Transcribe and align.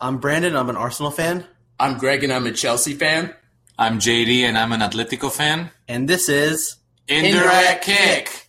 I'm 0.00 0.18
Brandon. 0.18 0.56
I'm 0.56 0.70
an 0.70 0.76
Arsenal 0.76 1.10
fan, 1.10 1.44
I'm 1.78 1.98
Greg 1.98 2.24
and 2.24 2.32
I'm 2.32 2.46
a 2.46 2.52
Chelsea 2.52 2.94
fan. 2.94 3.34
I'm 3.78 3.98
JD 3.98 4.40
and 4.42 4.56
I'm 4.58 4.72
an 4.72 4.80
Atletico 4.80 5.30
fan. 5.30 5.70
and 5.88 6.08
this 6.08 6.28
is 6.28 6.76
Indirect 7.08 7.84
kick. 7.84 8.24
Hello, 8.24 8.39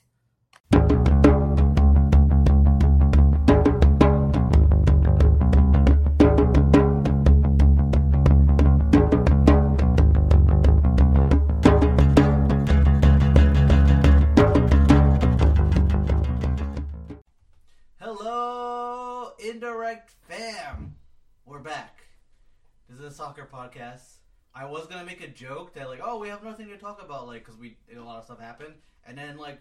is 23.52 23.58
a 23.58 23.70
soccer 23.70 23.80
podcast. 23.80 24.18
I 24.54 24.66
was 24.66 24.88
gonna 24.88 25.06
make 25.06 25.22
a 25.22 25.28
joke 25.28 25.74
that 25.74 25.90
like, 25.90 26.00
oh, 26.04 26.20
we 26.20 26.28
have 26.28 26.44
nothing 26.44 26.68
to 26.68 26.78
talk 26.78 27.02
about, 27.04 27.28
like, 27.28 27.46
because 27.46 27.58
we 27.60 27.78
a 27.96 28.00
lot 28.00 28.18
of 28.18 28.26
stuff 28.26 28.40
happened, 28.40 28.74
and 29.06 29.18
then 29.18 29.38
like, 29.38 29.60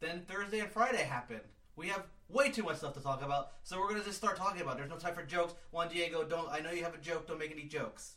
then 0.00 0.22
Thursday 0.28 0.60
and 0.60 0.70
Friday 0.70 1.02
happened. 1.02 1.40
We 1.76 1.88
have 1.88 2.04
way 2.28 2.50
too 2.50 2.62
much 2.62 2.78
stuff 2.78 2.94
to 2.94 3.00
talk 3.00 3.22
about, 3.22 3.52
so 3.62 3.80
we're 3.80 3.88
gonna 3.88 4.04
just 4.04 4.18
start 4.18 4.36
talking 4.36 4.62
about. 4.62 4.74
it. 4.74 4.78
There's 4.78 4.90
no 4.90 4.96
time 4.96 5.14
for 5.14 5.22
jokes. 5.24 5.54
Juan 5.70 5.88
Diego, 5.88 6.24
don't. 6.24 6.50
I 6.50 6.60
know 6.60 6.70
you 6.70 6.84
have 6.84 6.94
a 6.94 6.98
joke. 6.98 7.26
Don't 7.26 7.38
make 7.38 7.52
any 7.52 7.64
jokes. 7.64 8.14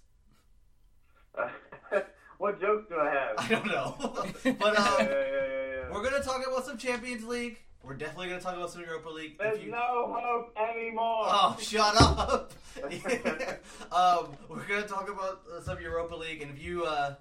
what 2.38 2.60
jokes 2.62 2.86
do 2.90 2.98
I 2.98 3.10
have? 3.10 3.34
I 3.38 3.48
don't 3.50 3.68
know, 3.68 3.96
but 4.60 4.80
um, 4.80 4.96
yeah, 5.00 5.08
yeah, 5.10 5.48
yeah. 5.48 5.91
we're 5.91 6.04
gonna 6.04 6.24
talk 6.24 6.46
about 6.48 6.66
some 6.66 6.77
Champions 6.77 7.26
League. 7.26 7.60
We're 7.86 7.94
definitely 7.94 8.30
gonna 8.30 8.42
talk 8.42 8.56
about 8.56 8.72
some 8.72 8.82
Europa 8.82 9.10
League. 9.10 9.38
There's 9.38 9.62
you- 9.62 9.72
no 9.72 10.18
hope 10.20 10.58
anymore. 10.58 11.26
Oh, 11.28 11.58
shut 11.62 11.96
up! 12.02 12.52
um, 13.92 14.36
we're 14.50 14.66
gonna 14.68 14.88
talk 14.88 15.10
about 15.10 15.42
uh, 15.56 15.62
some 15.62 15.80
Europa 15.80 16.16
League, 16.16 16.42
and 16.42 16.52
if 16.52 16.64
you 16.64 16.86
uh, 16.86 17.16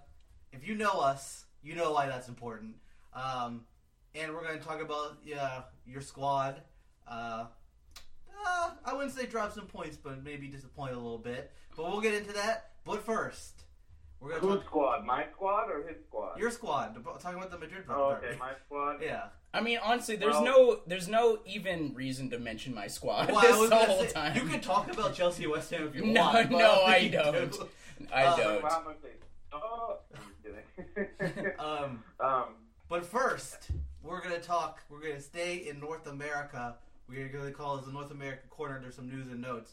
if 0.52 0.66
you 0.66 0.74
know 0.74 1.00
us, 1.00 1.44
you 1.62 1.74
know 1.74 1.92
why 1.92 2.06
that's 2.06 2.28
important. 2.28 2.76
Um, 3.12 3.66
and 4.14 4.32
we're 4.32 4.42
gonna 4.42 4.58
talk 4.58 4.80
about 4.80 5.18
yeah 5.22 5.62
your 5.86 6.00
squad. 6.00 6.62
Uh, 7.06 7.46
uh, 8.46 8.70
I 8.84 8.94
wouldn't 8.94 9.14
say 9.14 9.26
drop 9.26 9.52
some 9.52 9.66
points, 9.66 9.98
but 9.98 10.24
maybe 10.24 10.48
disappoint 10.48 10.92
a 10.92 10.98
little 10.98 11.18
bit. 11.18 11.52
But 11.76 11.90
we'll 11.90 12.00
get 12.00 12.14
into 12.14 12.32
that. 12.32 12.70
But 12.84 13.04
first, 13.04 13.64
we're 14.18 14.40
gonna 14.40 14.56
talk 14.56 14.64
squad? 14.64 15.04
My 15.04 15.26
squad 15.30 15.70
or 15.70 15.86
his 15.86 15.98
squad? 16.08 16.38
your 16.38 16.50
squad. 16.50 16.96
Talking 17.20 17.38
about 17.38 17.50
the 17.50 17.58
Madrid. 17.58 17.84
Oh, 17.90 18.12
okay, 18.12 18.36
my 18.38 18.52
squad. 18.64 18.96
Yeah. 19.02 19.24
I 19.54 19.60
mean, 19.60 19.78
honestly, 19.82 20.16
there's 20.16 20.32
Well- 20.34 20.44
no 20.44 20.80
there's 20.86 21.08
no 21.08 21.38
even 21.46 21.94
reason 21.94 22.28
to 22.30 22.38
mention 22.38 22.74
my 22.74 22.88
squad 22.88 23.28
Well, 23.30 23.38
I 23.38 23.46
this 23.46 23.56
was 23.56 23.70
gonna 23.70 23.84
whole 23.86 24.00
say, 24.04 24.10
time. 24.12 24.34
You 24.36 24.42
can 24.46 24.60
talk 24.60 24.92
about 24.92 25.14
Chelsea 25.14 25.46
West 25.46 25.70
Ham 25.70 25.86
if 25.88 25.94
you 25.94 26.04
No, 26.12 26.20
want. 26.22 26.50
but 26.50 26.58
no, 26.58 26.84
I 26.84 26.98
think 27.00 27.04
you 27.12 27.18
don't. 27.18 27.52
do. 27.52 27.68
I 28.12 28.24
Uh, 28.24 28.36
don't. 28.36 28.62
Well, 28.62 28.72
I'm 28.76 28.84
gonna 28.84 28.96
oh, 29.52 29.96
I'm 30.14 30.20
just 30.42 31.26
kidding. 31.26 31.52
Um, 31.58 32.02
um, 32.20 32.44
But 32.88 33.06
first, 33.06 33.68
we're 34.02 34.20
gonna 34.20 34.40
talk. 34.40 34.82
We're 34.90 35.00
gonna 35.00 35.20
stay 35.20 35.68
in 35.68 35.78
North 35.80 36.06
America. 36.08 36.76
We're 37.08 37.28
gonna 37.28 37.52
call 37.52 37.76
this 37.76 37.86
the 37.86 37.92
North 37.92 38.10
America 38.10 38.46
corner. 38.50 38.80
There's 38.80 38.96
some 38.96 39.08
news 39.08 39.28
and 39.28 39.40
notes. 39.40 39.72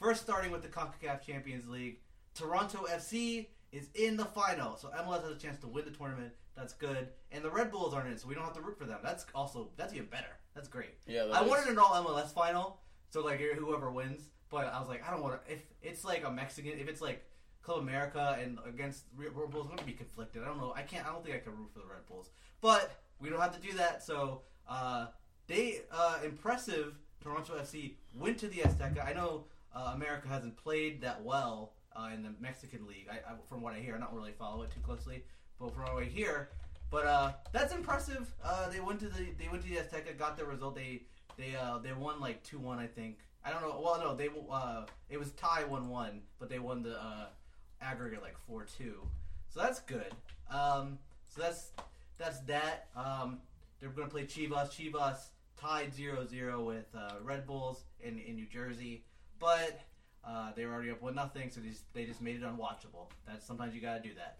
First, 0.00 0.22
starting 0.22 0.50
with 0.50 0.62
the 0.62 0.68
Concacaf 0.68 1.22
Champions 1.24 1.68
League, 1.68 1.98
Toronto 2.34 2.86
FC 2.90 3.46
is 3.70 3.88
in 3.94 4.16
the 4.16 4.24
final, 4.24 4.76
so 4.76 4.88
MLS 4.88 5.22
has 5.22 5.30
a 5.30 5.38
chance 5.38 5.60
to 5.60 5.68
win 5.68 5.84
the 5.84 5.90
tournament. 5.92 6.32
That's 6.56 6.72
good, 6.74 7.08
and 7.32 7.44
the 7.44 7.50
Red 7.50 7.70
Bulls 7.70 7.94
aren't 7.94 8.08
in, 8.10 8.18
so 8.18 8.28
we 8.28 8.34
don't 8.34 8.44
have 8.44 8.54
to 8.54 8.60
root 8.60 8.76
for 8.78 8.84
them. 8.84 8.98
That's 9.02 9.24
also 9.34 9.70
that's 9.76 9.94
even 9.94 10.06
better. 10.06 10.26
That's 10.54 10.68
great. 10.68 10.94
Yeah, 11.06 11.24
that 11.24 11.34
I 11.36 11.42
is- 11.44 11.48
wanted 11.48 11.68
an 11.68 11.78
all 11.78 11.94
MLS 12.04 12.32
final, 12.32 12.80
so 13.08 13.22
like 13.22 13.40
whoever 13.40 13.90
wins. 13.90 14.28
But 14.50 14.66
I 14.66 14.80
was 14.80 14.88
like, 14.88 15.06
I 15.06 15.12
don't 15.12 15.22
want 15.22 15.44
to. 15.46 15.52
If 15.52 15.62
it's 15.80 16.04
like 16.04 16.24
a 16.24 16.30
Mexican, 16.30 16.72
if 16.72 16.88
it's 16.88 17.00
like 17.00 17.24
Club 17.62 17.78
America 17.78 18.36
and 18.42 18.58
against 18.66 19.04
Red 19.16 19.32
Bulls, 19.34 19.66
I'm 19.70 19.76
gonna 19.76 19.86
be 19.86 19.92
conflicted. 19.92 20.42
I 20.42 20.46
don't 20.46 20.58
know. 20.58 20.72
I 20.76 20.82
can't. 20.82 21.06
I 21.06 21.12
don't 21.12 21.24
think 21.24 21.36
I 21.36 21.38
can 21.38 21.56
root 21.56 21.70
for 21.72 21.78
the 21.78 21.86
Red 21.86 22.04
Bulls. 22.08 22.30
But 22.60 22.90
we 23.20 23.30
don't 23.30 23.40
have 23.40 23.54
to 23.58 23.66
do 23.66 23.76
that. 23.76 24.02
So 24.02 24.42
uh, 24.68 25.06
they 25.46 25.82
uh, 25.92 26.18
impressive. 26.24 26.94
Toronto 27.22 27.52
FC 27.58 27.94
went 28.14 28.38
to 28.38 28.48
the 28.48 28.58
Azteca. 28.58 29.06
I 29.06 29.12
know 29.12 29.44
uh, 29.74 29.92
America 29.94 30.26
hasn't 30.26 30.56
played 30.56 31.02
that 31.02 31.22
well 31.22 31.74
uh, 31.94 32.08
in 32.14 32.22
the 32.22 32.32
Mexican 32.40 32.86
League. 32.86 33.08
I, 33.10 33.16
I, 33.16 33.34
from 33.48 33.60
what 33.60 33.74
I 33.74 33.78
hear, 33.78 33.94
I 33.94 33.98
don't 33.98 34.12
really 34.14 34.32
follow 34.32 34.62
it 34.62 34.70
too 34.70 34.80
closely, 34.80 35.24
what 35.60 36.02
I 36.02 36.04
hear, 36.04 36.48
but 36.90 37.06
uh, 37.06 37.32
that's 37.52 37.74
impressive. 37.74 38.32
Uh, 38.42 38.68
they 38.70 38.80
went 38.80 39.00
to 39.00 39.08
the 39.08 39.26
they 39.38 39.48
went 39.50 39.62
to 39.62 39.68
the 39.68 39.76
Azteca, 39.76 40.16
got 40.18 40.36
their 40.36 40.46
result. 40.46 40.74
They 40.74 41.02
they 41.36 41.54
uh, 41.56 41.78
they 41.78 41.92
won 41.92 42.20
like 42.20 42.42
two 42.42 42.58
one, 42.58 42.78
I 42.78 42.86
think. 42.86 43.18
I 43.44 43.50
don't 43.50 43.62
know. 43.62 43.80
Well, 43.82 43.98
no, 44.00 44.14
they 44.14 44.28
uh, 44.50 44.84
it 45.08 45.18
was 45.18 45.30
tie 45.32 45.64
one 45.64 45.88
one, 45.88 46.22
but 46.38 46.48
they 46.48 46.58
won 46.58 46.82
the 46.82 47.00
uh, 47.00 47.26
aggregate 47.80 48.22
like 48.22 48.36
four 48.46 48.64
two. 48.64 49.06
So 49.48 49.60
that's 49.60 49.80
good. 49.80 50.12
Um, 50.50 50.98
so 51.28 51.42
that's 51.42 51.72
that's 52.18 52.40
that. 52.40 52.88
Um, 52.96 53.38
they're 53.80 53.90
gonna 53.90 54.08
play 54.08 54.24
Chivas. 54.24 54.70
Chivas 54.70 55.28
tied 55.60 55.92
0-0 55.94 56.64
with 56.64 56.86
uh, 56.96 57.16
Red 57.22 57.46
Bulls 57.46 57.84
in, 58.00 58.18
in 58.18 58.34
New 58.34 58.46
Jersey, 58.46 59.04
but 59.38 59.80
uh, 60.26 60.52
they 60.56 60.64
were 60.64 60.72
already 60.72 60.90
up 60.90 61.02
one 61.02 61.14
nothing, 61.14 61.50
so 61.50 61.60
they 61.60 61.68
just, 61.68 61.92
they 61.92 62.04
just 62.04 62.22
made 62.22 62.36
it 62.36 62.42
unwatchable. 62.42 63.10
That's 63.26 63.46
sometimes 63.46 63.74
you 63.74 63.80
gotta 63.80 64.00
do 64.00 64.14
that. 64.14 64.38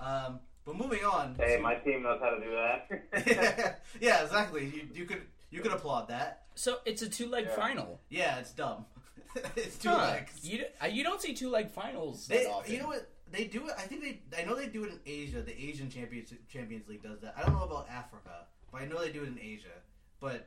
Um, 0.00 0.40
but 0.64 0.76
moving 0.76 1.04
on. 1.04 1.34
hey, 1.38 1.56
to- 1.56 1.62
my 1.62 1.74
team 1.76 2.02
knows 2.02 2.20
how 2.20 2.30
to 2.30 2.40
do 2.40 2.50
that. 2.50 3.80
yeah, 4.00 4.22
exactly. 4.24 4.64
You, 4.66 4.88
you 4.94 5.04
could 5.06 5.22
you 5.50 5.60
could 5.60 5.72
applaud 5.72 6.08
that. 6.08 6.42
So 6.54 6.78
it's 6.84 7.02
a 7.02 7.08
two 7.08 7.28
leg 7.28 7.46
Yeah. 7.48 7.56
final. 7.56 8.00
Yeah, 8.08 8.38
it's 8.38 8.52
dumb. 8.52 8.86
it's 9.56 9.76
two 9.78 9.88
Huh. 9.90 9.98
legs. 9.98 10.40
You, 10.42 10.64
uh, 10.82 10.86
you 10.86 11.02
don't 11.04 11.20
see 11.20 11.34
two 11.34 11.50
leg 11.50 11.70
finals 11.70 12.26
They, 12.28 12.44
that 12.44 12.50
often. 12.50 12.72
you 12.72 12.78
know 12.80 12.86
what? 12.86 13.08
They 13.32 13.44
do 13.44 13.66
it. 13.66 13.74
I 13.76 13.82
think 13.82 14.02
they. 14.02 14.40
I 14.40 14.44
know 14.44 14.54
they 14.54 14.68
do 14.68 14.84
it 14.84 14.90
in 14.90 15.00
Asia. 15.06 15.42
The 15.42 15.56
Asian 15.60 15.90
Champions 15.90 16.32
Champions 16.48 16.86
League 16.88 17.02
does 17.02 17.20
that. 17.20 17.34
I 17.36 17.42
don't 17.42 17.54
know 17.54 17.64
about 17.64 17.88
Africa, 17.90 18.46
but 18.70 18.82
I 18.82 18.86
know 18.86 19.00
they 19.00 19.10
do 19.10 19.22
it 19.24 19.28
in 19.28 19.38
Asia. 19.40 19.74
But 20.20 20.46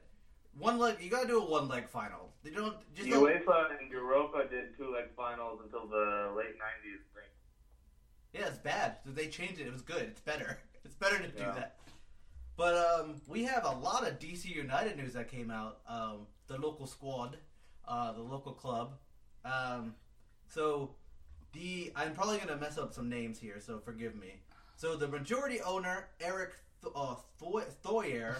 one 0.58 0.80
leg, 0.80 0.96
you 1.02 1.10
gotta 1.10 1.28
do 1.28 1.40
a 1.42 1.46
one 1.46 1.68
leg 1.68 1.90
final. 1.90 2.32
They 2.44 2.52
don't 2.52 2.76
just. 2.96 3.10
Don't, 3.10 3.24
UEFA 3.28 3.78
and 3.82 3.92
Europa 3.92 4.44
did 4.50 4.78
two 4.78 4.94
leg 4.94 5.06
finals 5.18 5.60
until 5.66 5.86
the 5.88 6.32
late 6.38 6.56
'90s. 6.56 7.04
Yeah, 8.38 8.48
it's 8.48 8.58
bad. 8.58 8.98
They 9.06 9.28
changed 9.28 9.60
it. 9.60 9.68
It 9.68 9.74
was 9.74 9.82
good. 9.82 10.04
It's 10.04 10.22
better. 10.22 10.60
It's 10.86 10.96
better 10.96 11.18
to 11.20 11.28
do 11.28 11.42
Yeah. 11.42 11.52
that. 11.52 11.76
But 12.56 12.76
um, 12.78 13.16
we 13.28 13.44
have 13.44 13.66
a 13.66 13.72
lot 13.72 14.08
of 14.08 14.20
DC 14.20 14.46
United 14.46 14.96
news 14.96 15.12
that 15.14 15.30
came 15.30 15.52
out. 15.52 15.80
Um, 15.88 16.28
the 16.48 16.58
local 16.58 16.88
squad, 16.88 17.36
uh, 17.86 18.14
the 18.14 18.22
local 18.22 18.54
club. 18.54 18.94
Um, 19.44 19.94
so 20.48 20.92
the 21.52 21.92
I'm 21.94 22.14
probably 22.14 22.38
gonna 22.38 22.56
mess 22.56 22.78
up 22.78 22.94
some 22.94 23.10
names 23.10 23.38
here, 23.38 23.60
so 23.60 23.80
forgive 23.80 24.16
me. 24.16 24.36
So 24.78 24.96
the 24.96 25.10
majority 25.10 25.60
owner 25.62 26.08
Eric 26.22 26.54
Th- 26.82 26.94
uh, 26.96 27.16
Thoy- 27.38 27.66
Thoyer. 27.84 28.36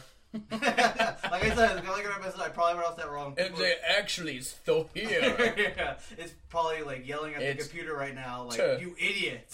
Like 0.52 1.44
I 1.44 1.56
said, 1.56 1.78
I'm 1.78 1.84
probably 1.84 2.04
gonna 2.04 2.20
mess 2.22 2.34
it. 2.36 2.40
up. 2.40 2.46
I 2.46 2.50
probably 2.50 2.74
pronounced 2.76 2.98
that 2.98 3.10
wrong. 3.12 3.36
And 3.38 3.56
they 3.56 3.74
actually 3.98 4.40
still 4.42 4.90
here. 4.94 5.54
yeah, 5.58 5.96
it's 6.18 6.34
probably 6.50 6.84
like 6.84 7.08
yelling 7.08 7.36
at 7.36 7.42
the 7.58 7.64
computer 7.64 7.96
right 7.96 8.16
now, 8.16 8.44
like 8.46 8.58
Tuh. 8.58 8.78
you 8.80 8.96
idiot. 9.00 9.50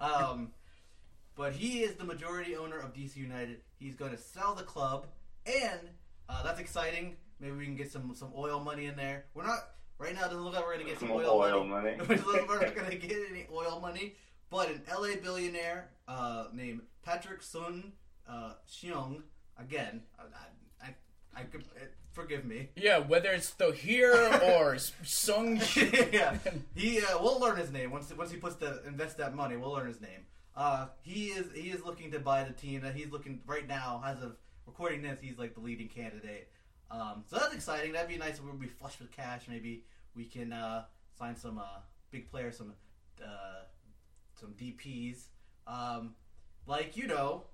um, 0.00 0.50
but 1.36 1.52
he 1.52 1.80
is 1.82 1.94
the 1.96 2.04
majority 2.04 2.56
owner 2.56 2.78
of 2.78 2.92
DC 2.94 3.16
United. 3.16 3.60
He's 3.78 3.94
going 3.94 4.10
to 4.12 4.18
sell 4.18 4.54
the 4.54 4.62
club, 4.64 5.06
and 5.46 5.80
uh, 6.28 6.42
that's 6.42 6.60
exciting. 6.60 7.16
Maybe 7.40 7.52
we 7.56 7.64
can 7.64 7.76
get 7.76 7.90
some 7.90 8.14
some 8.14 8.32
oil 8.36 8.60
money 8.60 8.86
in 8.86 8.96
there. 8.96 9.24
We're 9.34 9.46
not 9.46 9.58
right 9.98 10.14
now. 10.14 10.20
it 10.26 10.30
Doesn't 10.30 10.42
look 10.44 10.54
like 10.54 10.64
we're 10.64 10.74
going 10.74 10.86
to 10.86 10.90
get 10.90 10.98
some 11.00 11.08
Some 11.08 11.16
oil, 11.18 11.30
oil 11.40 11.64
money. 11.64 11.96
money. 11.96 12.06
We're 12.08 12.16
not- 12.36 12.48
we're 12.48 12.60
not 12.62 12.74
going 12.74 12.90
to 12.90 12.96
get 12.96 13.18
any 13.30 13.46
oil 13.52 13.80
money. 13.80 14.14
But 14.50 14.68
an 14.68 14.82
LA 14.90 15.16
billionaire 15.22 15.88
uh, 16.06 16.44
named 16.52 16.82
Patrick 17.02 17.40
Sun 17.42 17.92
uh, 18.28 18.52
Shiong, 18.70 19.22
again, 19.58 20.02
I, 20.18 20.86
I, 20.86 21.40
I 21.40 21.42
could 21.44 21.62
uh, 21.76 21.84
forgive 22.12 22.44
me. 22.44 22.70
yeah, 22.76 22.98
whether 22.98 23.30
it's 23.30 23.46
still 23.46 23.72
here 23.72 24.14
or 24.44 24.78
Sung. 25.04 25.60
yeah, 26.12 26.36
he. 26.74 27.00
Uh, 27.00 27.18
we'll 27.20 27.40
learn 27.40 27.56
his 27.56 27.70
name 27.72 27.90
once 27.90 28.12
once 28.16 28.30
he 28.30 28.36
puts 28.36 28.56
the 28.56 28.82
invest 28.86 29.18
that 29.18 29.34
money. 29.34 29.56
We'll 29.56 29.72
learn 29.72 29.86
his 29.86 30.00
name. 30.00 30.26
Uh, 30.54 30.88
he 31.00 31.26
is 31.26 31.46
he 31.54 31.70
is 31.70 31.84
looking 31.84 32.10
to 32.12 32.18
buy 32.18 32.44
the 32.44 32.52
team. 32.52 32.82
That 32.82 32.94
he's 32.94 33.10
looking 33.10 33.40
right 33.46 33.66
now 33.66 34.02
as 34.04 34.22
of 34.22 34.36
recording 34.66 35.02
this. 35.02 35.18
He's 35.20 35.38
like 35.38 35.54
the 35.54 35.60
leading 35.60 35.88
candidate. 35.88 36.48
Um, 36.90 37.24
so 37.26 37.38
that's 37.38 37.54
exciting. 37.54 37.92
That'd 37.92 38.08
be 38.08 38.18
nice. 38.18 38.40
We'll 38.40 38.52
be 38.54 38.66
flush 38.66 38.98
with 39.00 39.10
cash. 39.10 39.42
Maybe 39.48 39.84
we 40.14 40.24
can 40.26 40.52
uh, 40.52 40.84
sign 41.18 41.36
some 41.36 41.58
uh, 41.58 41.80
big 42.10 42.30
players, 42.30 42.58
some 42.58 42.74
uh, 43.24 43.64
some 44.38 44.50
DPS, 44.52 45.28
um, 45.66 46.14
like 46.66 46.96
you 46.96 47.06
know 47.06 47.44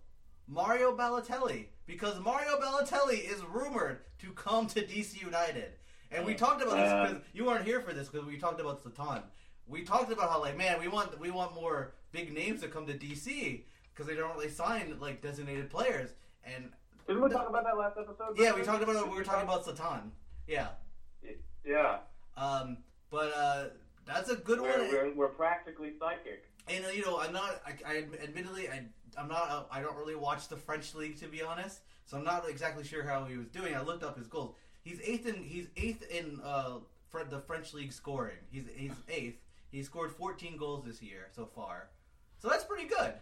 Mario 0.49 0.97
Balotelli, 0.97 1.67
because 1.87 2.19
Mario 2.21 2.59
Balotelli 2.59 3.21
is 3.31 3.43
rumored 3.45 3.99
to 4.21 4.33
come 4.33 4.67
to 4.69 4.81
DC 4.81 5.21
United. 5.23 5.73
And 6.11 6.25
we 6.25 6.35
talked 6.35 6.63
about 6.63 6.77
this 6.77 6.91
Uh. 6.91 7.07
because 7.07 7.23
you 7.35 7.45
weren't 7.45 7.65
here 7.65 7.81
for 7.83 7.93
this 7.93 8.09
because 8.09 8.27
we 8.27 8.39
talked 8.39 8.61
about 8.61 8.83
Zlatan. 8.83 9.23
We 9.67 9.83
talked 9.85 10.11
about 10.11 10.31
how 10.31 10.41
like 10.41 10.57
man, 10.57 10.81
we 10.81 10.89
want 10.89 11.19
we 11.21 11.31
want 11.31 11.55
more 11.55 11.93
big 12.13 12.33
names 12.33 12.63
to 12.63 12.69
come 12.69 12.87
to 12.87 12.95
DC 12.95 13.65
because 13.93 14.07
they 14.07 14.15
don't 14.17 14.35
really 14.35 14.49
sign 14.49 14.97
like 15.01 15.21
designated 15.21 15.69
players. 15.69 16.11
And 16.45 16.73
Didn't 17.07 17.23
we 17.23 17.29
talk 17.29 17.49
about 17.49 17.65
that 17.65 17.77
last 17.77 17.99
episode? 17.99 18.39
yeah, 18.39 18.55
we 18.55 18.63
talked 18.63 18.83
about 18.83 19.11
we 19.11 19.17
were 19.17 19.25
talking 19.25 19.43
about 19.47 19.67
Zlatan. 19.67 20.11
Yeah. 20.47 20.69
Yeah. 21.65 21.99
Um, 22.39 22.79
but 23.11 23.33
uh, 23.37 23.65
That's 24.07 24.31
a 24.31 24.37
good 24.37 24.61
We're, 24.61 24.71
one. 24.79 24.89
we're, 24.89 25.13
we're 25.15 25.29
practically 25.29 25.93
psychic. 25.99 26.45
And 26.69 26.85
uh, 26.87 26.89
you 26.89 27.05
know, 27.05 27.19
I'm 27.21 27.33
not. 27.35 27.61
I, 27.67 27.73
I 27.87 27.97
admittedly, 28.23 28.69
I, 28.71 28.85
I'm 29.17 29.29
not. 29.29 29.51
Uh, 29.51 29.63
I 29.71 29.81
don't 29.81 29.97
really 29.97 30.17
watch 30.17 30.49
the 30.49 30.57
French 30.57 30.95
league 30.95 31.19
to 31.21 31.29
be 31.29 31.43
honest. 31.43 31.81
So 32.05 32.17
I'm 32.17 32.25
not 32.25 32.49
exactly 32.49 32.85
sure 32.85 33.03
how 33.03 33.25
he 33.25 33.37
was 33.37 33.49
doing. 33.49 33.75
I 33.75 33.83
looked 33.83 34.03
up 34.03 34.17
his 34.17 34.27
goals. 34.27 34.55
He's 34.83 35.01
eighth 35.05 35.27
in. 35.27 35.35
He's 35.43 35.69
eighth 35.77 36.11
in 36.11 36.41
uh, 36.45 36.79
the 37.31 37.41
French 37.41 37.75
league 37.75 37.93
scoring. 37.93 38.37
He's 38.51 38.65
he's 38.75 38.93
eighth. 39.09 39.39
He 39.71 39.83
scored 39.83 40.11
14 40.13 40.57
goals 40.57 40.85
this 40.85 41.03
year 41.03 41.29
so 41.35 41.45
far. 41.45 41.91
So 42.39 42.49
that's 42.49 42.65
pretty 42.65 42.89
good. 42.89 43.13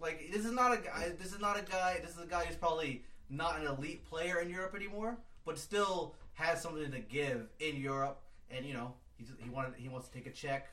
Like 0.00 0.30
this 0.32 0.44
is 0.44 0.52
not 0.52 0.72
a 0.72 0.76
guy. 0.76 1.12
This 1.18 1.32
is 1.32 1.40
not 1.40 1.58
a 1.58 1.62
guy. 1.62 1.98
This 2.02 2.16
is 2.16 2.22
a 2.22 2.26
guy 2.26 2.44
who's 2.44 2.56
probably 2.56 3.04
not 3.30 3.58
an 3.58 3.66
elite 3.66 4.04
player 4.04 4.40
in 4.40 4.50
Europe 4.50 4.74
anymore, 4.74 5.16
but 5.44 5.58
still 5.58 6.14
has 6.34 6.60
something 6.60 6.90
to 6.90 6.98
give 6.98 7.48
in 7.60 7.76
Europe. 7.76 8.20
And 8.50 8.66
you 8.66 8.74
know, 8.74 8.92
he 9.16 9.48
wanted. 9.48 9.74
He 9.76 9.88
wants 9.88 10.08
to 10.08 10.14
take 10.14 10.26
a 10.26 10.30
check. 10.30 10.68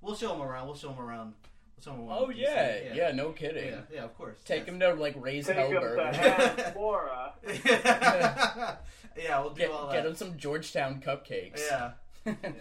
We'll 0.00 0.16
show 0.16 0.34
him 0.34 0.42
around. 0.42 0.66
We'll 0.66 0.76
show 0.76 0.90
him 0.90 1.00
around. 1.00 1.34
We'll 1.76 1.84
show 1.94 2.00
him 2.00 2.08
around 2.08 2.18
Oh 2.22 2.26
DC. 2.28 2.36
yeah, 2.38 2.94
yeah, 2.94 3.12
no 3.12 3.32
kidding. 3.32 3.68
yeah, 3.68 3.80
yeah, 3.92 4.04
of 4.04 4.16
course. 4.16 4.38
Take 4.44 4.64
him 4.66 4.80
to 4.80 4.94
like 4.94 5.14
raise 5.18 5.46
Take 5.46 5.56
him 5.56 5.70
to 5.72 5.78
Hellberg. 5.78 6.14
Hanfora. 6.74 7.32
yeah, 9.16 9.40
we'll 9.40 9.50
do 9.50 9.60
get, 9.60 9.70
all 9.70 9.92
get 9.92 10.06
him 10.06 10.14
some 10.14 10.36
Georgetown 10.38 11.00
cupcakes. 11.04 11.60
Yeah. 11.70 11.92
yeah. 12.26 12.32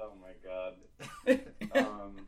Oh 0.00 0.12
my 0.20 0.32
god. 0.44 0.74
Um, 1.74 2.26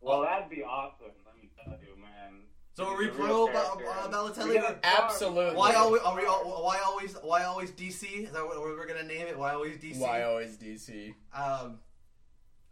well, 0.00 0.22
that'd 0.22 0.48
be 0.48 0.62
awesome. 0.62 1.08
Let 1.26 1.36
me 1.36 1.50
tell 1.54 1.74
you, 1.82 2.00
man. 2.00 2.40
So 2.72 2.86
are 2.86 2.96
we 2.96 3.08
a 3.08 3.12
real 3.12 3.46
pro 3.46 3.48
about 3.48 3.82
uh, 3.82 4.08
Balotelli? 4.08 4.76
Absolutely. 4.82 5.54
Why 5.56 5.74
always? 5.74 6.00
Are 6.02 6.16
we? 6.16 6.24
all- 6.24 6.62
Why 6.64 6.80
always? 6.84 7.14
Why 7.22 7.44
always 7.44 7.72
DC? 7.72 8.24
Is 8.26 8.32
that 8.32 8.44
what 8.44 8.58
we're 8.58 8.86
gonna 8.86 9.02
name 9.02 9.26
it? 9.26 9.38
Why 9.38 9.52
always 9.52 9.76
DC? 9.76 9.98
Why 9.98 10.22
always 10.22 10.56
DC? 10.56 11.14
Um. 11.34 11.78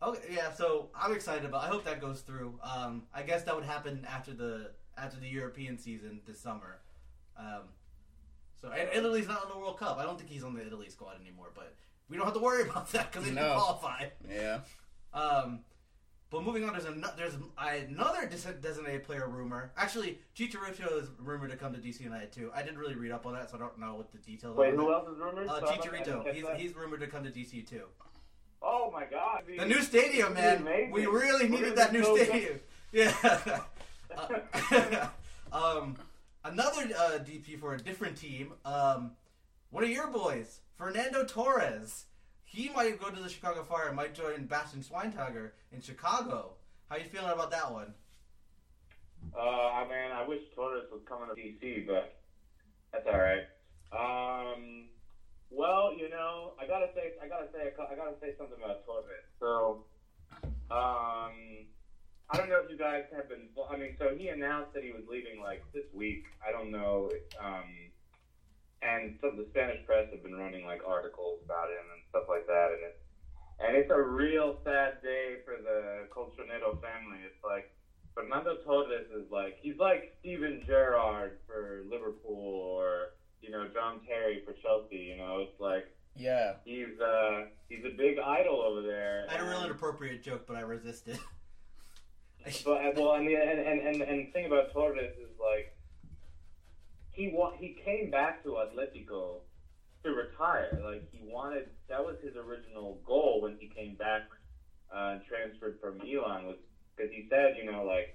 Okay, 0.03 0.21
yeah. 0.35 0.53
So 0.53 0.91
I'm 0.95 1.13
excited 1.13 1.45
about. 1.45 1.65
I 1.65 1.69
hope 1.69 1.85
that 1.85 2.01
goes 2.01 2.21
through. 2.21 2.59
Um. 2.63 3.05
I 3.13 3.23
guess 3.23 3.43
that 3.45 3.55
would 3.55 3.65
happen 3.65 4.07
after 4.09 4.33
the 4.33 4.71
after 4.97 5.19
the 5.19 5.29
European 5.29 5.79
season 5.79 6.21
this 6.27 6.39
summer. 6.41 6.79
Um. 7.37 7.63
So 8.61 8.71
and 8.71 8.89
Italy's 8.93 9.29
not 9.29 9.45
in 9.45 9.51
the 9.51 9.59
World 9.59 9.79
Cup. 9.79 9.99
I 9.99 10.05
don't 10.05 10.19
think 10.19 10.31
he's 10.31 10.43
on 10.45 10.55
the 10.55 10.67
Italy 10.67 10.89
squad 10.89 11.21
anymore. 11.21 11.51
But 11.55 11.75
we 12.09 12.17
don't 12.17 12.25
have 12.27 12.35
to 12.35 12.41
worry 12.41 12.63
about 12.69 12.91
that 12.93 13.11
because 13.11 13.25
they 13.29 13.35
didn't 13.35 13.45
No. 13.47 13.55
qualify. 13.55 14.07
Yeah. 14.31 14.61
Um, 15.15 15.61
but 16.31 16.43
moving 16.45 16.65
on, 16.65 16.73
there's 16.73 16.85
another 16.85 17.15
there's 17.17 17.37
another 17.59 18.27
designated 18.61 19.03
player 19.05 19.27
rumor. 19.29 19.73
Actually, 19.77 20.19
Chicharito 20.37 21.01
is 21.03 21.09
rumored 21.19 21.51
to 21.51 21.57
come 21.57 21.73
to 21.73 21.79
DC 21.81 22.01
United 22.01 22.33
too. 22.33 22.51
I 22.55 22.63
didn't 22.63 22.79
really 22.79 22.95
read 22.97 23.13
up 23.13 23.25
on 23.27 23.33
that, 23.33 23.51
so 23.51 23.57
I 23.57 23.61
don't 23.61 23.79
know 23.79 23.95
what 23.95 24.13
the 24.13 24.19
details 24.19 24.57
Wait, 24.57 24.75
are. 24.75 24.77
who 24.77 24.93
else 24.93 25.09
is 25.09 25.19
rumored? 25.19 25.49
Uh, 25.49 25.59
So 25.61 25.67
I 25.67 25.77
don't- 25.77 25.95
I 25.95 26.03
didn't 26.03 26.25
Chicharito. 26.27 26.35
He's, 26.35 26.45
he's 26.63 26.77
rumored 26.77 27.01
to 27.01 27.07
come 27.07 27.25
to 27.25 27.31
DC 27.31 27.67
too. 27.67 27.85
Oh 28.63 28.91
my 28.93 29.05
god. 29.05 29.45
The 29.47 29.65
new 29.65 29.83
stadium, 29.83 30.35
man. 30.35 30.59
amazing. 30.59 30.91
We 30.91 31.07
really 31.07 31.49
needed 31.49 31.77
that 31.77 31.93
new 31.93 32.03
so 32.03 32.17
good. 32.17 32.27
stadium. 32.29 32.61
Yeah. 32.91 33.13
Uh, 34.17 35.09
um, 35.53 35.97
another 36.43 36.89
uh, 36.97 37.19
DP 37.19 37.61
for 37.61 37.75
a 37.75 37.79
different 37.79 38.17
team. 38.17 38.55
Um, 38.65 39.11
one 39.71 39.85
of 39.85 39.91
your 39.91 40.07
boys, 40.07 40.61
Fernando 40.77 41.25
Torres. 41.25 42.07
He 42.45 42.71
might 42.71 42.99
go 42.99 43.11
to 43.11 43.21
the 43.21 43.29
Chicago 43.29 43.63
Fire. 43.63 43.89
and 43.89 43.97
Might 43.97 44.15
join 44.15 44.47
Bastian 44.47 44.83
Schweinsteiger 44.83 45.51
in 45.71 45.83
Chicago. 45.83 46.53
How 46.89 46.97
you 46.97 47.05
feeling 47.05 47.29
about 47.31 47.51
that 47.51 47.71
one? 47.71 47.93
Uh, 49.37 49.41
I 49.41 49.83
mean, 49.85 50.11
I 50.11 50.27
wish 50.27 50.41
Torres 50.55 50.85
was 50.91 51.03
coming 51.07 51.29
to 51.29 51.39
DC, 51.39 51.87
but 51.87 52.17
that's 52.91 53.07
all 53.07 53.19
right. 53.19 53.45
Um, 53.93 54.85
well, 55.51 55.93
you 55.93 56.09
know, 56.09 56.55
I 56.61 56.67
gotta 56.67 56.89
say, 56.95 57.13
I 57.23 57.29
gotta 57.29 57.49
say, 57.53 57.73
I 57.73 57.95
gotta 57.95 58.17
say 58.21 58.35
something 58.39 58.59
about 58.59 58.85
Torres. 58.85 59.25
So, 59.41 59.81
um, 60.71 61.65
I 62.31 62.37
don't 62.37 62.49
know 62.51 62.61
if 62.61 62.69
you 62.69 62.77
guys 62.77 63.03
have 63.15 63.29
been. 63.29 63.49
I 63.71 63.77
mean, 63.77 63.95
so 63.99 64.13
he 64.15 64.29
announced 64.29 64.73
that 64.75 64.83
he 64.83 64.93
was 64.93 65.03
leaving 65.09 65.41
like 65.41 65.63
this 65.73 65.85
week. 65.93 66.23
I 66.47 66.53
don't 66.53 66.71
know. 66.71 67.09
Um, 67.41 67.91
and 68.83 69.13
some 69.21 69.31
of 69.31 69.37
the 69.37 69.47
Spanish 69.51 69.79
press 69.87 70.05
have 70.13 70.23
been 70.23 70.35
running 70.35 70.65
like 70.65 70.81
articles 70.87 71.41
about 71.45 71.69
him 71.69 71.85
and 71.93 72.03
stuff 72.11 72.25
like 72.29 72.47
that, 72.47 72.69
and 72.71 72.83
it's 72.85 73.01
and 73.59 73.75
it's 73.75 73.91
a 73.91 74.01
real 74.01 74.61
sad 74.63 75.01
day 75.03 75.37
for 75.45 75.57
the 75.57 76.07
Colchonero 76.15 76.79
family. 76.81 77.19
It's 77.25 77.43
like 77.43 77.67
Fernando 78.15 78.55
Torres 78.65 79.07
is 79.11 79.31
like 79.31 79.57
he's 79.61 79.79
like 79.79 80.13
Steven 80.21 80.63
Gerrard 80.67 81.39
for 81.47 81.83
Liverpool 81.91 82.77
or 82.79 83.11
you 83.41 83.51
know 83.51 83.67
John 83.73 84.01
Terry 84.07 84.43
for 84.45 84.53
Chelsea. 84.53 84.97
You 84.97 85.17
know, 85.17 85.39
it's 85.41 85.59
like 85.61 85.87
Yeah. 86.17 86.55
he's 86.65 86.99
uh 87.01 87.45
he's 87.69 87.85
a 87.85 87.91
big 87.97 88.19
idol 88.19 88.61
over 88.61 88.83
there. 88.83 89.27
I 89.29 89.33
had 89.33 89.41
a 89.41 89.45
real 89.49 89.65
inappropriate 89.65 90.23
joke, 90.23 90.45
but 90.47 90.57
I 90.57 90.61
resisted. 90.61 91.19
But 92.65 92.97
well, 92.97 93.13
and 93.15 93.27
the 93.29 93.35
and, 93.35 93.59
and, 93.61 93.81
and, 93.87 94.01
and 94.03 94.27
the 94.29 94.31
thing 94.33 94.47
about 94.47 94.73
Torres 94.73 95.13
is 95.21 95.29
like 95.39 95.75
he 97.11 97.31
wa- 97.35 97.53
he 97.59 97.77
came 97.85 98.11
back 98.11 98.43
to 98.45 98.51
Atletico 98.51 99.41
to 100.05 100.11
retire. 100.13 100.81
Like 100.83 101.11
he 101.13 101.21
wanted 101.23 101.69
that 101.91 102.03
was 102.03 102.17
his 102.23 102.37
original 102.37 103.01
goal 103.05 103.41
when 103.43 103.57
he 103.59 103.67
came 103.69 103.97
back 103.97 104.23
uh, 104.95 105.19
transferred 105.29 105.79
from 105.81 105.99
Milan 105.99 106.47
was 106.47 106.57
because 106.97 107.13
he 107.13 107.27
said, 107.29 107.57
you 107.59 107.71
know, 107.71 107.85
like 107.85 108.15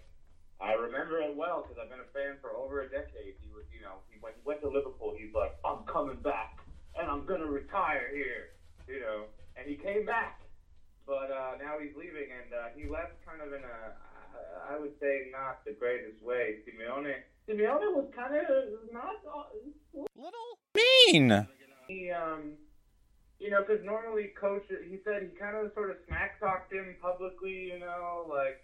I 0.61 0.73
remember 0.73 1.19
it 1.21 1.35
well 1.35 1.63
because 1.63 1.77
I've 1.81 1.89
been 1.89 2.03
a 2.03 2.11
fan 2.13 2.37
for 2.41 2.51
over 2.55 2.81
a 2.81 2.89
decade. 2.89 3.35
He 3.41 3.49
was, 3.53 3.65
you 3.73 3.81
know, 3.81 4.01
he, 4.09 4.17
when 4.21 4.33
he 4.33 4.41
went 4.45 4.61
to 4.61 4.69
Liverpool, 4.69 5.13
he's 5.17 5.33
like, 5.33 5.55
I'm 5.65 5.83
coming 5.85 6.17
back 6.23 6.59
and 6.97 7.09
I'm 7.09 7.25
gonna 7.25 7.49
retire 7.49 8.09
here, 8.13 8.55
you 8.87 9.01
know, 9.01 9.25
and 9.57 9.67
he 9.67 9.75
came 9.75 10.05
back 10.05 10.43
but 11.05 11.31
uh, 11.31 11.59
now 11.59 11.79
he's 11.81 11.95
leaving, 11.95 12.31
and 12.31 12.49
uh, 12.53 12.71
he 12.75 12.87
left 12.87 13.19
kind 13.27 13.41
of 13.41 13.51
in 13.51 13.63
a, 13.63 13.77
I 14.71 14.79
would 14.79 14.95
say, 14.99 15.27
not 15.31 15.65
the 15.65 15.73
greatest 15.73 16.21
way. 16.23 16.63
Simeone, 16.63 17.15
Simeone 17.47 17.91
was 17.91 18.07
kind 18.15 18.35
of 18.35 18.45
not 18.91 19.19
uh, 19.27 19.51
little 20.15 20.51
Mean. 20.75 21.47
he, 21.87 22.09
um, 22.09 22.53
you 23.39 23.51
know, 23.51 23.63
because 23.67 23.83
normally 23.83 24.31
coach, 24.39 24.63
he 24.87 24.99
said 25.03 25.23
he 25.23 25.37
kind 25.37 25.57
of 25.57 25.73
sort 25.73 25.91
of 25.91 25.97
smack 26.07 26.39
talked 26.39 26.71
him 26.71 26.95
publicly, 27.01 27.71
you 27.73 27.79
know, 27.79 28.25
like 28.29 28.63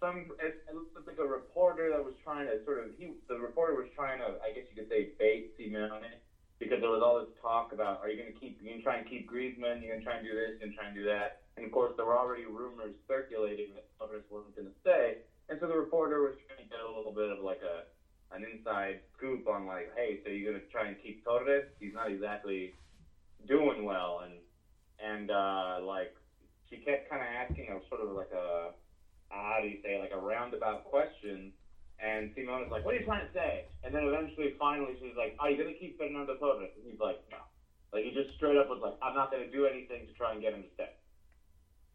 some, 0.00 0.32
it, 0.40 0.64
it 0.64 0.74
looked 0.74 1.06
like 1.06 1.20
a 1.20 1.28
reporter 1.28 1.92
that 1.92 2.02
was 2.02 2.16
trying 2.24 2.48
to 2.48 2.64
sort 2.64 2.80
of, 2.80 2.96
he, 2.96 3.12
the 3.28 3.36
reporter 3.36 3.76
was 3.76 3.86
trying 3.94 4.18
to, 4.18 4.40
I 4.40 4.50
guess 4.56 4.64
you 4.72 4.80
could 4.80 4.88
say, 4.88 5.12
bait 5.20 5.52
Simeone 5.60 6.18
because 6.60 6.80
there 6.80 6.92
was 6.92 7.00
all 7.00 7.20
this 7.20 7.32
talk 7.40 7.72
about, 7.72 8.04
are 8.04 8.08
you 8.12 8.20
going 8.20 8.32
to 8.32 8.36
keep, 8.36 8.60
you 8.60 8.68
going 8.68 8.80
to 8.80 8.84
try 8.84 8.96
and 9.00 9.08
keep 9.08 9.24
Griezmann, 9.24 9.80
you're 9.80 9.96
going 9.96 10.00
to 10.00 10.04
try 10.04 10.20
and 10.20 10.24
do 10.24 10.36
this, 10.36 10.60
you're 10.60 10.68
going 10.68 10.72
to 10.72 10.76
try 10.76 10.88
and 10.88 10.96
do 10.96 11.04
that. 11.08 11.40
And 11.56 11.64
of 11.64 11.72
course, 11.72 11.92
there 11.96 12.04
were 12.04 12.16
already 12.16 12.44
rumors 12.44 12.92
circulating 13.08 13.72
that 13.72 13.88
Torres 13.96 14.24
wasn't 14.28 14.56
going 14.56 14.68
to 14.68 14.76
stay. 14.84 15.24
And 15.48 15.56
so 15.60 15.66
the 15.66 15.76
reporter 15.76 16.20
was 16.20 16.36
trying 16.46 16.64
to 16.64 16.68
get 16.68 16.84
a 16.84 16.86
little 16.86 17.12
bit 17.16 17.32
of 17.32 17.40
like 17.40 17.64
a, 17.64 17.88
an 18.36 18.44
inside 18.44 19.00
scoop 19.16 19.48
on 19.48 19.64
like, 19.64 19.88
hey, 19.96 20.20
so 20.22 20.28
you're 20.28 20.52
going 20.52 20.60
to 20.60 20.68
try 20.68 20.88
and 20.88 20.96
keep 21.00 21.24
Torres? 21.24 21.64
He's 21.80 21.96
not 21.96 22.12
exactly 22.12 22.76
doing 23.48 23.84
well. 23.84 24.20
And, 24.28 24.36
and, 25.00 25.32
uh, 25.32 25.80
like, 25.80 26.12
she 26.68 26.76
kept 26.84 27.08
kind 27.08 27.24
of 27.24 27.28
asking 27.28 27.72
a 27.72 27.80
sort 27.88 28.04
of 28.04 28.12
like 28.12 28.30
a, 28.36 28.76
how 29.30 29.58
do 29.62 29.68
you 29.68 29.78
say, 29.82 29.98
like 29.98 30.12
a 30.12 30.18
roundabout 30.18 30.84
question. 30.84 31.52
And 31.98 32.32
Simeone 32.34 32.64
was 32.64 32.70
like, 32.70 32.84
what 32.84 32.94
are 32.94 32.98
you 32.98 33.04
trying 33.04 33.26
to 33.26 33.32
say? 33.32 33.64
And 33.84 33.94
then 33.94 34.04
eventually, 34.04 34.54
finally, 34.58 34.96
she 34.98 35.06
was 35.08 35.16
like, 35.16 35.36
are 35.38 35.50
you 35.50 35.56
going 35.56 35.72
to 35.72 35.78
keep 35.78 35.98
Fernando 35.98 36.34
Torres? 36.36 36.70
And 36.76 36.84
he's 36.84 37.00
like, 37.00 37.20
no. 37.30 37.38
Like, 37.92 38.04
he 38.04 38.12
just 38.12 38.34
straight 38.36 38.56
up 38.56 38.68
was 38.68 38.80
like, 38.80 38.94
I'm 39.02 39.14
not 39.14 39.30
going 39.30 39.44
to 39.44 39.50
do 39.50 39.66
anything 39.66 40.06
to 40.06 40.12
try 40.12 40.32
and 40.32 40.40
get 40.40 40.54
him 40.54 40.62
to 40.62 40.70
stay. 40.74 40.92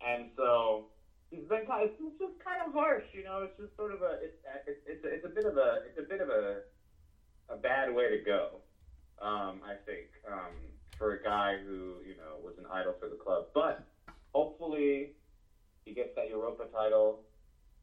And 0.06 0.30
so 0.36 0.86
he's 1.32 1.46
been 1.46 1.66
kind 1.66 1.86
of, 1.86 1.90
it's 1.98 2.20
just 2.20 2.38
kind 2.44 2.62
of 2.66 2.74
harsh, 2.74 3.06
you 3.14 3.24
know. 3.24 3.42
It's 3.42 3.58
just 3.58 3.76
sort 3.76 3.92
of 3.92 4.02
a, 4.02 4.20
it's, 4.22 4.38
it's, 4.68 4.80
it's, 4.86 5.04
a, 5.04 5.08
it's 5.08 5.26
a 5.26 5.30
bit 5.30 5.46
of 5.46 5.58
a, 5.58 5.82
it's 5.88 5.98
a 5.98 6.04
bit 6.04 6.22
of 6.22 6.30
a, 6.30 6.62
a 7.50 7.56
bad 7.56 7.94
way 7.94 8.10
to 8.10 8.18
go. 8.24 8.62
Um, 9.22 9.62
I 9.64 9.76
think 9.86 10.08
um, 10.28 10.52
for 10.98 11.14
a 11.14 11.24
guy 11.24 11.56
who 11.64 12.04
you 12.06 12.16
know 12.18 12.36
was 12.44 12.58
an 12.58 12.66
idol 12.72 12.96
for 13.00 13.08
the 13.08 13.16
club, 13.16 13.46
but 13.54 13.84
hopefully 14.34 15.12
he 15.86 15.94
gets 15.94 16.16
that 16.16 16.30
Europa 16.30 16.66
title 16.74 17.22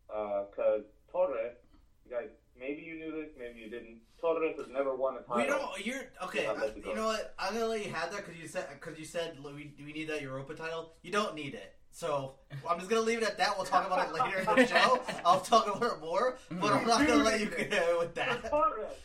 because 0.09 0.83
Torres, 1.11 1.57
you 2.05 2.11
guys, 2.11 2.29
maybe 2.59 2.83
you 2.83 2.97
knew 2.97 3.13
this, 3.13 3.31
maybe 3.39 3.61
you 3.61 3.71
didn't. 3.71 3.99
Torres 4.21 4.57
has 4.59 4.69
never 4.69 4.95
won 4.95 5.17
a 5.17 5.21
title. 5.21 5.37
We 5.37 5.47
don't. 5.47 5.87
You're 5.87 6.11
okay. 6.25 6.47
I'll 6.47 6.57
uh, 6.57 6.69
you 6.77 6.95
know 6.95 7.07
what? 7.07 7.35
I'm 7.39 7.55
gonna 7.55 7.67
let 7.67 7.85
you 7.85 7.93
have 7.93 8.11
that 8.13 8.27
because 8.27 8.41
you 8.41 8.47
said 8.47 8.67
because 8.75 8.99
you 8.99 9.05
said 9.05 9.39
"Look, 9.41 9.55
we 9.55 9.73
we 9.85 9.93
need 9.93 10.09
that 10.11 10.21
Europa 10.21 10.55
title. 10.55 10.95
You 11.03 11.13
don't 11.13 11.35
need 11.35 11.55
it. 11.55 11.75
So 11.93 12.35
I'm 12.69 12.79
just 12.79 12.91
gonna 12.91 13.03
leave 13.03 13.19
it 13.19 13.25
at 13.25 13.39
that. 13.39 13.57
We'll 13.57 13.67
talk 13.67 13.87
about 13.87 14.09
it 14.09 14.15
later 14.15 14.39
in 14.39 14.57
the 14.57 14.67
show. 14.81 15.01
I'll 15.25 15.41
talk 15.41 15.75
about 15.75 15.93
it 15.93 16.01
more, 16.01 16.39
but 16.51 16.73
I'm 16.73 16.87
not 16.87 17.07
gonna 17.07 17.23
let 17.23 17.41
you 17.41 17.47
get 17.57 17.73
away 17.73 17.99
with 17.99 18.15
that. 18.17 18.51
Torres. 18.51 18.97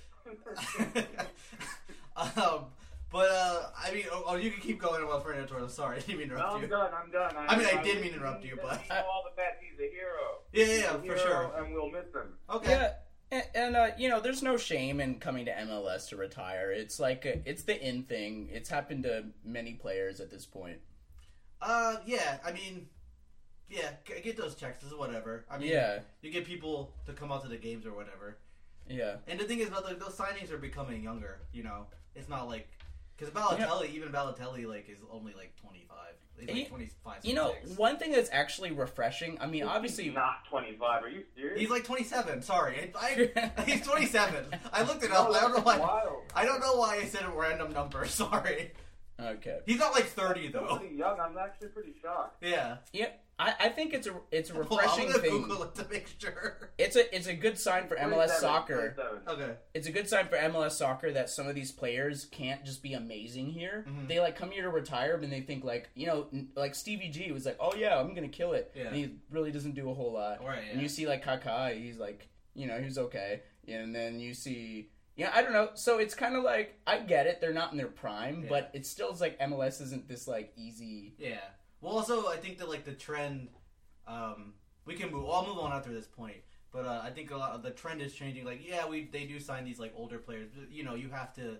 um, 2.37 2.65
but 3.11 3.29
uh, 3.29 3.69
I 3.77 3.93
mean, 3.93 4.05
oh, 4.11 4.23
oh, 4.27 4.35
you 4.35 4.51
can 4.51 4.61
keep 4.61 4.79
going 4.81 5.03
about 5.03 5.23
Fernando 5.23 5.47
Torres. 5.47 5.73
Sorry, 5.73 5.97
I 5.97 5.99
didn't 6.01 6.17
mean 6.19 6.29
to 6.29 6.35
no, 6.35 6.39
interrupt 6.41 6.55
I'm 6.55 6.61
you. 6.61 6.67
done. 6.67 6.91
I'm 7.03 7.11
done. 7.11 7.35
I 7.47 7.57
mean, 7.57 7.67
I 7.67 7.83
did 7.83 8.01
mean 8.01 8.11
to 8.11 8.17
interrupt 8.17 8.43
you, 8.45 8.57
but- 8.61 8.81
you 8.83 8.89
know 8.95 9.01
all 9.11 9.23
the 9.29 9.35
fact 9.41 9.61
he's 9.63 9.79
a 9.79 9.89
hero. 9.91 10.39
Yeah, 10.53 10.65
yeah, 10.65 10.75
yeah, 10.81 10.97
for 10.97 11.03
hero, 11.03 11.17
sure. 11.17 11.51
And 11.57 11.73
we'll 11.73 11.89
miss 11.91 12.05
him. 12.13 12.33
Okay. 12.49 12.71
Yeah. 12.71 12.91
And, 13.29 13.43
and 13.55 13.75
uh, 13.75 13.87
you 13.97 14.07
know, 14.07 14.21
there's 14.21 14.41
no 14.41 14.55
shame 14.57 15.01
in 15.01 15.15
coming 15.19 15.45
to 15.45 15.51
MLS 15.51 16.07
to 16.09 16.15
retire. 16.15 16.71
It's 16.71 16.97
like 16.99 17.25
a, 17.25 17.41
it's 17.49 17.63
the 17.63 17.77
in 17.85 18.03
thing. 18.03 18.47
It's 18.51 18.69
happened 18.69 19.03
to 19.03 19.25
many 19.43 19.73
players 19.73 20.21
at 20.21 20.29
this 20.31 20.45
point. 20.45 20.77
Uh, 21.61 21.97
yeah, 22.05 22.37
I 22.45 22.51
mean, 22.53 22.87
yeah, 23.69 23.89
get 24.23 24.37
those 24.37 24.55
checks. 24.55 24.77
This 24.81 24.91
is 24.91 24.97
whatever. 24.97 25.43
I 25.51 25.57
mean, 25.57 25.69
Yeah, 25.71 25.99
you 26.21 26.31
get 26.31 26.45
people 26.45 26.93
to 27.05 27.11
come 27.13 27.31
out 27.31 27.41
to 27.43 27.49
the 27.49 27.57
games 27.57 27.85
or 27.85 27.93
whatever. 27.93 28.37
yeah. 28.87 29.15
And 29.27 29.37
the 29.39 29.43
thing 29.43 29.59
is, 29.59 29.67
about 29.67 29.87
those 29.99 30.15
signings 30.15 30.51
are 30.51 30.57
becoming 30.57 31.03
younger. 31.03 31.39
You 31.51 31.63
know, 31.63 31.87
it's 32.15 32.29
not 32.29 32.47
like 32.47 32.69
because 33.17 33.33
Balotelli, 33.33 33.93
even 33.93 34.09
Balotelli, 34.11 34.65
like 34.67 34.87
is 34.89 34.99
only 35.11 35.33
like 35.33 35.53
twenty 35.61 35.85
five. 35.87 35.95
He's 36.39 36.47
like 36.49 36.55
You- 36.57 36.65
25, 36.67 37.25
You 37.25 37.33
know, 37.33 37.55
one 37.77 37.97
thing 37.97 38.11
that's 38.11 38.29
actually 38.31 38.71
refreshing. 38.71 39.39
I 39.41 39.47
mean, 39.47 39.63
obviously, 39.63 40.09
not 40.11 40.45
25. 40.49 41.03
Are 41.03 41.09
you 41.09 41.23
serious? 41.35 41.59
he's 41.59 41.69
like 41.71 41.83
twenty 41.83 42.03
seven. 42.03 42.43
Sorry, 42.43 42.91
I, 42.95 43.31
I, 43.57 43.61
he's 43.65 43.81
twenty 43.81 44.05
seven. 44.05 44.45
I 44.71 44.83
looked 44.83 45.03
it 45.03 45.09
No, 45.09 45.23
up. 45.23 45.35
I 45.35 45.41
don't 45.41 45.53
know 45.57 45.61
why. 45.63 45.79
Wild. 45.79 46.23
I 46.35 46.45
don't 46.45 46.59
know 46.59 46.75
why 46.75 46.97
I 46.97 47.05
said 47.05 47.23
a 47.23 47.29
random 47.29 47.71
number. 47.73 48.05
Sorry, 48.07 48.71
okay. 49.19 49.59
he's 49.65 49.79
not 49.79 49.93
like 49.93 50.05
thirty 50.05 50.49
though. 50.49 50.77
Pretty 50.77 50.95
young. 50.95 51.19
I'm 51.19 51.35
actually 51.39 51.69
pretty 51.69 51.95
shocked. 52.01 52.37
Yeah, 52.43 52.77
Yeah, 52.93 53.09
I, 53.39 53.53
I 53.59 53.69
think 53.69 53.93
it's 53.93 54.07
a 54.07 54.13
it's 54.31 54.49
a 54.49 54.53
Hold 54.55 54.71
on, 54.71 54.77
refreshing 54.77 55.05
I'm 55.05 55.11
gonna 55.11 55.23
thing. 55.23 55.41
Google 55.43 55.63
it 55.63 55.75
to 55.75 55.85
make 55.91 56.07
sure. 56.17 56.71
It's 56.77 56.95
a 56.95 57.15
it's 57.15 57.27
a 57.27 57.33
good 57.35 57.59
sign 57.59 57.87
for 57.87 57.95
MLS 57.95 58.29
soccer. 58.31 58.95
Okay. 59.27 59.53
It's 59.75 59.87
a 59.87 59.91
good 59.91 60.09
sign 60.09 60.27
for 60.27 60.37
MLS 60.37 60.71
soccer 60.71 61.11
that 61.11 61.29
some 61.29 61.47
of 61.47 61.53
these 61.53 61.71
players 61.71 62.25
can't 62.31 62.65
just 62.65 62.81
be 62.81 62.93
amazing 62.93 63.49
here. 63.51 63.85
Mhm. 63.87 64.07
They 64.07 64.19
like 64.19 64.35
come 64.35 64.49
here 64.51 64.63
to 64.63 64.69
retire, 64.69 65.15
and 65.21 65.31
they 65.31 65.41
think 65.41 65.63
like 65.63 65.89
you 65.93 66.07
know, 66.07 66.27
like 66.55 66.73
Stevie 66.73 67.09
G 67.09 67.31
was 67.31 67.45
like, 67.45 67.57
oh 67.59 67.73
yeah, 67.75 67.99
I'm 67.99 68.13
gonna 68.15 68.27
kill 68.27 68.53
it, 68.53 68.71
Yeah. 68.75 68.87
and 68.87 68.95
he 68.95 69.15
really 69.29 69.51
doesn't 69.51 69.75
do 69.75 69.89
a 69.89 69.93
whole 69.93 70.13
lot. 70.13 70.43
Right. 70.43 70.63
And 70.71 70.81
you 70.81 70.89
see 70.89 71.05
like 71.07 71.23
Kaká, 71.23 71.75
he's 71.79 71.97
like, 71.99 72.27
you 72.55 72.65
know, 72.67 72.79
he's 72.79 72.97
okay. 72.97 73.41
And 73.67 73.93
then 73.93 74.19
you 74.19 74.33
see, 74.33 74.89
yeah, 75.15 75.31
I 75.33 75.41
don't 75.43 75.51
know. 75.53 75.69
So 75.75 75.99
it's 75.99 76.15
kind 76.15 76.35
of 76.35 76.43
like 76.43 76.79
I 76.87 76.99
get 76.99 77.27
it; 77.27 77.39
they're 77.41 77.53
not 77.53 77.71
in 77.71 77.77
their 77.77 77.87
prime, 77.87 78.43
Yeah. 78.43 78.49
but 78.49 78.71
it 78.73 78.85
still 78.87 79.11
is 79.11 79.21
like 79.21 79.37
MLS 79.39 79.79
isn't 79.81 80.07
this 80.07 80.27
like 80.27 80.53
easy. 80.55 81.13
Yeah. 81.19 81.37
Well, 81.81 81.93
also, 81.93 82.27
I 82.27 82.37
think 82.37 82.57
that 82.59 82.69
like 82.69 82.85
the 82.85 82.93
trend, 82.93 83.49
um, 84.07 84.53
we 84.85 84.95
can 84.95 85.11
move. 85.11 85.29
I'll 85.29 85.45
move 85.45 85.59
on 85.59 85.71
after 85.71 85.91
this 85.91 86.07
point. 86.07 86.37
But 86.71 86.85
uh, 86.85 87.01
I 87.03 87.09
think 87.11 87.31
a 87.31 87.37
lot 87.37 87.51
of 87.51 87.63
the 87.63 87.71
trend 87.71 88.01
is 88.01 88.13
changing. 88.13 88.45
Like, 88.45 88.67
yeah, 88.67 88.87
we 88.87 89.05
they 89.05 89.25
do 89.25 89.39
sign 89.39 89.65
these 89.65 89.79
like 89.79 89.93
older 89.95 90.17
players. 90.17 90.49
But, 90.53 90.71
you 90.71 90.83
know, 90.83 90.95
you 90.95 91.09
have 91.09 91.33
to 91.35 91.57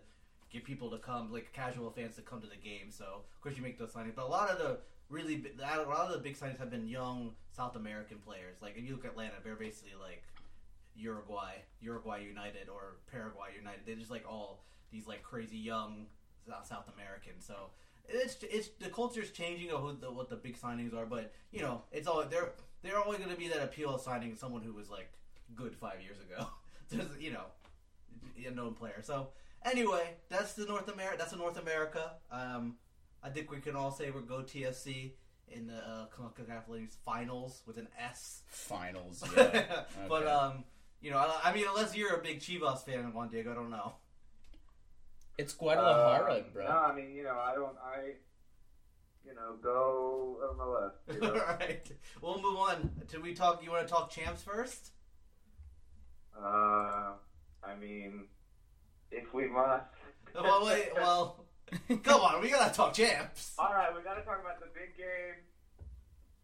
get 0.52 0.64
people 0.64 0.90
to 0.92 0.98
come, 0.98 1.32
like 1.32 1.52
casual 1.54 1.90
fans 1.92 2.16
to 2.16 2.22
come 2.22 2.42
to 2.42 2.48
the 2.48 2.56
game. 2.56 2.90
So 2.90 3.06
of 3.06 3.42
course 3.42 3.56
you 3.56 3.64
make 3.64 3.78
those 3.78 3.92
signings. 3.92 4.16
But 4.16 4.26
a 4.26 4.28
lot 4.28 4.50
of 4.50 4.58
the 4.58 4.80
really 5.10 5.44
a 5.60 5.82
lot 5.84 6.08
of 6.08 6.12
the 6.12 6.20
big 6.20 6.38
signings 6.38 6.60
have 6.60 6.70
been 6.70 6.88
young 6.88 7.32
South 7.56 7.76
American 7.76 8.18
players. 8.18 8.58
Like 8.62 8.78
if 8.78 8.84
you 8.84 8.94
look 8.94 9.06
at 9.06 9.12
Atlanta, 9.12 9.36
they're 9.44 9.56
basically 9.56 9.94
like 10.00 10.24
Uruguay, 10.96 11.54
Uruguay 11.82 12.24
United, 12.28 12.70
or 12.70 12.98
Paraguay 13.12 13.50
United. 13.58 13.82
They're 13.86 13.96
just 13.96 14.12
like 14.12 14.26
all 14.28 14.64
these 14.92 15.08
like 15.08 15.24
crazy 15.24 15.58
young 15.58 16.08
South 16.64 16.90
Americans. 16.94 17.46
So 17.46 17.72
it's 18.10 18.38
it's 18.44 18.70
the 18.80 18.90
culture's 18.90 19.32
changing 19.32 19.72
of 19.72 19.82
who 19.82 19.98
the, 20.00 20.12
what 20.12 20.30
the 20.30 20.36
big 20.36 20.60
signings 20.60 20.96
are, 20.96 21.06
but 21.06 21.34
you 21.52 21.62
know 21.62 21.82
it's 21.92 22.08
all 22.08 22.24
they're 22.30 22.52
they're 22.84 23.00
always 23.00 23.20
going 23.20 23.32
to 23.32 23.38
be 23.38 23.48
that 23.50 23.64
appeal 23.64 23.96
of 23.96 24.02
signing 24.02 24.36
someone 24.36 24.62
who 24.62 24.74
was 24.74 24.90
like 24.90 25.12
good 25.56 25.76
five 25.76 26.02
years 26.02 26.18
ago, 26.20 26.48
just 26.92 27.20
you 27.20 27.32
know, 27.32 27.46
a 28.46 28.52
known 28.52 28.74
player. 28.74 29.02
So 29.02 29.30
anyway, 29.66 30.12
that's 30.30 30.54
the 30.54 30.66
North 30.66 30.92
America. 30.92 31.18
That's 31.18 31.32
the 31.32 31.38
North 31.38 31.60
America. 31.60 32.12
Um, 32.32 32.76
I 33.24 33.30
think 33.30 33.52
we 33.52 33.60
can 33.60 33.76
all 33.76 33.92
say 33.92 34.12
we're 34.12 34.22
go 34.22 34.42
TFC 34.42 35.12
in 35.50 35.68
the 35.68 35.78
uh, 35.78 36.06
CONCACAF 36.16 36.68
League's 36.68 36.98
finals 37.06 37.62
with 37.66 37.78
an 37.78 37.88
S. 38.00 38.44
Finals, 38.48 39.24
yeah. 39.38 39.84
but 40.08 40.28
um, 40.28 40.64
you 41.02 41.12
know, 41.12 41.18
I, 41.18 41.50
I 41.50 41.54
mean, 41.54 41.66
unless 41.68 41.96
you're 41.96 42.16
a 42.16 42.22
big 42.22 42.40
Chivas 42.40 42.86
fan, 42.86 43.06
of 43.06 43.14
Juan 43.14 43.30
Diego, 43.30 43.52
I 43.52 43.56
don't 43.56 43.70
know. 43.70 43.94
It's 45.38 45.54
Guadalajara, 45.54 46.36
Um, 46.36 46.44
bro. 46.54 46.66
No, 46.66 46.72
I 46.72 46.96
mean, 46.96 47.14
you 47.16 47.24
know, 47.24 47.38
I 47.40 47.54
don't. 47.56 47.76
I, 47.84 48.14
you 49.26 49.34
know, 49.36 49.56
go 49.62 50.38
MLS. 50.58 51.14
You 51.16 51.22
know? 51.28 51.34
All 51.34 51.40
right, 51.58 51.92
we'll 52.22 52.42
move 52.42 52.58
on. 52.58 52.92
Did 53.10 53.22
we 53.22 53.34
talk? 53.34 53.64
You 53.64 53.72
want 53.72 53.88
to 53.88 53.92
talk 53.94 54.10
champs 54.10 54.42
first? 54.44 54.92
uh, 56.40 57.14
I 57.64 57.76
mean, 57.80 58.26
if 59.12 59.34
we 59.34 59.48
must. 59.48 59.86
well, 60.36 60.66
wait. 60.66 60.90
Well, 60.96 61.46
come 62.04 62.22
on. 62.22 62.42
We 62.42 62.50
gotta 62.50 62.74
talk 62.74 62.94
champs. 62.94 63.54
All 63.58 63.74
right, 63.74 63.94
we 63.96 64.02
got 64.04 64.16
to 64.16 64.22
talk 64.24 64.40
about 64.40 64.60
the 64.60 64.68
big 64.74 64.96
game. 64.98 65.44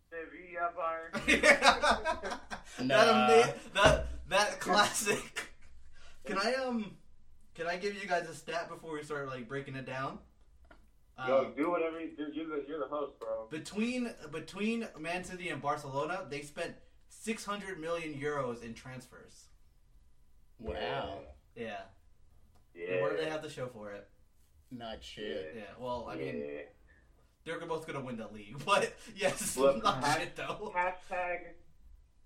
Sevilla 0.10 0.70
Bayern. 0.78 1.42
that, 1.42 2.40
Nah. 2.82 2.96
ama- 2.96 3.54
that 3.74 4.08
that 4.30 4.60
classic. 4.60 5.48
Can 6.26 6.38
I 6.38 6.54
um? 6.56 6.92
Can 7.56 7.68
I 7.68 7.78
give 7.78 7.96
you 8.02 8.08
guys 8.08 8.28
a 8.28 8.34
stat 8.34 8.70
before 8.70 8.94
we 8.94 9.04
start 9.04 9.28
like 9.28 9.48
breaking 9.48 9.76
it 9.76 9.86
down? 9.86 10.20
Yo, 11.28 11.46
Um, 11.46 11.54
do 11.56 11.70
whatever 11.70 12.00
you 12.00 12.16
do. 12.18 12.28
You're 12.34 12.48
the, 12.48 12.66
you're 12.68 12.80
the 12.80 12.88
host, 12.88 13.20
bro. 13.20 13.48
between 13.52 14.10
between 14.32 14.88
Man 15.00 15.24
City 15.24 15.50
and 15.50 15.62
Barcelona, 15.62 16.26
they 16.30 16.42
spent 16.42 16.74
600 17.10 17.80
million 17.80 18.14
euros 18.20 18.64
in 18.64 18.74
transfers. 18.74 19.46
Wow, 20.60 21.20
Yeah. 21.56 21.82
Yeah. 22.74 23.02
What 23.02 23.12
do 23.12 23.18
they 23.24 23.30
have 23.30 23.44
to 23.44 23.50
show 23.50 23.68
for 23.68 23.92
it? 23.92 24.08
not 24.72 25.04
shit. 25.04 25.54
Yeah. 25.56 25.62
Well, 25.78 26.08
I 26.10 26.16
mean, 26.16 26.44
they're 27.46 27.60
both 27.60 27.86
gonna 27.86 28.00
win 28.04 28.18
the 28.18 28.28
league, 28.30 28.56
but 28.66 28.92
yes, 29.16 29.56
Look, 29.56 29.84
not 29.84 30.04
ha- 30.04 30.16
shit 30.18 30.36
though. 30.36 30.74
Hashtag, 30.76 31.40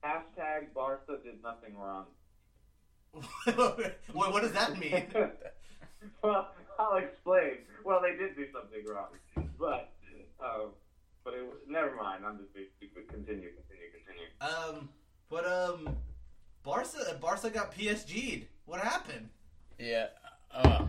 hashtag 0.02 0.74
Barca 0.74 1.18
did 1.22 1.44
nothing 1.44 1.76
wrong. 1.78 2.06
What, 4.14 4.34
what 4.34 4.42
does 4.42 4.52
that 4.54 4.78
mean? 4.78 5.06
well, 6.24 6.50
I'll 6.80 6.98
explain. 6.98 7.60
Well, 7.84 8.02
they 8.02 8.16
did 8.18 8.36
do 8.36 8.46
something 8.52 8.84
wrong, 8.86 9.08
but 9.60 9.92
um, 10.40 10.70
but 11.24 11.34
it, 11.34 11.42
never 11.68 11.96
mind. 11.96 12.24
I'm 12.26 12.38
just 12.38 12.54
being 12.54 12.68
stupid. 12.78 13.08
Continue, 13.10 13.50
continue, 13.54 13.90
continue. 13.94 14.28
Um, 14.42 14.90
but 15.30 15.46
um, 15.46 15.96
Barca 16.64 17.18
Barca 17.22 17.50
got 17.50 17.74
PSG'd. 17.74 18.48
What 18.66 18.82
happened? 18.82 19.30
Yeah. 19.80 20.08
Uh, 20.54 20.86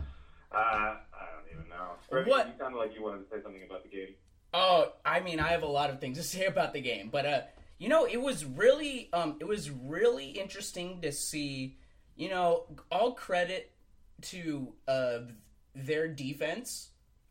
Uh, 0.50 0.54
I 0.54 0.97
don't 1.35 1.52
even 1.58 1.68
know. 1.68 1.90
Freddie, 2.08 2.30
What? 2.30 2.47
You 2.49 2.52
sounded 2.58 2.78
like 2.78 2.94
you 2.94 3.02
wanted 3.02 3.28
to 3.28 3.37
say 3.37 3.42
something 3.42 3.62
about 3.64 3.82
the 3.85 3.90
game. 3.90 4.14
Oh, 4.54 4.92
I 5.04 5.20
mean, 5.20 5.40
I 5.40 5.49
have 5.49 5.62
a 5.62 5.66
lot 5.66 5.90
of 5.90 6.00
things 6.00 6.16
to 6.16 6.25
say 6.25 6.47
about 6.47 6.73
the 6.73 6.80
game, 6.80 7.11
but 7.12 7.26
uh, 7.26 7.40
you 7.78 7.88
know, 7.88 8.06
it 8.06 8.20
was 8.20 8.44
really, 8.44 9.08
um, 9.12 9.37
it 9.40 9.47
was 9.47 9.70
really 9.70 10.26
interesting 10.30 11.00
to 11.02 11.12
see. 11.12 11.76
You 12.18 12.28
know, 12.28 12.64
all 12.92 13.12
credit 13.12 13.72
to 14.20 14.75
uh 14.87 15.20
their 15.75 16.08
defense. 16.08 16.90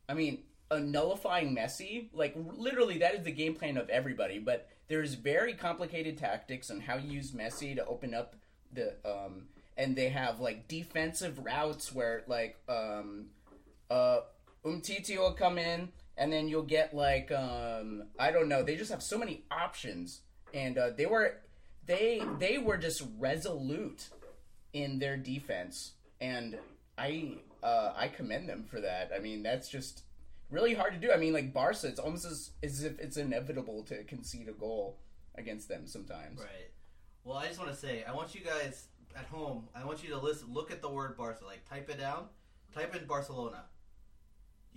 I 0.09 0.13
mean, 0.15 0.39
uh, 0.71 0.79
nullifying 0.79 1.55
Messi, 1.55 2.07
like 2.13 2.35
literally, 2.35 2.97
that 2.99 3.13
is 3.13 3.23
the 3.23 3.31
game 3.31 3.53
plan 3.53 3.77
of 3.77 3.89
everybody. 3.89 4.39
But 4.39 4.69
there's 4.87 5.13
very 5.13 5.53
complicated 5.53 6.17
tactics 6.17 6.71
on 6.71 6.79
how 6.79 6.97
you 6.97 7.11
use 7.11 7.31
Messi 7.31 7.75
to 7.75 7.85
open 7.85 8.13
up 8.13 8.35
the 8.73 8.95
um, 9.05 9.47
and 9.77 9.95
they 9.95 10.09
have 10.09 10.39
like 10.39 10.67
defensive 10.67 11.39
routes 11.39 11.93
where 11.93 12.23
like 12.27 12.57
um, 12.67 13.27
uh, 13.89 14.19
Umtiti 14.65 15.17
will 15.17 15.33
come 15.33 15.57
in, 15.57 15.89
and 16.17 16.31
then 16.31 16.47
you'll 16.47 16.63
get 16.63 16.93
like 16.93 17.31
um, 17.31 18.03
I 18.19 18.31
don't 18.31 18.49
know. 18.49 18.63
They 18.63 18.75
just 18.75 18.91
have 18.91 19.03
so 19.03 19.17
many 19.17 19.43
options, 19.51 20.21
and 20.53 20.77
uh, 20.77 20.89
they 20.91 21.05
were 21.05 21.37
they 21.85 22.21
they 22.39 22.57
were 22.57 22.77
just 22.77 23.03
resolute 23.19 24.09
in 24.83 24.99
their 24.99 25.17
defense, 25.17 25.93
and 26.21 26.57
I 26.97 27.33
uh, 27.63 27.93
I 27.95 28.07
commend 28.07 28.47
them 28.47 28.65
for 28.69 28.79
that. 28.81 29.11
I 29.15 29.19
mean, 29.19 29.43
that's 29.43 29.69
just 29.69 30.03
really 30.49 30.73
hard 30.73 30.93
to 30.93 30.99
do. 30.99 31.11
I 31.11 31.17
mean, 31.17 31.33
like 31.33 31.53
Barca, 31.53 31.87
it's 31.87 31.99
almost 31.99 32.25
as, 32.25 32.51
as 32.63 32.83
if 32.83 32.99
it's 32.99 33.17
inevitable 33.17 33.83
to 33.83 34.03
concede 34.03 34.47
a 34.47 34.53
goal 34.53 34.97
against 35.35 35.67
them 35.67 35.87
sometimes. 35.87 36.39
Right. 36.39 36.71
Well, 37.23 37.37
I 37.37 37.47
just 37.47 37.59
want 37.59 37.71
to 37.71 37.77
say, 37.77 38.03
I 38.07 38.13
want 38.13 38.33
you 38.33 38.41
guys 38.41 38.87
at 39.15 39.25
home. 39.25 39.67
I 39.75 39.83
want 39.85 40.03
you 40.03 40.09
to 40.11 40.19
listen. 40.19 40.53
Look 40.53 40.71
at 40.71 40.81
the 40.81 40.89
word 40.89 41.17
Barca. 41.17 41.45
Like, 41.45 41.67
type 41.67 41.89
it 41.89 41.99
down. 41.99 42.25
Type 42.73 42.95
in 42.95 43.05
Barcelona. 43.05 43.65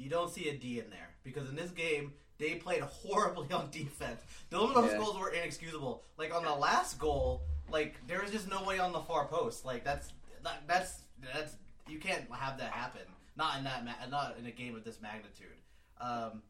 You 0.01 0.11
don't 0.11 0.31
see 0.31 0.49
a 0.49 0.57
D 0.57 0.79
in 0.79 0.91
there 0.91 1.11
because 1.23 1.49
in 1.49 1.57
this 1.57 1.71
game 1.71 2.13
they 2.39 2.55
played 2.55 2.81
horribly 2.83 3.53
on 3.53 3.71
defense. 3.71 4.21
Those 4.51 4.75
those 4.75 4.93
Yeah. 4.93 4.99
goals 4.99 5.19
were 5.19 5.31
inexcusable. 5.31 6.03
Like 6.19 6.35
on 6.35 6.43
the 6.45 6.55
last 6.55 6.99
goal, 6.99 7.43
like 7.71 7.95
there 8.07 8.21
was 8.23 8.31
just 8.31 8.49
no 8.49 8.65
way 8.65 8.79
on 8.79 8.93
the 8.93 9.01
far 9.01 9.27
post. 9.27 9.65
Like 9.65 9.85
that's 9.85 10.09
that, 10.43 10.63
that's 10.67 11.03
that's 11.35 11.57
you 11.89 11.99
can't 11.99 12.25
have 12.33 12.59
that 12.59 12.73
happen. 12.73 13.03
Not 13.37 13.59
in 13.59 13.65
that 13.65 13.85
ma- 13.85 14.07
not 14.11 14.37
in 14.39 14.47
a 14.47 14.51
game 14.51 14.75
of 14.75 14.85
this 14.85 15.01
magnitude. 15.01 15.57
Um, 16.01 16.43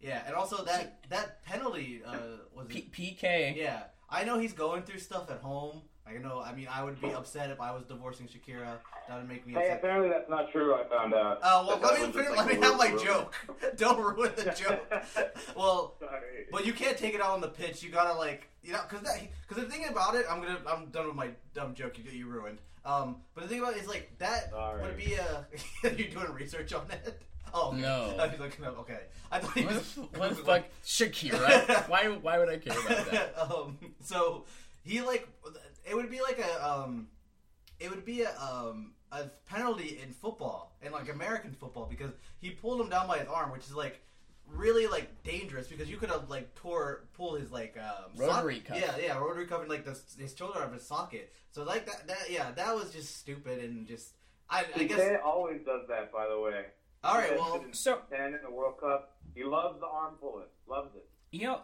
yeah, 0.00 0.22
and 0.26 0.34
also 0.34 0.64
that 0.64 1.04
that 1.10 1.44
penalty 1.44 2.00
uh, 2.06 2.16
was 2.54 2.66
P- 2.68 2.88
Piqué. 2.92 3.54
yeah, 3.56 3.82
I 4.08 4.24
know 4.24 4.38
he's 4.38 4.52
going 4.54 4.82
through 4.82 5.00
stuff 5.00 5.30
at 5.30 5.38
home. 5.40 5.82
I 6.08 6.18
know. 6.18 6.40
I 6.40 6.52
mean, 6.54 6.68
I 6.72 6.82
would 6.82 7.00
be 7.00 7.12
upset 7.12 7.50
if 7.50 7.60
I 7.60 7.70
was 7.72 7.84
divorcing 7.84 8.26
Shakira. 8.26 8.78
That 9.08 9.18
would 9.18 9.28
make 9.28 9.46
me 9.46 9.54
upset. 9.54 9.64
Hey, 9.66 9.72
upset. 9.72 9.78
apparently 9.84 10.08
that's 10.10 10.30
not 10.30 10.50
true. 10.52 10.74
I 10.74 10.84
found 10.88 11.14
out. 11.14 11.38
Oh 11.42 11.66
well, 11.66 11.78
That 11.78 11.84
let 11.92 12.00
me 12.00 12.06
was 12.06 12.14
finish, 12.16 12.30
let 12.30 12.36
like 12.46 12.58
me 12.60 12.66
have 12.66 12.76
my 12.78 12.96
joke. 13.04 13.34
Don't 13.76 13.98
ruin 14.00 14.32
the 14.36 14.44
joke. 14.58 14.92
Well, 15.56 15.94
Sorry. 16.00 16.46
but 16.52 16.64
you 16.66 16.72
can't 16.72 16.96
take 16.96 17.14
it 17.14 17.20
out 17.20 17.30
on 17.30 17.40
the 17.40 17.48
pitch. 17.48 17.82
You 17.82 17.90
gotta 17.90 18.16
like, 18.16 18.48
you 18.62 18.72
know, 18.72 18.80
because 18.88 19.06
because 19.48 19.62
the 19.64 19.68
thing 19.70 19.86
about 19.88 20.14
it, 20.14 20.24
I'm 20.30 20.40
gonna 20.40 20.58
I'm 20.66 20.86
done 20.86 21.06
with 21.06 21.16
my 21.16 21.30
dumb 21.54 21.74
joke 21.74 21.98
you 21.98 22.04
you 22.10 22.26
ruined. 22.26 22.58
Um, 22.84 23.16
but 23.34 23.42
the 23.42 23.48
thing 23.48 23.60
about 23.60 23.74
it 23.76 23.82
is 23.82 23.88
like 23.88 24.10
that 24.18 24.50
Sorry. 24.50 24.82
would 24.82 24.96
be 24.96 25.14
a. 25.14 25.46
you 25.96 26.08
doing 26.08 26.30
research 26.32 26.72
on 26.72 26.86
it? 26.90 27.20
Oh, 27.52 27.68
okay. 27.72 27.80
No. 27.80 28.14
I 28.18 28.26
was 28.26 28.38
looking 28.38 28.64
up. 28.64 28.78
Okay, 28.80 29.00
I 29.32 29.38
thought 29.40 29.56
he 29.56 29.64
What 29.64 29.74
was. 29.74 29.94
the, 29.94 30.00
what 30.18 30.28
the 30.30 30.34
fuck, 30.36 30.64
Shakira? 30.84 31.88
why? 31.88 32.06
Why 32.08 32.38
would 32.38 32.48
I 32.48 32.58
care 32.58 32.78
about 32.78 33.10
that? 33.10 33.34
um, 33.50 33.78
so 34.02 34.44
he 34.84 35.00
like 35.00 35.28
it 35.88 35.94
would 35.94 36.10
be 36.10 36.20
like 36.20 36.38
a 36.38 36.68
um, 36.68 37.08
it 37.80 37.90
would 37.90 38.04
be 38.04 38.22
a 38.22 38.30
um 38.40 38.92
a 39.12 39.24
penalty 39.46 40.00
in 40.02 40.12
football 40.12 40.76
in 40.82 40.92
like 40.92 41.10
American 41.12 41.52
football 41.52 41.86
because 41.88 42.12
he 42.38 42.50
pulled 42.50 42.80
him 42.80 42.88
down 42.88 43.06
by 43.06 43.18
his 43.18 43.28
arm, 43.28 43.50
which 43.52 43.64
is 43.64 43.74
like 43.74 44.00
really 44.46 44.86
like 44.86 45.22
dangerous 45.24 45.66
because 45.66 45.90
you 45.90 45.96
could 45.98 46.10
have 46.10 46.28
like 46.30 46.54
tore 46.54 47.04
pull 47.14 47.34
his 47.34 47.50
like 47.50 47.76
um 47.78 48.12
Rotary 48.16 48.56
sock- 48.56 48.66
cuff. 48.66 48.78
Yeah, 48.80 48.96
yeah, 49.00 49.18
rotary 49.18 49.46
cuff 49.46 49.60
and 49.60 49.70
like 49.70 49.84
the, 49.84 49.98
his 50.18 50.34
shoulder 50.34 50.58
out 50.60 50.66
of 50.68 50.72
his 50.72 50.86
socket. 50.86 51.32
So 51.50 51.64
like 51.64 51.86
that, 51.86 52.06
that 52.08 52.30
yeah, 52.30 52.50
that 52.52 52.74
was 52.74 52.90
just 52.92 53.16
stupid 53.16 53.62
and 53.62 53.86
just 53.86 54.12
I, 54.50 54.64
I 54.76 54.84
guess. 54.84 54.98
Piqué 54.98 55.22
always 55.22 55.60
does 55.64 55.86
that, 55.88 56.10
by 56.12 56.26
the 56.26 56.40
way. 56.40 56.64
All 57.04 57.14
right, 57.14 57.36
well, 57.36 57.62
So 57.72 58.00
10 58.10 58.34
in 58.34 58.38
the 58.42 58.50
World 58.50 58.80
Cup. 58.80 59.16
He 59.34 59.44
loves 59.44 59.78
the 59.78 59.86
arm 59.86 60.14
pulling. 60.20 60.46
Loves 60.68 60.94
it. 60.96 61.06
you 61.30 61.46
know, 61.46 61.60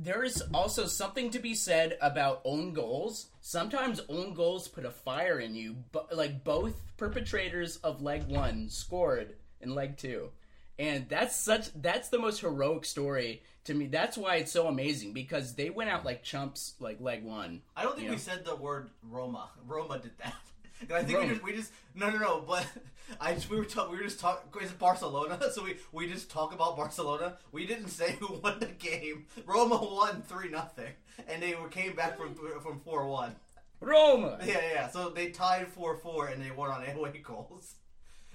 there 0.00 0.22
is 0.22 0.42
also 0.54 0.86
something 0.86 1.30
to 1.30 1.40
be 1.40 1.54
said 1.54 1.98
about 2.00 2.40
own 2.44 2.72
goals. 2.72 3.26
Sometimes 3.40 4.00
own 4.08 4.32
goals 4.32 4.68
put 4.68 4.84
a 4.84 4.90
fire 4.90 5.40
in 5.40 5.54
you. 5.54 5.76
But 5.90 6.16
like 6.16 6.44
both 6.44 6.80
perpetrators 6.96 7.78
of 7.78 8.00
leg 8.00 8.28
one 8.28 8.68
scored 8.70 9.34
in 9.60 9.74
leg 9.74 9.96
two, 9.96 10.30
and 10.78 11.08
that's 11.08 11.36
such 11.36 11.70
that's 11.74 12.10
the 12.10 12.18
most 12.18 12.40
heroic 12.40 12.84
story 12.84 13.42
to 13.64 13.74
me. 13.74 13.86
That's 13.86 14.16
why 14.16 14.36
it's 14.36 14.52
so 14.52 14.68
amazing 14.68 15.12
because 15.12 15.54
they 15.54 15.68
went 15.68 15.90
out 15.90 16.04
like 16.04 16.22
chumps, 16.22 16.74
like 16.78 17.00
leg 17.00 17.24
one. 17.24 17.62
I 17.76 17.82
don't 17.82 17.96
think 17.96 18.10
we 18.10 18.18
said 18.18 18.44
the 18.44 18.56
word 18.56 18.90
Roma. 19.02 19.50
Roma 19.66 19.98
did 19.98 20.16
that. 20.18 20.34
And 20.82 20.92
I 20.92 21.02
think 21.02 21.18
we 21.20 21.26
just 21.28 21.42
we 21.42 21.52
just 21.52 21.72
no 21.94 22.10
no 22.10 22.18
no. 22.18 22.44
But 22.46 22.66
I 23.20 23.34
just, 23.34 23.48
we 23.50 23.56
were 23.56 23.64
talk, 23.64 23.90
we 23.90 23.96
were 23.96 24.02
just 24.04 24.20
talking. 24.20 24.48
It's 24.62 24.72
Barcelona, 24.72 25.38
so 25.52 25.64
we 25.64 25.76
we 25.92 26.06
just 26.06 26.30
talk 26.30 26.52
about 26.52 26.76
Barcelona. 26.76 27.36
We 27.52 27.66
didn't 27.66 27.88
say 27.88 28.12
who 28.20 28.34
won 28.34 28.60
the 28.60 28.66
game. 28.66 29.26
Roma 29.46 29.76
won 29.76 30.22
three 30.22 30.50
nothing, 30.50 30.92
and 31.28 31.42
they 31.42 31.54
were, 31.54 31.68
came 31.68 31.94
back 31.94 32.16
from 32.16 32.34
from 32.62 32.80
four 32.80 33.06
one. 33.08 33.34
Roma. 33.80 34.38
Yeah 34.44 34.60
yeah. 34.72 34.88
So 34.88 35.10
they 35.10 35.30
tied 35.30 35.68
four 35.68 35.96
four, 35.96 36.28
and 36.28 36.42
they 36.42 36.50
won 36.50 36.70
on 36.70 36.84
away 36.88 37.20
goals. 37.22 37.74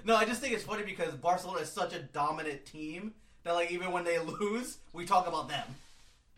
No, 0.05 0.15
I 0.15 0.25
just 0.25 0.41
think 0.41 0.53
it's 0.53 0.63
funny 0.63 0.83
because 0.83 1.13
Barcelona 1.15 1.61
is 1.61 1.69
such 1.71 1.93
a 1.93 1.99
dominant 1.99 2.65
team 2.65 3.13
that 3.43 3.53
like 3.53 3.71
even 3.71 3.91
when 3.91 4.03
they 4.03 4.19
lose, 4.19 4.77
we 4.91 5.05
talk 5.05 5.27
about 5.27 5.47
them. 5.49 5.63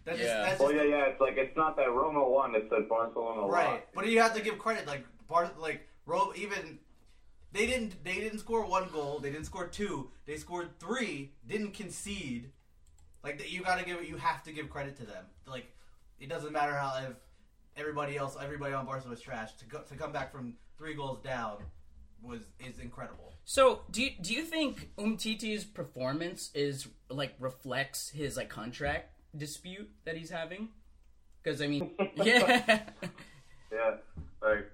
That's 0.03 0.19
Yeah. 0.19 0.25
just, 0.25 0.35
that's 0.49 0.61
Oh, 0.61 0.71
just 0.71 0.75
yeah, 0.75 0.97
yeah. 0.97 1.05
It's 1.05 1.19
like, 1.19 1.35
it's 1.37 1.57
not 1.57 1.75
that 1.77 1.91
Roma 1.91 2.27
won, 2.27 2.53
it's 2.53 2.69
that 2.69 2.87
Barcelona 2.87 3.41
won. 3.41 3.49
Right, 3.49 3.67
lost. 3.69 3.81
but 3.95 4.07
you 4.07 4.19
have 4.21 4.35
to 4.35 4.41
give 4.41 4.59
credit. 4.59 4.85
Like 4.85 5.03
Bar, 5.27 5.49
like 5.59 5.87
Ro, 6.05 6.31
even 6.35 6.79
they 7.51 7.65
didn't 7.65 8.03
they 8.03 8.15
didn't 8.15 8.39
score 8.39 8.65
one 8.65 8.89
goal. 8.91 9.19
They 9.19 9.31
didn't 9.31 9.45
score 9.45 9.67
two. 9.67 10.11
They 10.25 10.37
scored 10.37 10.79
three. 10.79 11.31
Didn't 11.47 11.73
concede. 11.73 12.51
Like 13.23 13.51
you 13.51 13.63
got 13.63 13.79
to 13.79 13.85
give 13.85 14.03
you 14.07 14.17
have 14.17 14.43
to 14.43 14.51
give 14.51 14.69
credit 14.69 14.97
to 14.97 15.05
them. 15.05 15.25
Like 15.47 15.65
it 16.19 16.29
doesn't 16.29 16.51
matter 16.51 16.73
how 16.73 16.97
if 16.97 17.15
everybody 17.77 18.17
else, 18.17 18.37
everybody 18.41 18.73
on 18.73 18.85
Barca 18.85 19.09
was 19.09 19.21
trash. 19.21 19.53
To 19.55 19.65
go, 19.65 19.79
to 19.81 19.95
come 19.95 20.11
back 20.11 20.31
from 20.31 20.55
three 20.77 20.93
goals 20.93 21.19
down 21.21 21.57
was 22.21 22.41
is 22.59 22.79
incredible. 22.79 23.33
So, 23.45 23.81
do 23.91 24.03
you, 24.03 24.11
do 24.19 24.33
you 24.33 24.43
think 24.43 24.89
Umtiti's 24.97 25.63
performance 25.63 26.49
is 26.55 26.87
like 27.09 27.35
reflects 27.39 28.09
his 28.09 28.37
like 28.37 28.49
contract 28.49 29.11
dispute 29.37 29.89
that 30.05 30.17
he's 30.17 30.29
having? 30.29 30.69
Because 31.43 31.61
I 31.61 31.67
mean, 31.67 31.91
yeah, 32.15 32.81
Yeah. 33.71 33.95
Like, 34.41 34.71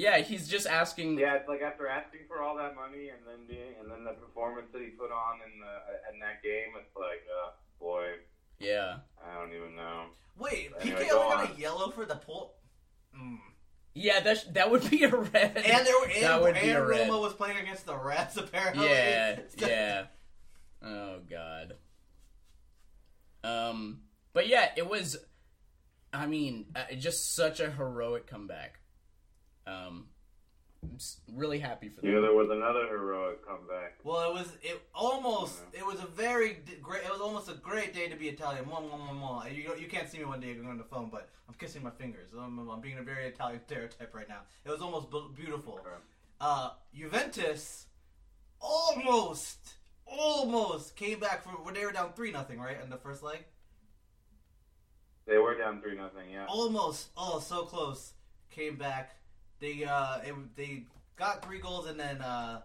yeah, 0.00 0.18
he's 0.18 0.48
just 0.48 0.66
asking. 0.66 1.18
yeah, 1.18 1.34
it's 1.34 1.48
like 1.48 1.60
after 1.60 1.86
asking 1.86 2.20
for 2.26 2.42
all 2.42 2.56
that 2.56 2.74
money 2.74 3.10
and 3.10 3.20
then 3.26 3.46
being, 3.46 3.74
and 3.80 3.90
then 3.90 4.04
the 4.04 4.12
performance 4.12 4.68
that 4.72 4.80
he 4.80 4.88
put 4.88 5.12
on 5.12 5.40
in 5.44 5.60
the 5.60 5.74
in 6.12 6.20
that 6.20 6.42
game, 6.42 6.72
it's 6.80 6.96
like, 6.96 7.22
uh, 7.28 7.50
boy, 7.78 8.06
yeah, 8.58 8.96
I 9.22 9.38
don't 9.38 9.52
even 9.54 9.76
know. 9.76 10.06
Wait, 10.38 10.72
Anyway, 10.80 11.04
Piqué 11.04 11.10
go 11.10 11.22
only 11.22 11.34
got 11.36 11.50
on. 11.50 11.56
a 11.56 11.60
yellow 11.60 11.90
for 11.90 12.06
the 12.06 12.14
pull. 12.16 12.54
Mm. 13.14 13.38
yeah. 13.94 14.20
That 14.20 14.38
sh- 14.38 14.44
that 14.52 14.70
would 14.70 14.88
be 14.88 15.04
a 15.04 15.14
red. 15.14 15.56
And 15.58 15.86
there 15.86 16.00
were 16.00 16.06
and, 16.14 16.22
that 16.24 16.40
would 16.40 16.54
be 16.54 16.60
and 16.70 16.78
a 16.78 16.86
red. 16.86 17.08
Roma 17.08 17.20
was 17.20 17.34
playing 17.34 17.58
against 17.58 17.84
the 17.84 17.96
Reds 17.96 18.38
apparently. 18.38 18.86
Yeah, 18.88 19.40
yeah. 19.58 20.04
Oh 20.82 21.18
god. 21.28 21.74
Um, 23.44 24.00
but 24.32 24.48
yeah, 24.48 24.70
it 24.76 24.88
was. 24.88 25.18
I 26.12 26.26
mean, 26.26 26.66
uh, 26.74 26.94
just 26.98 27.34
such 27.34 27.60
a 27.60 27.70
heroic 27.70 28.26
comeback. 28.26 28.79
Um, 29.70 30.06
I'm 30.82 30.98
really 31.36 31.58
happy 31.58 31.88
for 31.90 32.00
them. 32.00 32.10
Yeah, 32.10 32.20
there 32.20 32.32
was 32.32 32.48
another 32.50 32.86
heroic 32.86 33.46
comeback. 33.46 33.98
Well, 34.02 34.30
it 34.30 34.34
was 34.34 34.48
it 34.62 34.80
almost 34.94 35.60
it 35.72 35.84
was 35.84 36.00
a 36.00 36.06
very 36.06 36.54
d- 36.64 36.76
great 36.80 37.04
it 37.04 37.10
was 37.10 37.20
almost 37.20 37.50
a 37.50 37.54
great 37.54 37.92
day 37.94 38.08
to 38.08 38.16
be 38.16 38.28
Italian. 38.28 38.64
Mwah, 38.64 38.82
mwah, 38.82 38.98
mwah, 38.98 39.44
mwah. 39.44 39.54
You 39.54 39.74
you 39.78 39.88
can't 39.88 40.08
see 40.08 40.18
me 40.18 40.24
one 40.24 40.40
day 40.40 40.52
I'm 40.52 40.66
on 40.68 40.78
the 40.78 40.84
phone, 40.84 41.10
but 41.10 41.28
I'm 41.48 41.54
kissing 41.54 41.82
my 41.82 41.90
fingers. 41.90 42.30
I'm, 42.32 42.58
I'm 42.68 42.80
being 42.80 42.98
a 42.98 43.02
very 43.02 43.26
Italian 43.26 43.60
stereotype 43.66 44.14
right 44.14 44.28
now. 44.28 44.40
It 44.64 44.70
was 44.70 44.80
almost 44.80 45.10
bu- 45.10 45.32
beautiful. 45.34 45.80
Uh, 46.40 46.70
Juventus 46.94 47.86
almost 48.58 49.74
almost 50.06 50.96
came 50.96 51.20
back 51.20 51.44
from 51.44 51.52
when 51.64 51.74
they 51.74 51.84
were 51.84 51.92
down 51.92 52.12
three 52.14 52.32
nothing 52.32 52.58
right 52.58 52.78
in 52.82 52.88
the 52.88 52.96
first 52.96 53.22
leg. 53.22 53.44
They 55.26 55.36
were 55.36 55.56
down 55.58 55.82
three 55.82 55.96
nothing. 55.96 56.30
Yeah. 56.32 56.46
Almost 56.46 57.10
oh 57.18 57.38
so 57.38 57.64
close 57.64 58.14
came 58.50 58.76
back. 58.76 59.16
They 59.60 59.84
uh 59.84 60.18
it, 60.24 60.34
they 60.56 60.84
got 61.16 61.44
three 61.44 61.58
goals 61.58 61.86
and 61.86 61.98
then 61.98 62.20
uh 62.22 62.62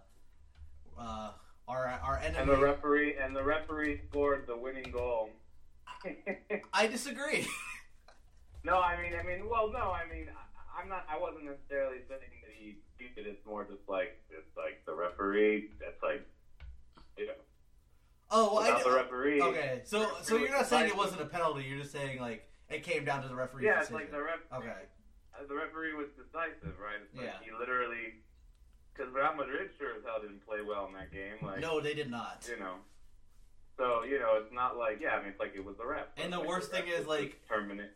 uh 0.98 1.32
our 1.68 1.88
our 2.04 2.20
enemy. 2.20 2.40
And 2.40 2.50
the 2.50 2.58
referee 2.58 3.16
and 3.18 3.36
the 3.36 3.44
referee 3.44 4.02
scored 4.10 4.46
the 4.48 4.58
winning 4.58 4.92
goal. 4.92 5.30
I 6.74 6.88
disagree. 6.88 7.48
no, 8.64 8.80
I 8.80 9.02
mean, 9.02 9.14
I 9.20 9.24
mean, 9.24 9.50
well, 9.50 9.72
no, 9.72 9.92
I 9.92 10.04
mean, 10.12 10.28
I, 10.30 10.82
I'm 10.82 10.90
not. 10.90 11.06
I 11.10 11.18
wasn't 11.18 11.46
necessarily 11.46 11.98
saying 12.08 12.22
that 12.44 12.54
he 12.58 12.78
beat 12.98 13.14
it. 13.18 13.28
It's 13.28 13.46
more 13.46 13.64
just 13.64 13.88
like 13.88 14.22
it's 14.30 14.56
like 14.56 14.86
the 14.86 14.94
referee. 14.94 15.72
That's 15.80 16.02
like, 16.04 16.26
you 17.18 17.28
know, 17.28 17.34
Oh, 18.32 18.56
well, 18.56 18.78
I 18.78 18.84
the 18.84 18.92
referee. 18.92 19.42
Okay, 19.42 19.82
so 19.84 20.10
so 20.22 20.38
you're 20.38 20.50
not 20.50 20.68
saying 20.68 20.90
it 20.90 20.98
wasn't 20.98 21.22
a 21.22 21.26
penalty. 21.26 21.64
You're 21.64 21.80
just 21.80 21.92
saying 21.92 22.20
like 22.20 22.48
it 22.70 22.84
came 22.84 23.06
down 23.06 23.22
to 23.22 23.28
the 23.28 23.36
referee. 23.36 23.66
Yeah, 23.66 23.82
it's 23.82 23.92
like 23.92 24.12
the 24.12 24.22
ref. 24.22 24.40
Okay. 24.54 24.74
The 25.48 25.54
referee 25.56 25.94
was 25.94 26.08
decisive, 26.18 26.80
right? 26.80 27.02
It's 27.04 27.16
like 27.16 27.26
Yeah. 27.26 27.40
He 27.44 27.52
literally, 27.52 28.24
because 28.94 29.14
Real 29.14 29.34
Madrid 29.36 29.70
sure 29.78 29.96
as 29.98 30.04
hell 30.06 30.22
didn't 30.22 30.46
play 30.46 30.62
well 30.66 30.88
in 30.88 30.94
that 30.94 31.12
game. 31.12 31.36
Like, 31.42 31.60
No, 31.60 31.80
they 31.82 31.94
did 31.94 32.10
not. 32.10 32.48
you 32.50 32.58
know. 32.60 32.76
So 33.78 34.04
you 34.04 34.20
know, 34.20 34.40
it's 34.42 34.54
not 34.54 34.78
like 34.78 35.00
yeah. 35.02 35.16
I 35.16 35.20
mean, 35.20 35.30
it's 35.30 35.40
like 35.40 35.54
it 35.56 35.64
was 35.64 35.76
the 35.78 35.86
ref. 35.86 36.06
And 36.18 36.32
the 36.32 36.40
Like, 36.40 36.48
worst 36.48 36.72
ref 36.72 36.84
thing 36.86 36.94
is, 36.94 37.06
like- 37.08 37.46
permanent. 37.48 37.92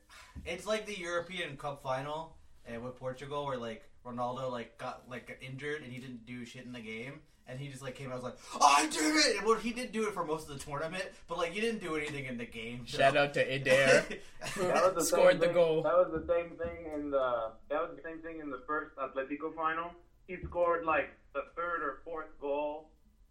It's 0.45 0.65
like 0.65 0.85
the 0.85 0.97
European 0.99 1.55
Cup 1.57 1.81
final 1.81 2.35
and 2.65 2.83
with 2.83 2.97
Portugal, 2.97 3.45
where 3.45 3.57
like 3.57 3.89
Ronaldo 4.05 4.51
like 4.51 4.77
got 4.77 5.09
like 5.09 5.37
injured 5.41 5.81
and 5.81 5.91
he 5.93 5.99
didn't 5.99 6.25
do 6.25 6.43
shit 6.45 6.65
in 6.65 6.73
the 6.73 6.81
game, 6.81 7.21
and 7.49 7.59
he 7.59 7.67
just 7.67 7.81
like 7.81 7.95
came 7.95 8.07
out 8.11 8.15
and 8.15 8.23
was 8.23 8.33
like, 8.33 8.61
"I 8.61 8.87
did 8.87 9.15
it." 9.15 9.45
Well, 9.45 9.55
he 9.55 9.71
did 9.73 9.91
do 9.91 10.07
it 10.07 10.13
for 10.13 10.23
most 10.23 10.49
of 10.49 10.57
the 10.57 10.63
tournament, 10.63 11.05
but 11.27 11.37
like 11.37 11.51
he 11.51 11.59
didn't 11.61 11.81
do 11.81 11.95
anything 11.95 12.25
in 12.25 12.37
the 12.37 12.45
game. 12.45 12.85
so- 12.87 12.97
Shout 12.99 13.17
out 13.17 13.33
to 13.35 13.41
Eder. 13.53 14.05
That 14.57 14.83
was 14.85 14.93
the 14.95 15.03
Scored 15.03 15.31
same 15.33 15.39
the 15.39 15.45
thing- 15.47 15.55
goal. 15.55 15.81
That 15.83 15.97
was 15.97 16.11
the 16.13 16.25
same 16.33 16.51
thing 16.57 16.91
in 16.93 17.11
the. 17.11 17.51
That 17.69 17.81
was 17.81 17.91
the 17.97 18.01
same 18.03 18.19
thing 18.19 18.39
in 18.39 18.49
the 18.49 18.61
first 18.67 18.95
Atletico 18.97 19.53
final. 19.55 19.91
He 20.27 20.37
scored 20.45 20.85
like 20.85 21.09
the 21.33 21.43
third 21.55 21.81
or 21.83 21.99
fourth 22.05 22.29
goal, 22.39 22.89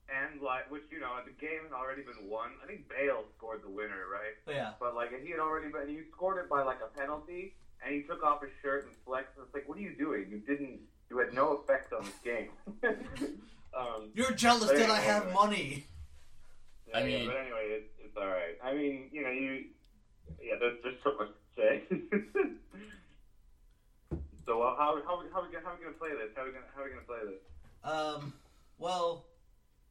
and 0.09 0.43
like 0.43 0.71
which 0.71 0.83
you 0.91 1.01
know 1.01 1.13
the 1.25 1.33
game 1.41 1.63
had 1.71 1.73
already 1.73 2.03
been 2.03 2.29
won. 2.29 2.51
I 2.63 2.67
think 2.67 2.89
Bale 2.89 3.25
scored 3.37 3.63
the 3.63 3.71
winner, 3.71 4.05
right? 4.13 4.35
Oh, 4.47 4.51
yeah. 4.53 4.73
But 4.81 4.95
like 4.95 5.11
he 5.25 5.31
had 5.31 5.41
already 5.41 5.69
been. 5.73 5.89
He 5.89 6.01
scored 6.13 6.39
it 6.45 6.49
by 6.51 6.63
like 6.63 6.79
a 6.85 6.91
penalty, 6.99 7.55
and 7.85 7.95
he 7.95 8.03
took 8.03 8.23
off 8.23 8.43
his 8.43 8.51
shirt 8.63 8.85
and 8.87 8.95
flexed. 9.07 9.33
It's 9.43 9.55
like, 9.55 9.69
what 9.69 9.79
are 9.79 9.81
you 9.81 9.95
doing? 9.97 10.27
You 10.31 10.39
didn't. 10.39 10.81
You 11.11 11.17
had 11.19 11.33
no 11.33 11.53
effect 11.65 11.93
on 11.95 12.05
this 12.05 12.19
game. 12.23 12.51
um, 13.77 14.11
You're 14.15 14.33
jealous 14.33 14.71
that 14.71 14.77
I 14.79 14.83
anyway. 14.99 15.05
have 15.07 15.33
money. 15.33 15.85
yeah, 16.89 16.99
I 16.99 17.01
yeah, 17.01 17.07
mean- 17.19 17.27
but 17.29 17.37
anyway, 17.37 17.67
it's, 17.71 17.89
it's 18.05 18.17
all 18.17 18.27
right. 18.27 18.59
I 18.63 18.75
mean, 18.75 19.09
you 19.13 19.23
know, 19.23 19.31
you. 19.31 19.65
Yeah, 20.43 20.55
there's 20.61 20.79
just 20.85 21.03
so 21.03 21.13
much 21.19 21.29
to 21.29 21.35
say. 21.57 21.83
so 24.47 24.63
uh, 24.63 24.77
how 24.77 25.01
how 25.07 25.23
how 25.33 25.43
we 25.43 25.49
gonna 25.53 25.65
how 25.65 25.73
we 25.79 25.85
gonna 25.85 25.97
play 25.99 26.11
this? 26.11 26.31
How 26.37 26.45
we 26.45 26.51
gonna 26.53 26.65
how 26.75 26.85
we 26.85 26.91
gonna 26.91 27.03
play 27.07 27.19
this? 27.25 27.91
Um. 27.91 28.33
Well, 28.79 29.25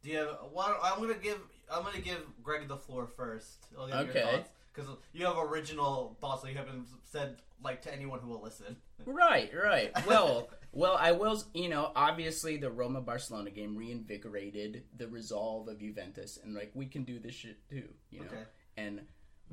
do 0.03 0.09
you 0.09 0.17
have? 0.17 0.37
Why 0.51 0.77
I'm 0.83 0.99
gonna 1.01 1.13
give. 1.15 1.39
I'm 1.71 1.83
gonna 1.83 1.99
give 1.99 2.19
Greg 2.43 2.67
the 2.67 2.77
floor 2.77 3.07
first. 3.17 3.65
I'll 3.77 3.87
give 3.87 4.09
Okay. 4.15 4.43
Your 4.77 4.85
thoughts 4.85 4.97
because 4.97 5.11
you 5.13 5.25
have 5.25 5.37
original 5.37 6.17
thoughts 6.21 6.43
that 6.43 6.51
you 6.51 6.57
haven't 6.57 6.87
said 7.03 7.37
like 7.63 7.81
to 7.83 7.93
anyone 7.93 8.19
who 8.19 8.29
will 8.29 8.41
listen. 8.41 8.77
Right, 9.05 9.51
right. 9.53 9.91
Well, 10.07 10.49
well, 10.71 10.97
I 10.99 11.11
will. 11.11 11.41
You 11.53 11.69
know, 11.69 11.91
obviously, 11.95 12.57
the 12.57 12.69
Roma 12.69 13.01
Barcelona 13.01 13.49
game 13.51 13.75
reinvigorated 13.75 14.83
the 14.95 15.07
resolve 15.07 15.67
of 15.67 15.79
Juventus, 15.79 16.37
and 16.43 16.53
like 16.53 16.71
we 16.73 16.85
can 16.85 17.03
do 17.03 17.19
this 17.19 17.33
shit 17.35 17.67
too. 17.69 17.89
You 18.11 18.19
know, 18.21 18.25
Okay. 18.27 18.43
and 18.77 19.01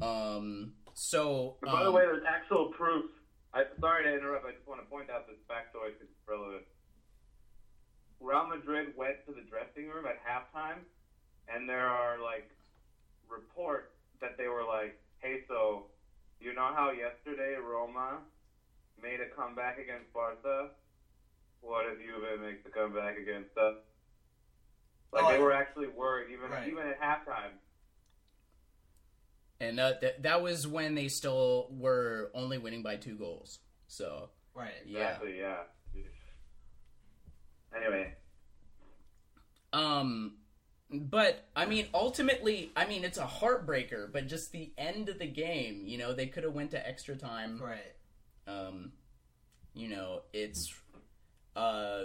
um, 0.03 0.73
so 0.93 1.57
By 1.63 1.83
the 1.83 1.89
um, 1.89 1.95
way, 1.95 2.03
there's 2.03 2.25
actual 2.29 2.67
proof. 2.67 3.07
I 3.55 3.65
sorry 3.81 4.05
to 4.05 4.13
interrupt. 4.13 4.47
I 4.47 4.53
just 4.53 4.67
want 4.67 4.81
to 4.81 4.87
point 4.87 5.11
out 5.11 5.27
this 5.27 5.39
factoid 5.49 5.95
because 5.95 6.09
it's 6.11 6.29
relevant. 6.29 6.65
Real 8.21 8.47
Madrid 8.47 8.95
went 8.97 9.25
to 9.27 9.33
the 9.33 9.43
dressing 9.43 9.89
room 9.89 10.07
at 10.07 10.17
halftime 10.25 10.81
and 11.49 11.69
there 11.69 11.87
are 11.87 12.21
like 12.23 12.51
reports 13.29 13.93
that 14.21 14.37
they 14.39 14.49
were 14.49 14.65
like, 14.65 14.99
"Hey, 15.25 15.41
so 15.49 15.87
you 16.39 16.53
know 16.53 16.71
how 16.75 16.91
yesterday 16.91 17.57
Roma 17.57 18.19
made 19.01 19.21
a 19.21 19.35
comeback 19.35 19.79
against 19.79 20.13
Barca? 20.13 20.69
What 21.63 21.87
if 21.87 21.99
Juve 21.99 22.41
makes 22.43 22.65
a 22.67 22.69
comeback 22.69 23.17
against 23.17 23.57
us?" 23.57 23.77
Like 25.13 25.25
Oh, 25.25 25.33
they 25.33 25.39
were 25.39 25.53
actually 25.53 25.89
worried, 25.89 26.31
even 26.31 26.51
Right. 26.51 26.69
even 26.69 26.87
at 26.87 27.01
halftime. 27.01 27.53
And 29.61 29.81
uh, 29.81 29.99
th- 29.99 30.17
that 30.21 30.43
was 30.43 30.67
when 30.67 30.95
they 30.95 31.09
still 31.09 31.69
were 31.71 32.31
only 32.35 32.59
winning 32.59 32.83
by 32.83 32.97
two 32.97 33.17
goals. 33.17 33.61
So 33.87 34.29
Right. 34.53 34.75
yeah. 34.85 35.13
Exactly. 35.13 35.39
Yeah. 35.39 35.63
Anyway, 37.75 38.15
Um, 39.73 40.39
but 40.90 41.47
I 41.57 41.66
mean, 41.66 41.88
ultimately, 41.94 42.70
I 42.77 42.87
mean, 42.87 43.05
it's 43.05 43.18
a 43.18 43.27
heartbreaker. 43.27 44.12
But 44.12 44.29
just 44.29 44.53
the 44.53 44.73
end 44.79 45.09
of 45.09 45.18
the 45.18 45.27
game, 45.27 45.83
you 45.87 45.99
know, 45.99 46.12
they 46.12 46.27
could 46.27 46.44
have 46.44 46.53
went 46.53 46.70
to 46.73 46.88
extra 46.88 47.16
time. 47.16 47.61
Right. 47.61 47.94
Um, 48.47 48.92
you 49.75 49.88
know, 49.88 50.23
it's, 50.33 50.73
uh, 51.57 52.05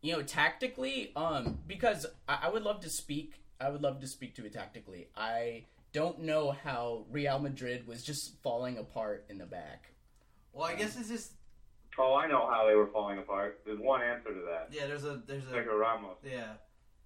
you 0.00 0.12
know, 0.12 0.22
tactically, 0.22 1.12
um, 1.16 1.58
because 1.66 2.06
I, 2.28 2.38
I 2.44 2.48
would 2.48 2.62
love 2.62 2.80
to 2.80 2.90
speak. 2.90 3.42
I 3.60 3.70
would 3.70 3.82
love 3.82 4.00
to 4.00 4.06
speak 4.06 4.36
to 4.36 4.46
it 4.46 4.52
tactically. 4.52 5.08
I 5.16 5.64
don't 5.92 6.20
know 6.20 6.52
how 6.64 7.04
Real 7.10 7.38
Madrid 7.40 7.86
was 7.86 8.04
just 8.04 8.40
falling 8.42 8.78
apart 8.78 9.26
in 9.28 9.38
the 9.38 9.46
back. 9.46 9.90
Well, 10.52 10.66
I 10.66 10.74
guess 10.76 10.98
it's 10.98 11.08
just 11.08 11.32
oh, 11.98 12.14
I 12.14 12.28
know 12.28 12.48
how 12.48 12.66
they 12.66 12.74
were 12.74 12.86
falling 12.86 13.18
apart. 13.18 13.60
There's 13.66 13.80
one 13.80 14.02
answer 14.02 14.32
to 14.32 14.40
that. 14.48 14.68
yeah. 14.70 14.86
There's 14.86 15.04
a 15.04 15.20
there's 15.26 15.44
a 15.44 15.48
Sergio 15.48 15.78
Ramos. 15.78 16.16
yeah. 16.24 16.54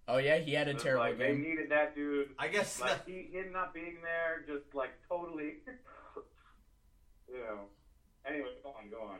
Oh 0.08 0.18
yeah, 0.18 0.38
he 0.38 0.52
had 0.52 0.68
a 0.68 0.72
It 0.72 0.78
terrible 0.80 1.04
like 1.04 1.18
they 1.18 1.34
needed 1.36 1.70
that 1.70 1.94
dude. 1.94 2.28
I 2.38 2.48
guess 2.48 2.80
Like 2.80 3.06
he, 3.06 3.28
him 3.32 3.52
not 3.52 3.72
being 3.72 3.98
there, 4.02 4.44
just 4.46 4.74
like 4.74 4.90
totally. 5.08 5.54
you 7.28 7.38
know. 7.38 7.60
Anyway, 8.26 8.48
go 8.62 8.70
on, 8.70 8.90
go 8.90 9.02
on. 9.02 9.18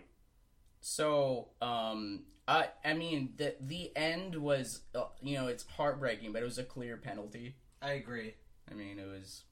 So, 0.81 1.49
um, 1.61 2.25
I 2.49 2.69
I 2.85 2.95
mean 2.95 3.35
the 3.37 3.55
the 3.61 3.97
end 3.97 4.37
was 4.37 4.81
uh, 4.95 5.05
you 5.23 5.37
know 5.39 5.47
it's 5.47 5.65
heartbreaking, 5.77 6.33
but 6.33 6.43
it 6.43 6.45
was 6.45 6.59
a 6.59 6.65
clear 6.65 6.97
penalty. 6.97 7.57
I 7.81 7.93
agree. 7.93 8.35
I 8.71 8.75
mean 8.75 8.99
it 8.99 9.07
was. 9.07 9.45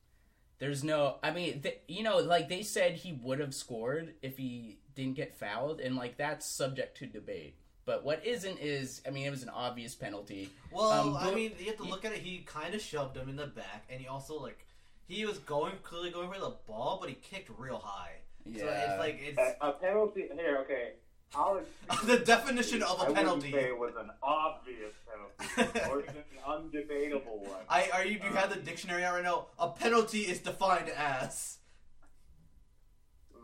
There's 0.59 0.85
no. 0.85 1.17
I 1.23 1.31
mean, 1.33 1.63
th- 1.63 1.81
you 1.89 2.03
know, 2.03 2.19
like 2.19 2.49
they 2.49 2.63
said 2.63 2.95
he 2.97 3.13
would 3.13 3.41
have 3.41 3.55
scored 3.55 4.15
if 4.23 4.37
he 4.39 4.79
didn't 4.95 5.17
get 5.17 5.37
fouled, 5.39 5.81
and 5.81 5.97
like 5.97 6.19
that's 6.19 6.47
subject 6.47 6.99
to 6.99 7.07
debate. 7.07 7.57
But 7.91 8.05
what 8.05 8.25
isn't 8.25 8.61
is, 8.61 9.03
I 9.05 9.11
mean, 9.11 9.27
it 9.27 9.31
was 9.31 9.43
an 9.43 9.49
obvious 9.49 9.97
penalty. 9.97 10.49
Well, 10.71 10.93
Um, 10.93 11.17
I 11.17 11.35
mean, 11.35 11.51
you 11.59 11.67
have 11.67 11.77
to 11.79 11.83
look 11.83 12.05
at 12.05 12.13
it. 12.13 12.19
He 12.19 12.39
kind 12.47 12.73
of 12.73 12.81
shoved 12.81 13.17
him 13.17 13.29
in 13.29 13.35
the 13.35 13.49
back, 13.49 13.85
and 13.91 14.01
he 14.01 14.07
also 14.07 14.39
like 14.41 14.65
he 15.09 15.27
was 15.27 15.39
going 15.39 15.73
clearly 15.83 16.13
going 16.13 16.31
for 16.33 16.39
the 16.39 16.55
ball, 16.69 16.99
but 17.01 17.09
he 17.09 17.17
kicked 17.17 17.51
real 17.59 17.81
high. 17.81 18.13
So 18.57 18.65
Yeah. 18.65 18.91
it's 18.93 18.99
like 19.01 19.19
it's 19.21 19.39
A, 19.39 19.57
a 19.61 19.73
penalty 19.73 20.29
here, 20.33 20.59
okay. 20.59 20.93
I'll 21.35 21.61
the 22.05 22.19
definition 22.21 22.81
of 22.85 22.91
I 23.01 23.07
a 23.07 23.09
wouldn't 23.09 23.17
penalty. 23.17 23.51
say 23.51 23.65
it 23.65 23.77
was 23.77 23.95
an 23.97 24.13
obvious 24.23 24.95
penalty, 25.11 25.89
or 25.91 26.03
even 26.03 26.15
an 26.15 26.23
undebatable 26.47 27.39
one. 27.41 27.59
I 27.69 27.91
are 27.93 28.05
you? 28.05 28.21
You 28.25 28.37
have 28.37 28.51
the 28.55 28.61
dictionary 28.61 29.03
out 29.03 29.15
right 29.15 29.25
now. 29.25 29.47
A 29.59 29.69
penalty 29.69 30.21
is 30.21 30.39
defined 30.39 30.91
as. 30.91 31.59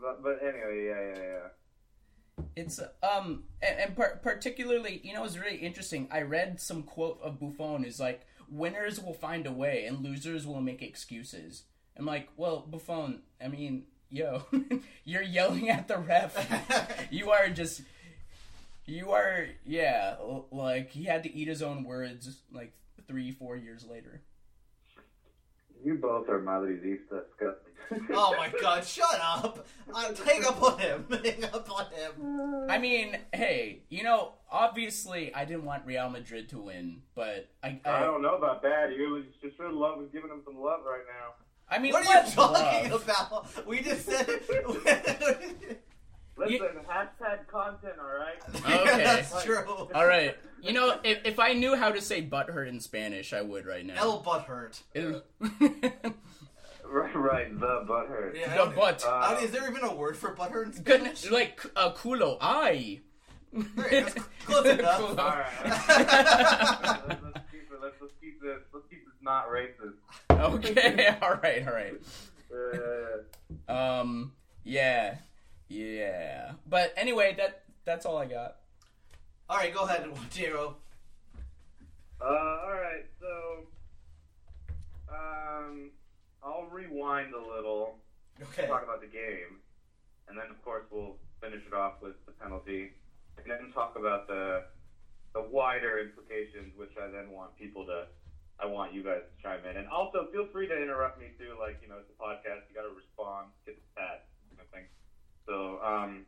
But, 0.01 0.23
but 0.23 0.39
anyway, 0.41 0.85
yeah, 0.85 1.01
yeah, 1.01 1.21
yeah. 1.21 1.47
It's 2.55 2.79
um 3.03 3.43
and, 3.61 3.79
and 3.79 3.95
par- 3.95 4.19
particularly, 4.21 5.01
you 5.03 5.13
know, 5.13 5.23
it's 5.23 5.37
really 5.37 5.57
interesting. 5.57 6.07
I 6.11 6.21
read 6.21 6.59
some 6.59 6.83
quote 6.83 7.19
of 7.23 7.39
Buffon 7.39 7.83
is 7.83 7.99
like, 7.99 8.25
"Winners 8.49 8.99
will 8.99 9.13
find 9.13 9.45
a 9.45 9.51
way, 9.51 9.85
and 9.85 10.03
losers 10.03 10.45
will 10.45 10.61
make 10.61 10.81
excuses." 10.81 11.63
I'm 11.97 12.05
like, 12.05 12.29
well, 12.37 12.63
Buffon, 12.69 13.21
I 13.43 13.47
mean, 13.47 13.83
yo, 14.09 14.43
you're 15.03 15.23
yelling 15.23 15.69
at 15.69 15.87
the 15.87 15.97
ref. 15.97 17.07
you 17.11 17.31
are 17.31 17.49
just, 17.49 17.81
you 18.85 19.11
are, 19.11 19.47
yeah, 19.65 20.15
like 20.51 20.91
he 20.91 21.05
had 21.05 21.23
to 21.23 21.33
eat 21.33 21.47
his 21.47 21.61
own 21.61 21.83
words 21.83 22.37
like 22.51 22.73
three, 23.07 23.31
four 23.31 23.55
years 23.55 23.85
later. 23.85 24.21
You 25.83 25.95
both 25.95 26.29
are 26.29 26.39
madridistas. 26.39 27.23
Oh 28.11 28.35
my 28.37 28.51
god! 28.61 28.83
Shut 28.83 29.17
up! 29.21 29.65
Uh, 29.93 30.13
hang 30.25 30.43
up 30.43 30.61
on 30.61 30.77
him. 30.77 31.05
Hang 31.23 31.45
up 31.45 31.71
on 31.71 31.85
him. 31.85 32.69
I 32.69 32.77
mean, 32.77 33.17
hey, 33.33 33.83
you 33.87 34.03
know, 34.03 34.33
obviously, 34.51 35.33
I 35.33 35.45
didn't 35.45 35.63
want 35.63 35.85
Real 35.85 36.09
Madrid 36.09 36.49
to 36.49 36.59
win, 36.59 37.01
but 37.15 37.47
I, 37.63 37.79
I 37.85 37.91
I, 37.91 37.99
don't 38.01 38.21
know 38.21 38.35
about 38.35 38.61
that. 38.63 38.93
You 38.93 39.11
was 39.11 39.23
just 39.41 39.55
should 39.55 39.71
love 39.71 40.01
is 40.01 40.09
giving 40.11 40.29
him 40.29 40.41
some 40.43 40.59
love 40.59 40.81
right 40.85 41.05
now. 41.07 41.35
I 41.69 41.79
mean, 41.79 41.93
What 41.93 42.05
are 42.05 42.25
you 42.25 42.31
talking 42.31 42.91
love? 42.91 43.03
about? 43.03 43.65
We 43.67 43.81
just 43.81 44.05
said. 44.05 44.27
Listen, 46.37 46.67
hashtag 46.87 47.47
content, 47.47 47.93
all 47.99 48.17
right. 48.17 48.37
Okay. 48.87 49.03
that's 49.03 49.43
true. 49.43 49.65
All 49.93 50.05
right. 50.05 50.35
You 50.61 50.73
know, 50.73 50.99
if, 51.03 51.19
if 51.25 51.39
I 51.39 51.53
knew 51.53 51.75
how 51.75 51.91
to 51.91 52.01
say 52.01 52.21
butthurt 52.21 52.67
in 52.67 52.79
Spanish, 52.79 53.33
I 53.33 53.41
would 53.41 53.65
right 53.65 53.85
now. 53.85 53.95
El 53.97 54.23
butthurt. 54.23 54.81
Right, 56.89 57.13
right. 57.15 57.59
The 57.59 57.83
butthurt. 57.85 58.33
Yeah, 58.39 58.49
the 58.49 58.55
don't- 58.55 58.75
butt. 58.75 59.03
Uh, 59.05 59.09
I 59.11 59.35
mean, 59.35 59.43
is 59.43 59.51
there 59.51 59.69
even 59.69 59.83
a 59.83 59.93
word 59.93 60.15
for 60.15 60.33
butthurt 60.33 60.67
in 60.67 60.71
Spanish? 60.73 60.83
Goodness, 60.85 61.31
like 61.31 61.59
uh, 61.75 61.91
culo, 61.91 62.37
ay. 62.39 63.01
Great, 63.75 64.05
close 64.45 64.65
enough. 64.79 65.01
All 65.01 65.15
right. 65.15 65.47
let's, 65.65 67.21
let's 67.23 67.39
keep 67.51 67.69
it. 67.71 67.79
Let's, 67.81 67.95
let's 68.01 68.13
keep 68.21 68.41
this. 68.41 68.59
Let's 68.73 68.85
keep 68.89 69.03
this 69.05 69.15
not 69.21 69.47
racist. 69.49 69.95
Okay. 70.31 71.17
All 71.21 71.35
right. 71.43 71.67
All 71.67 71.73
right. 71.73 71.93
Uh, 73.69 73.71
Um. 73.71 74.31
Yeah. 74.63 75.15
Yeah. 75.69 76.51
But 76.67 76.93
anyway, 76.97 77.35
that 77.37 77.61
that's 77.85 78.05
all 78.05 78.17
I 78.17 78.25
got. 78.25 78.57
All 79.49 79.57
right, 79.57 79.73
go 79.73 79.83
ahead, 79.83 80.05
Jero. 80.31 80.75
Uh, 82.19 82.25
all 82.25 82.71
right, 82.73 83.05
so 83.21 83.63
um, 85.09 85.91
I'll 86.43 86.65
rewind 86.71 87.33
a 87.33 87.39
little, 87.39 87.95
Okay. 88.41 88.67
talk 88.67 88.83
about 88.83 89.01
the 89.01 89.07
game, 89.07 89.61
and 90.27 90.37
then 90.37 90.49
of 90.49 90.61
course 90.65 90.83
we'll 90.91 91.15
finish 91.41 91.61
it 91.65 91.73
off 91.73 92.01
with 92.01 92.13
the 92.25 92.31
penalty, 92.33 92.91
and 93.37 93.45
then 93.49 93.71
talk 93.73 93.95
about 93.97 94.27
the 94.27 94.63
the 95.33 95.41
wider 95.41 95.99
implications, 95.99 96.73
which 96.75 96.97
I 96.97 97.07
then 97.13 97.29
want 97.29 97.55
people 97.57 97.85
to, 97.85 98.07
I 98.59 98.65
want 98.65 98.93
you 98.93 99.03
guys 99.03 99.21
to 99.21 99.43
chime 99.43 99.61
in, 99.69 99.77
and 99.77 99.87
also 99.87 100.27
feel 100.31 100.47
free 100.51 100.67
to 100.67 100.73
interrupt 100.75 101.19
me 101.19 101.27
too. 101.37 101.53
Like 101.59 101.77
you 101.81 101.87
know, 101.87 101.97
it's 102.01 102.09
a 102.09 102.17
podcast, 102.21 102.65
you 102.69 102.73
got 102.75 102.89
to 102.89 102.95
respond, 102.97 103.49
get 103.65 103.75
the 103.77 103.85
stat, 103.93 104.25
kind 104.49 104.61
of 104.65 104.67
thing. 104.73 104.85
So 105.47 105.79
um, 105.81 106.25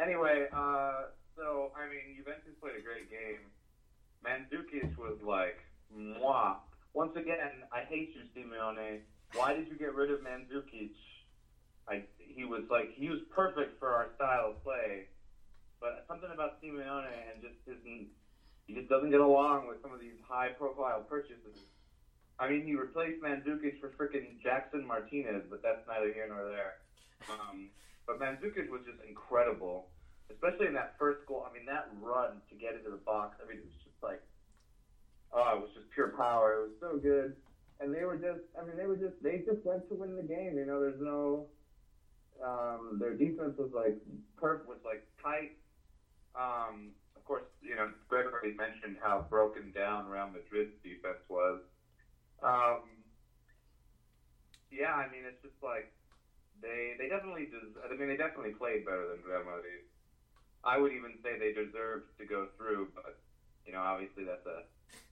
anyway, 0.00 0.46
uh, 0.52 1.10
so 1.36 1.72
I 1.74 1.88
mean, 1.88 2.16
Juventus 2.16 2.54
played 2.60 2.76
a 2.76 2.84
great 2.84 3.10
game. 3.10 3.48
Mandzukic 4.24 4.96
was 4.98 5.18
like, 5.24 5.58
moi. 5.90 6.56
Once 6.94 7.16
again, 7.16 7.64
I 7.72 7.80
hate 7.88 8.14
you, 8.14 8.22
Simeone. 8.36 9.00
Why 9.34 9.54
did 9.54 9.68
you 9.68 9.76
get 9.76 9.94
rid 9.94 10.10
of 10.10 10.20
Mandzukic? 10.20 10.92
I, 11.88 12.02
he 12.18 12.44
was 12.44 12.64
like, 12.70 12.92
he 12.94 13.08
was 13.08 13.20
perfect 13.34 13.78
for 13.78 13.88
our 13.92 14.08
style 14.16 14.52
of 14.52 14.64
play. 14.64 15.06
But 15.80 16.04
something 16.08 16.28
about 16.32 16.60
Simeone 16.60 17.06
and 17.30 17.40
just 17.40 17.56
isn't, 17.66 18.08
he 18.66 18.74
just 18.74 18.88
doesn't 18.88 19.10
get 19.10 19.20
along 19.20 19.68
with 19.68 19.80
some 19.80 19.92
of 19.92 20.00
these 20.00 20.18
high 20.28 20.48
profile 20.48 21.00
purchases. 21.08 21.56
I 22.38 22.48
mean, 22.48 22.64
he 22.64 22.74
replaced 22.74 23.22
Mandzukic 23.22 23.80
for 23.80 23.88
freaking 23.90 24.40
Jackson 24.42 24.86
Martinez, 24.86 25.44
but 25.48 25.62
that's 25.62 25.86
neither 25.86 26.12
here 26.12 26.26
nor 26.28 26.48
there. 26.48 26.74
Um, 27.30 27.68
but 28.08 28.18
Mandzukic 28.18 28.72
was 28.72 28.80
just 28.88 28.98
incredible 29.06 29.84
especially 30.30 30.66
in 30.66 30.74
that 30.74 30.92
first 30.98 31.18
goal. 31.26 31.44
I 31.48 31.52
mean, 31.52 31.64
that 31.66 31.84
run 32.00 32.40
to 32.48 32.54
get 32.54 32.74
into 32.74 32.90
the 32.90 32.96
box. 32.96 33.36
I 33.42 33.48
mean, 33.48 33.58
it 33.58 33.64
was 33.64 33.72
just 33.82 33.96
like, 34.02 34.20
oh, 35.32 35.56
it 35.56 35.60
was 35.60 35.70
just 35.74 35.88
pure 35.90 36.08
power. 36.08 36.54
It 36.54 36.60
was 36.60 36.70
so 36.80 36.96
good. 36.96 37.34
And 37.80 37.92
they 37.92 38.04
were 38.04 38.16
just, 38.16 38.40
I 38.58 38.62
mean, 38.62 38.76
they 38.76 38.86
were 38.86 38.96
just, 38.96 39.14
they 39.20 39.38
just 39.38 39.64
went 39.64 39.86
to 39.88 39.94
win 39.94 40.16
the 40.16 40.22
game. 40.22 40.56
You 40.56 40.64
know, 40.64 40.80
there's 40.80 41.00
no, 41.00 41.46
um, 42.42 42.96
their 43.00 43.12
defense 43.12 43.54
was 43.56 43.70
like, 43.72 43.94
perf 44.40 44.58
was 44.64 44.78
like 44.84 45.00
tight. 45.22 45.50
Um, 46.34 46.90
of 47.16 47.24
course, 47.24 47.42
you 47.62 47.76
know, 47.76 47.86
Greg 48.08 48.26
already 48.26 48.54
mentioned 48.56 48.96
how 49.00 49.24
broken 49.30 49.70
down 49.74 50.06
Real 50.06 50.26
Madrid's 50.26 50.70
defense 50.82 51.18
was. 51.28 51.58
Um, 52.42 53.00
yeah, 54.70 54.92
I 54.92 55.06
mean, 55.06 55.24
it's 55.24 55.40
just 55.42 55.54
like 55.62 55.86
they 56.62 56.94
they 56.98 57.08
definitely 57.08 57.46
des- 57.46 57.78
I 57.84 57.94
mean, 57.96 58.08
they 58.08 58.16
definitely 58.16 58.52
played 58.52 58.84
better 58.84 59.06
than 59.08 59.22
Real 59.26 59.44
Madrid. 59.44 59.84
I 60.64 60.78
would 60.78 60.92
even 60.92 61.14
say 61.22 61.38
they 61.38 61.52
deserved 61.52 62.10
to 62.18 62.24
go 62.26 62.48
through, 62.56 62.88
but 62.94 63.18
you 63.66 63.72
know, 63.72 63.80
obviously 63.80 64.24
that's 64.24 64.44
a 64.46 64.62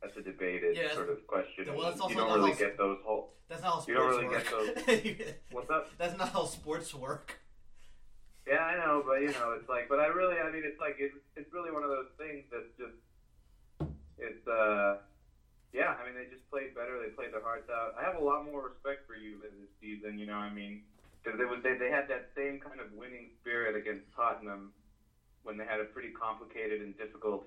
that's 0.03 0.17
a 0.17 0.23
debated 0.23 0.77
Yeah, 0.77 0.93
sort 0.95 1.11
of 1.11 1.27
question. 1.27 1.67
well, 1.75 1.89
that's 1.91 2.01
also 2.01 2.15
you 2.15 2.21
don't 2.21 2.33
really 2.39 2.53
how- 2.53 2.59
get 2.59 2.77
those 2.79 2.99
whole. 3.05 3.33
That's 3.49 3.63
not 3.63 3.75
how 3.75 3.81
sports 3.81 3.89
You 3.89 3.95
don't 3.95 4.11
really 4.11 4.27
work. 4.27 4.87
get 5.23 5.43
What's 5.53 5.71
up? 5.71 5.87
That's 5.99 6.19
not 6.19 6.31
how 6.31 6.47
sports 6.47 6.93
work. 6.95 7.39
Yeah, 8.47 8.59
I 8.59 8.75
know, 8.79 9.03
but 9.07 9.23
you 9.23 9.31
know, 9.31 9.55
it's 9.59 9.69
like, 9.69 9.89
but 9.89 9.99
I 10.01 10.07
really, 10.07 10.39
I 10.39 10.51
mean, 10.51 10.63
it's 10.65 10.81
like 10.81 10.97
it's 10.99 11.15
it's 11.37 11.53
really 11.53 11.71
one 11.71 11.83
of 11.85 11.91
those 11.91 12.11
things 12.19 12.45
that's 12.51 12.71
just 12.79 12.99
it's 14.19 14.47
uh 14.49 14.99
yeah, 15.75 15.93
I 16.01 16.07
mean, 16.09 16.17
they 16.17 16.25
just 16.33 16.49
played 16.51 16.75
better. 16.75 16.97
They 17.03 17.13
played 17.13 17.35
their 17.35 17.43
hearts 17.43 17.69
out. 17.69 17.95
I 18.01 18.03
have 18.07 18.17
a 18.17 18.25
lot 18.25 18.47
more 18.47 18.71
respect 18.73 19.05
for 19.07 19.13
you 19.15 19.37
this 19.43 19.53
season. 19.79 20.19
You 20.19 20.25
know, 20.27 20.41
I 20.41 20.49
mean, 20.49 20.83
because 21.27 21.39
they 21.39 21.69
they, 21.69 21.75
they 21.77 21.91
had 21.91 22.07
that 22.07 22.31
same 22.37 22.61
kind 22.63 22.79
of 22.79 22.87
winning 22.95 23.31
spirit 23.43 23.75
against 23.75 24.07
Tottenham 24.15 24.71
when 25.43 25.57
they 25.59 25.65
had 25.65 25.81
a 25.81 25.85
pretty 25.85 26.11
complicated 26.11 26.81
and 26.81 26.97
difficult 26.97 27.47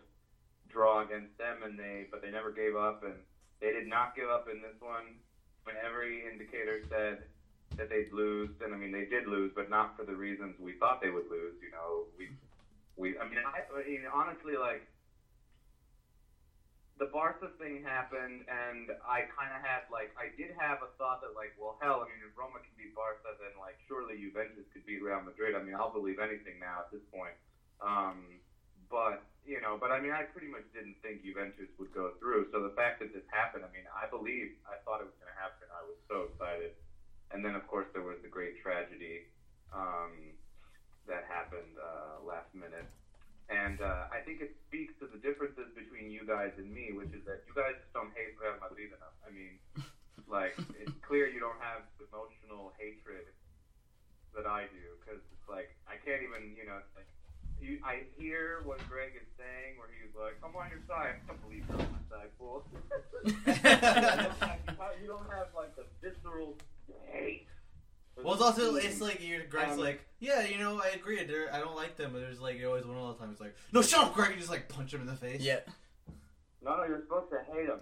draw 0.67 1.01
against 1.01 1.31
them, 1.39 1.63
and 1.63 1.79
they 1.79 2.03
but 2.11 2.21
they 2.21 2.29
never 2.29 2.51
gave 2.51 2.75
up, 2.75 3.03
and 3.03 3.15
they 3.61 3.71
did 3.71 3.87
not 3.87 4.13
give 4.15 4.29
up 4.29 4.47
in 4.51 4.59
this 4.61 4.75
one 4.79 5.15
when 5.63 5.75
every 5.79 6.27
indicator 6.27 6.81
said 6.89 7.23
that 7.77 7.89
they'd 7.89 8.11
lose. 8.11 8.49
And 8.59 8.73
I 8.73 8.77
mean, 8.77 8.91
they 8.91 9.05
did 9.05 9.25
lose, 9.25 9.51
but 9.55 9.69
not 9.69 9.95
for 9.95 10.03
the 10.03 10.15
reasons 10.15 10.55
we 10.59 10.73
thought 10.73 10.99
they 10.99 11.09
would 11.09 11.29
lose. 11.29 11.55
You 11.63 11.71
know, 11.71 12.03
we 12.17 12.27
we 12.97 13.15
I 13.17 13.23
mean, 13.23 13.39
I, 13.47 13.63
I 13.71 13.87
mean 13.87 14.03
honestly, 14.11 14.57
like 14.57 14.83
the 16.99 17.07
Barca 17.07 17.47
thing 17.55 17.79
happened, 17.79 18.43
and 18.51 18.91
I 19.07 19.23
kind 19.31 19.55
of 19.55 19.63
had 19.63 19.87
like 19.87 20.11
I 20.19 20.35
did 20.35 20.51
have 20.59 20.83
a 20.83 20.91
thought 20.99 21.23
that 21.23 21.31
like, 21.31 21.55
well, 21.55 21.79
hell, 21.79 22.03
I 22.03 22.11
mean, 22.11 22.19
if 22.19 22.35
Roma 22.35 22.59
can 22.59 22.75
beat 22.75 22.91
Barca, 22.91 23.39
then 23.39 23.55
like 23.55 23.79
surely 23.87 24.19
Juventus 24.19 24.67
could 24.75 24.83
beat 24.83 24.99
Real 24.99 25.23
Madrid. 25.23 25.55
I 25.55 25.63
mean, 25.63 25.79
I'll 25.79 25.95
believe 25.95 26.19
anything 26.19 26.59
now 26.59 26.83
at 26.83 26.91
this 26.91 27.01
point. 27.07 27.39
Um, 27.79 28.43
but 28.91 29.23
you 29.47 29.63
know, 29.63 29.79
but 29.79 29.95
I 29.95 30.03
mean, 30.03 30.11
I 30.11 30.27
pretty 30.27 30.51
much 30.51 30.67
didn't 30.75 30.99
think 30.99 31.23
Juventus 31.23 31.71
would 31.79 31.95
go 31.95 32.11
through. 32.19 32.51
So 32.51 32.59
the 32.59 32.75
fact 32.75 32.99
that 32.99 33.15
this 33.15 33.23
happened, 33.31 33.63
I 33.63 33.71
mean, 33.71 33.87
I 33.95 34.03
believe 34.11 34.51
I 34.67 34.75
thought 34.83 34.99
it 34.99 35.07
was 35.07 35.15
going 35.23 35.31
to 35.31 35.39
happen. 35.39 35.71
I 35.71 35.87
was 35.87 35.95
so 36.11 36.27
excited, 36.27 36.75
and 37.31 37.39
then 37.39 37.55
of 37.55 37.63
course 37.63 37.87
there 37.95 38.03
was 38.03 38.19
the 38.19 38.29
great 38.29 38.59
tragedy 38.59 39.23
um, 39.71 40.35
that 41.07 41.23
happened 41.31 41.79
uh, 41.79 42.19
last 42.27 42.51
minute. 42.51 42.91
And 43.49 43.81
uh, 43.81 44.13
I 44.13 44.21
think 44.21 44.45
it 44.45 44.53
speaks 44.69 44.93
to 45.01 45.09
the 45.09 45.17
differences 45.17 45.73
between 45.73 46.13
you 46.13 46.21
guys 46.21 46.53
and 46.61 46.69
me, 46.69 46.93
which 46.93 47.09
is 47.17 47.25
that 47.25 47.41
you 47.49 47.53
guys 47.57 47.73
just 47.81 47.89
don't 47.97 48.13
hate 48.13 48.37
Real 48.37 48.53
Madrid 48.61 48.93
enough. 48.93 49.17
I 49.25 49.33
mean, 49.33 49.57
like 50.29 50.53
it's 50.77 50.93
clear 51.07 51.25
you 51.25 51.41
don't 51.41 51.57
have 51.57 51.81
the 51.97 52.05
emotional 52.13 52.77
hatred 52.77 53.25
that 54.37 54.45
I 54.45 54.69
do, 54.69 54.85
because 55.01 55.17
it's 55.33 55.49
like 55.49 55.73
I 55.89 55.97
can't 55.97 56.21
even, 56.21 56.53
you 56.53 56.69
know, 56.69 56.77
like 56.93 57.09
you, 57.57 57.81
I 57.81 58.05
hear 58.21 58.61
what 58.69 58.77
Greg 58.85 59.17
is 59.17 59.25
saying, 59.33 59.81
where 59.81 59.89
he's 59.97 60.13
like, 60.13 60.37
"I'm 60.45 60.53
on 60.53 60.69
your 60.69 60.85
side." 60.85 61.17
I 61.17 61.25
don't 61.25 61.41
believe 61.41 61.65
you're 61.65 61.81
on 61.81 61.89
my 61.89 62.05
side, 62.05 62.29
fool. 62.37 62.61
you 65.01 65.09
don't 65.09 65.29
have 65.33 65.49
like 65.57 65.73
the 65.73 65.89
visceral 66.05 66.53
hate. 67.09 67.49
Well, 68.23 68.33
it's 68.33 68.43
also 68.43 68.75
it's 68.75 69.01
like 69.01 69.25
you're 69.25 69.45
Greg's 69.45 69.73
Um, 69.73 69.79
like, 69.79 70.01
yeah, 70.19 70.43
you 70.45 70.57
know, 70.57 70.81
I 70.81 70.89
agree. 70.89 71.23
They're, 71.23 71.53
I 71.53 71.59
don't 71.59 71.75
like 71.75 71.97
them, 71.97 72.11
but 72.13 72.19
there's 72.21 72.39
like 72.39 72.57
you 72.59 72.67
always 72.67 72.85
one 72.85 72.97
all 72.97 73.13
the 73.13 73.19
time. 73.19 73.29
He's 73.29 73.39
like, 73.39 73.55
no, 73.71 73.81
shut 73.81 74.03
up, 74.05 74.13
Greg. 74.13 74.31
You 74.31 74.37
just 74.37 74.49
like 74.49 74.67
punch 74.69 74.93
him 74.93 75.01
in 75.01 75.07
the 75.07 75.15
face. 75.15 75.41
Yeah. 75.41 75.59
No, 76.61 76.75
no, 76.77 76.83
you're 76.85 77.01
supposed 77.01 77.31
to 77.31 77.39
hate 77.51 77.67
him. 77.67 77.79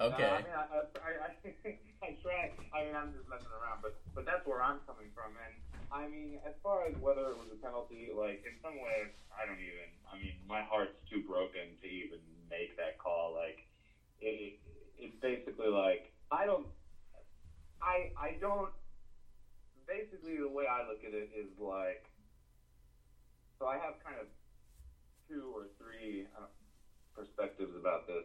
Okay. 0.00 0.24
Uh, 0.24 0.34
I 0.34 0.38
mean, 0.38 0.54
I, 0.54 0.64
I, 0.70 1.10
I, 1.26 1.30
I 2.06 2.16
try. 2.22 2.52
I 2.70 2.84
mean, 2.84 2.94
I'm 2.94 3.12
just 3.12 3.26
messing 3.28 3.50
around, 3.50 3.82
but 3.82 3.96
but 4.14 4.24
that's 4.24 4.46
where 4.46 4.62
I'm 4.62 4.78
coming 4.86 5.10
from. 5.14 5.34
And 5.34 5.54
I 5.90 6.06
mean, 6.06 6.38
as 6.46 6.54
far 6.62 6.86
as 6.86 6.94
whether 7.00 7.32
it 7.32 7.38
was 7.38 7.50
a 7.50 7.58
penalty, 7.58 8.10
like 8.14 8.44
in 8.46 8.54
some 8.62 8.78
ways, 8.78 9.10
I 9.34 9.46
don't 9.46 9.58
even. 9.58 9.88
I 10.06 10.16
mean, 10.16 10.36
my 10.46 10.62
heart's 10.62 11.00
too 11.10 11.24
broken 11.26 11.74
to 11.82 11.86
even 11.88 12.20
make 12.48 12.76
that 12.76 12.98
call. 12.98 13.34
Like, 13.34 13.66
it, 14.20 14.60
it's 14.98 15.16
basically 15.20 15.68
like 15.68 16.12
I 16.30 16.46
don't. 16.46 16.66
I 17.82 18.12
I 18.14 18.36
don't. 18.40 18.70
Basically, 19.88 20.38
the 20.38 20.48
way 20.48 20.66
I 20.66 20.82
look 20.82 21.02
at 21.04 21.14
it 21.14 21.28
is 21.34 21.48
like. 21.58 22.02
So 23.58 23.66
I 23.66 23.78
have 23.78 23.94
kind 24.04 24.18
of 24.20 24.26
two 25.28 25.50
or 25.54 25.68
three 25.78 26.24
uh, 26.36 26.46
perspectives 27.14 27.74
about 27.76 28.06
this. 28.06 28.24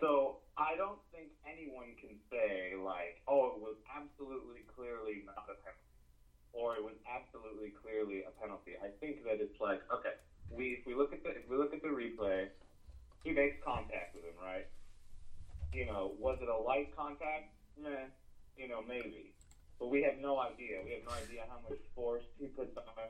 So 0.00 0.36
I 0.58 0.76
don't 0.76 0.98
think 1.12 1.30
anyone 1.46 1.94
can 2.00 2.16
say 2.30 2.74
like, 2.76 3.16
oh, 3.28 3.52
it 3.54 3.58
was 3.60 3.74
absolutely 3.94 4.64
clearly 4.74 5.22
not 5.24 5.44
a 5.48 5.54
penalty, 5.54 5.78
or 6.52 6.76
it 6.76 6.82
was 6.82 6.94
absolutely 7.06 7.70
clearly 7.70 8.22
a 8.26 8.30
penalty. 8.40 8.72
I 8.80 8.90
think 9.00 9.24
that 9.24 9.40
it's 9.40 9.60
like, 9.60 9.80
okay, 9.92 10.12
we 10.50 10.74
if 10.74 10.80
we 10.86 10.94
look 10.94 11.12
at 11.12 11.22
the 11.22 11.30
if 11.30 11.46
we 11.48 11.56
look 11.56 11.72
at 11.72 11.82
the 11.82 11.88
replay, 11.88 12.46
he 13.24 13.32
makes 13.32 13.56
contact 13.64 14.14
with 14.14 14.24
him, 14.24 14.34
right? 14.40 14.64
You 15.72 15.84
know, 15.86 16.12
was 16.18 16.36
it 16.40 16.48
a 16.48 16.56
light 16.56 16.88
contact? 16.96 17.44
Meh. 17.76 18.06
You 18.56 18.66
know, 18.68 18.80
maybe. 18.80 19.32
But 19.78 19.88
we 19.90 20.02
have 20.02 20.18
no 20.20 20.38
idea. 20.38 20.78
We 20.84 20.92
have 20.92 21.04
no 21.06 21.12
idea 21.12 21.42
how 21.48 21.58
much 21.68 21.78
force 21.94 22.22
he 22.38 22.46
puts 22.46 22.76
on. 22.76 23.08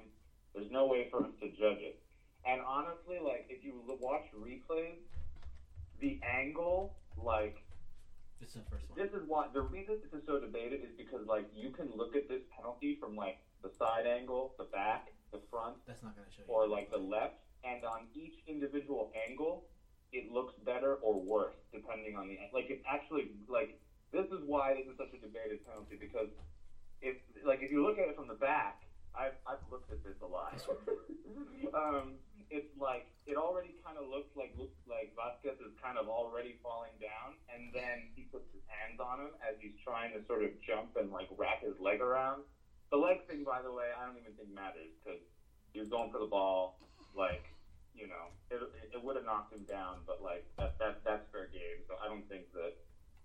There's 0.54 0.70
no 0.70 0.86
way 0.86 1.08
for 1.10 1.22
us 1.24 1.30
to 1.40 1.48
judge 1.48 1.80
it. 1.82 1.98
And 2.46 2.60
honestly, 2.66 3.18
like 3.22 3.46
if 3.48 3.64
you 3.64 3.72
watch 4.00 4.24
replays, 4.34 4.98
the 6.00 6.18
angle, 6.22 6.92
like 7.16 7.56
This 8.40 8.50
is 8.50 8.54
the 8.64 8.70
first 8.70 8.84
one. 8.88 8.98
this 8.98 9.12
is 9.12 9.22
why 9.26 9.46
the 9.52 9.62
reason 9.62 9.96
this 10.02 10.12
is 10.12 10.24
so 10.26 10.38
debated 10.38 10.80
is 10.82 10.92
because 10.96 11.26
like 11.26 11.46
you 11.52 11.70
can 11.70 11.96
look 11.96 12.14
at 12.14 12.28
this 12.28 12.40
penalty 12.54 12.96
from 13.00 13.14
like 13.16 13.36
the 13.62 13.70
side 13.78 14.06
angle, 14.06 14.52
the 14.58 14.64
back, 14.64 15.06
the 15.32 15.40
front, 15.50 15.76
That's 15.86 16.02
not 16.02 16.14
gonna 16.14 16.28
show 16.30 16.42
you. 16.46 16.52
or 16.52 16.66
like 16.66 16.90
the 16.90 16.98
left, 16.98 17.34
and 17.64 17.84
on 17.84 18.06
each 18.14 18.34
individual 18.46 19.10
angle, 19.28 19.64
it 20.12 20.30
looks 20.30 20.52
better 20.64 20.94
or 21.00 21.18
worse 21.20 21.54
depending 21.72 22.16
on 22.16 22.28
the 22.28 22.38
like. 22.52 22.66
It's 22.68 22.82
actually 22.86 23.30
like 23.48 23.74
this 24.12 24.26
is 24.30 24.42
why 24.44 24.74
this 24.74 24.86
is 24.86 24.96
such 24.96 25.12
a 25.14 25.20
debated 25.20 25.64
penalty 25.66 25.96
because 25.96 26.28
if 27.00 27.16
like 27.44 27.60
if 27.60 27.70
you 27.70 27.84
look 27.84 27.98
at 27.98 28.08
it 28.08 28.16
from 28.16 28.28
the 28.28 28.38
back, 28.38 28.80
I've 29.14 29.36
I've 29.46 29.62
looked 29.70 29.92
at 29.92 30.02
this 30.02 30.18
a 30.22 30.26
lot. 30.26 30.56
um, 31.76 32.18
it's 32.50 32.70
like 32.80 33.06
it 33.26 33.36
already 33.36 33.76
kind 33.84 33.96
of 33.96 34.08
looks 34.08 34.32
like 34.34 34.56
like 34.88 35.12
Vázquez 35.14 35.60
is 35.60 35.72
kind 35.80 35.98
of 35.98 36.08
already 36.08 36.56
falling 36.62 36.96
down, 36.98 37.36
and 37.52 37.70
then 37.72 38.10
he 38.16 38.26
puts 38.32 38.48
his 38.50 38.64
hands 38.66 38.98
on 38.98 39.20
him 39.20 39.32
as 39.44 39.54
he's 39.60 39.76
trying 39.84 40.12
to 40.16 40.20
sort 40.26 40.42
of 40.42 40.50
jump 40.64 40.96
and 40.96 41.12
like 41.12 41.28
wrap 41.36 41.62
his 41.62 41.76
leg 41.78 42.00
around. 42.00 42.42
The 42.90 42.98
leg 42.98 43.26
thing, 43.26 43.44
by 43.44 43.62
the 43.62 43.72
way, 43.72 43.90
I 43.90 44.06
don't 44.06 44.18
even 44.18 44.32
think 44.38 44.54
matters 44.54 44.92
because 45.02 45.20
you're 45.72 45.88
going 45.88 46.10
for 46.10 46.18
the 46.18 46.30
ball. 46.30 46.78
Like, 47.14 47.46
you 47.94 48.06
know, 48.06 48.30
it, 48.50 48.62
it 48.94 49.00
would 49.02 49.16
have 49.16 49.24
knocked 49.24 49.52
him 49.52 49.64
down, 49.66 50.02
but 50.06 50.22
like 50.22 50.46
that, 50.58 50.78
that 50.78 51.02
that's 51.04 51.26
fair 51.30 51.46
game. 51.50 51.82
So 51.86 51.94
I 51.98 52.06
don't 52.06 52.26
think 52.28 52.50
that 52.54 52.74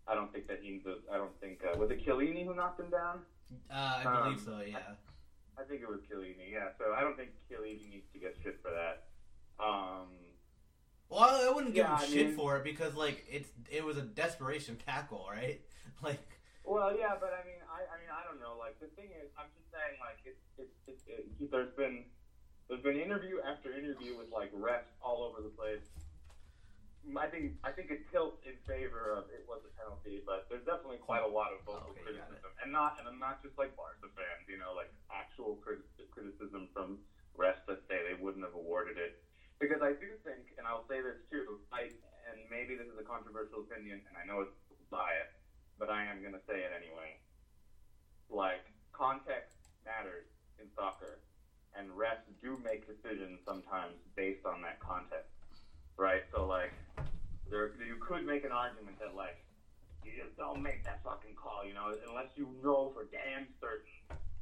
I 0.10 0.15
don't 0.15 0.32
think 0.34 0.48
that 0.48 0.60
he's 0.62 0.82
I 1.12 1.17
don't 1.17 1.38
think 1.39 1.60
uh, 1.63 1.78
was 1.78 1.91
it 1.91 2.04
Chiellini 2.06 2.45
who 2.45 2.56
knocked 2.56 2.80
him 2.80 2.89
down? 2.89 3.19
Uh, 3.69 3.74
I 3.74 4.04
believe 4.04 4.39
Um, 4.39 4.45
so. 4.45 4.62
Yeah. 4.65 4.80
I 5.58 5.63
think 5.63 5.82
it 5.82 5.89
was 5.89 6.00
Chiellini. 6.10 6.52
Yeah. 6.52 6.69
So 6.80 6.93
I 6.98 7.02
don't 7.02 7.15
think 7.17 7.30
Chiellini 7.50 7.89
needs 7.89 8.08
to 8.13 8.19
get 8.19 8.36
shit 8.43 8.60
for 8.63 8.72
that. 8.72 9.06
Um, 9.63 10.08
Well, 11.10 11.22
I 11.50 11.52
wouldn't 11.54 11.74
give 11.74 11.84
Yeah, 11.86 11.98
him 11.98 12.04
I 12.04 12.06
shit 12.08 12.28
mean- 12.28 12.36
for 12.36 12.58
it 12.58 12.63
because 12.63 12.95
like 12.95 13.26
it's 13.30 13.50
it 13.69 13.84
was 13.86 13.98
a 13.98 14.02
desperation 14.04 14.78
tackle, 14.78 15.28
right? 15.30 15.62
Like 16.02 16.24
Well, 16.63 16.95
yeah, 16.98 17.15
but 17.19 17.36
I 17.36 17.43
mean, 17.45 17.60
I, 17.67 17.84
I 17.91 18.00
mean, 18.00 18.08
I 18.08 18.24
don't 18.24 18.39
know. 18.39 18.56
Like 18.58 18.80
the 18.80 18.88
thing 18.95 19.12
is, 19.12 19.28
I'm 19.38 19.52
just 19.58 19.67
saying, 19.69 20.00
like 20.00 20.22
it's, 20.24 20.39
it's, 20.58 20.78
it's 20.88 21.04
it, 21.12 21.52
there's 21.52 21.74
been 21.76 22.06
there's 22.69 22.82
been 22.82 22.95
interview 22.98 23.41
after 23.43 23.74
interview 23.76 24.15
with 24.17 24.32
like 24.32 24.54
refs 24.56 24.88
all 25.04 25.22
over 25.28 25.41
the 25.43 25.50
place. 25.52 25.84
I 27.18 27.28
think 27.28 27.54
I 27.64 27.72
think 27.72 27.90
it 27.90 28.00
tilts 28.12 28.38
in 28.46 28.60
favor 28.68 29.12
of 29.12 29.26
it 29.32 29.44
was 29.48 29.60
a 29.66 29.72
penalty, 29.80 30.22
but 30.26 30.44
there's 30.50 30.64
definitely 30.64 31.00
quite 31.00 31.24
a 31.24 31.28
lot 31.28 31.52
of 31.52 31.60
vocal 31.66 31.92
Okay, 31.92 32.02
criticism, 32.04 32.52
and 32.62 32.72
not 32.72 32.96
and 33.00 33.08
I'm 33.08 33.20
not 33.20 33.42
just 33.42 33.58
like 33.58 33.76
Barca 33.76 34.08
fans, 34.16 34.46
you 34.48 34.58
know, 34.58 34.74
like 34.76 34.90
actual 35.12 35.58
crit- 35.64 35.84
criticism 36.12 36.68
from 36.74 37.00
refs 37.38 37.64
that 37.68 37.80
say 37.88 38.04
they 38.04 38.14
wouldn't 38.14 38.44
have 38.44 38.54
awarded 38.54 38.98
it. 38.98 39.14
Because 39.60 39.82
I 39.82 39.92
do 39.92 40.16
think, 40.24 40.48
and 40.58 40.68
I'll 40.68 40.84
say 40.88 41.02
this 41.02 41.16
too, 41.32 41.60
I 41.72 41.90
and 42.30 42.48
maybe 42.50 42.76
this 42.76 42.88
is 42.88 42.98
a 42.98 43.04
controversial 43.04 43.60
opinion, 43.60 44.02
and 44.08 44.18
I 44.18 44.24
know 44.24 44.42
it's 44.42 44.52
biased, 44.92 45.32
but 45.78 45.90
I 45.90 46.04
am 46.04 46.20
going 46.22 46.34
to 46.34 46.44
say 46.48 46.62
it 46.64 46.72
anyway. 46.76 47.16
Like, 48.30 48.62
context 48.92 49.58
matters 49.86 50.26
in 50.60 50.68
soccer, 50.76 51.20
and 51.74 51.90
refs 51.90 52.24
do 52.42 52.58
make 52.58 52.86
decisions 52.86 53.40
sometimes 53.46 53.98
based 54.16 54.46
on 54.46 54.62
that 54.62 54.80
context, 54.80 55.28
right? 55.98 56.22
So, 56.32 56.46
like, 56.46 56.72
there 57.50 57.68
you 57.86 57.98
could 58.00 58.26
make 58.26 58.44
an 58.46 58.52
argument 58.52 59.00
that, 59.00 59.16
like, 59.16 59.38
you 60.04 60.12
just 60.16 60.36
don't 60.38 60.62
make 60.62 60.84
that 60.86 61.04
fucking 61.04 61.36
call, 61.36 61.66
you 61.66 61.74
know, 61.74 61.94
unless 62.08 62.30
you 62.36 62.48
know 62.64 62.92
for 62.94 63.06
damn 63.12 63.48
certain 63.60 63.90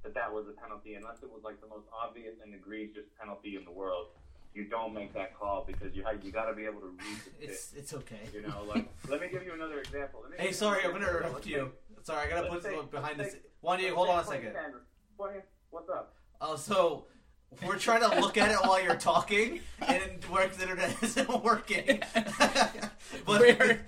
that 0.03 0.13
that 0.13 0.31
was 0.31 0.45
a 0.47 0.55
penalty, 0.61 0.93
unless 0.95 1.17
it 1.23 1.29
was, 1.31 1.41
like, 1.43 1.59
the 1.61 1.67
most 1.67 1.87
obvious 1.91 2.35
and 2.43 2.53
egregious 2.53 3.05
penalty 3.19 3.55
in 3.55 3.65
the 3.65 3.71
world. 3.71 4.07
You 4.53 4.65
don't 4.65 4.93
make 4.93 5.13
that 5.13 5.37
call 5.37 5.65
because 5.67 5.93
you 5.95 6.03
have, 6.03 6.23
you 6.23 6.31
got 6.31 6.45
to 6.45 6.53
be 6.55 6.65
able 6.65 6.79
to 6.81 6.87
read 6.87 7.17
the 7.25 7.29
pitch. 7.31 7.49
it's 7.49 7.73
it's 7.73 7.93
okay. 7.93 8.21
You 8.33 8.41
know, 8.41 8.63
like 8.67 8.87
let 9.07 9.21
me 9.21 9.27
give 9.31 9.43
you 9.45 9.53
another 9.53 9.79
example. 9.81 10.23
Hey, 10.35 10.51
sorry, 10.51 10.83
I'm 10.83 10.93
gonna 10.93 11.05
interrupt 11.07 11.45
you. 11.45 11.71
Sorry, 12.01 12.25
I 12.25 12.29
gotta 12.35 12.49
put 12.49 12.63
take- 12.63 12.75
some 12.75 12.87
behind 12.87 13.19
let's 13.19 13.33
the. 13.33 13.37
take- 13.37 13.45
s- 13.45 13.51
One, 13.61 13.77
take- 13.77 13.93
hold 13.93 14.09
on 14.09 14.19
a 14.21 14.23
second. 14.25 14.55
What's 15.69 15.89
up? 15.89 16.15
Oh, 16.41 16.55
so 16.55 17.05
we're 17.65 17.77
trying 17.79 18.01
to 18.01 18.19
look 18.19 18.37
at 18.37 18.51
it 18.51 18.57
while 18.67 18.81
you're 18.81 18.95
talking, 18.95 19.61
and 19.85 20.01
Work's 20.31 20.61
internet 20.61 20.95
isn't 21.03 21.43
working. 21.43 22.01
but 22.13 23.39
We're- 23.39 23.79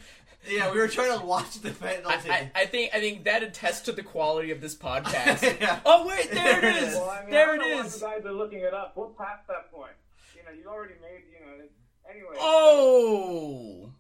yeah, 0.50 0.72
we 0.72 0.80
were 0.80 0.88
trying 0.88 1.20
to 1.20 1.26
watch 1.26 1.60
the 1.60 1.72
penalty. 1.72 2.30
I, 2.30 2.34
I, 2.56 2.62
I 2.62 2.66
think 2.66 2.92
I 2.96 3.00
think 3.02 3.26
that 3.26 3.44
attests 3.44 3.82
to 3.82 3.92
the 3.92 4.02
quality 4.04 4.52
of 4.52 4.62
this 4.62 4.74
podcast. 4.76 5.44
Yeah. 5.62 5.80
Oh 5.86 6.08
wait, 6.08 6.32
there 6.32 6.66
it 6.66 6.78
is. 6.84 6.96
Well, 6.96 7.10
I 7.10 7.22
mean, 7.22 7.30
there 7.32 7.52
I 7.52 7.56
it 7.56 7.58
don't 7.60 7.70
know 7.78 7.84
is. 7.86 8.02
Why 8.02 8.16
you 8.16 8.22
guys 8.22 8.26
are 8.26 8.32
looking 8.34 8.60
it 8.60 8.74
up. 8.74 8.94
We're 8.96 9.08
past 9.08 9.46
that 9.48 9.70
point. 9.72 9.92
You 10.36 10.44
know, 10.46 10.58
you 10.58 10.68
already 10.70 10.94
made. 11.02 11.24
You 11.32 11.46
know, 11.46 11.64
anyway. 12.10 12.36
Oh. 12.40 13.92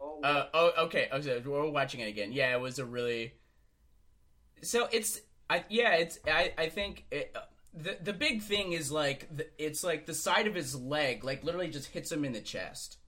Oh, 0.00 0.20
Uh, 0.22 0.46
oh, 0.54 0.72
okay. 0.84 1.08
Okay, 1.12 1.42
we're 1.44 1.68
watching 1.68 2.00
it 2.00 2.08
again. 2.08 2.32
Yeah, 2.32 2.54
it 2.54 2.60
was 2.60 2.78
a 2.78 2.84
really. 2.84 3.34
So 4.62 4.88
it's, 4.92 5.20
I 5.50 5.64
yeah, 5.68 5.94
it's 5.96 6.18
I 6.26 6.52
I 6.56 6.68
think 6.68 7.04
it, 7.10 7.32
uh, 7.34 7.40
the 7.74 7.96
the 8.02 8.12
big 8.12 8.42
thing 8.42 8.72
is 8.72 8.90
like 8.90 9.28
the, 9.34 9.46
it's 9.58 9.82
like 9.84 10.06
the 10.06 10.14
side 10.14 10.46
of 10.46 10.54
his 10.54 10.74
leg, 10.74 11.24
like 11.24 11.44
literally 11.44 11.68
just 11.68 11.88
hits 11.88 12.10
him 12.10 12.24
in 12.24 12.32
the 12.32 12.40
chest. 12.40 12.98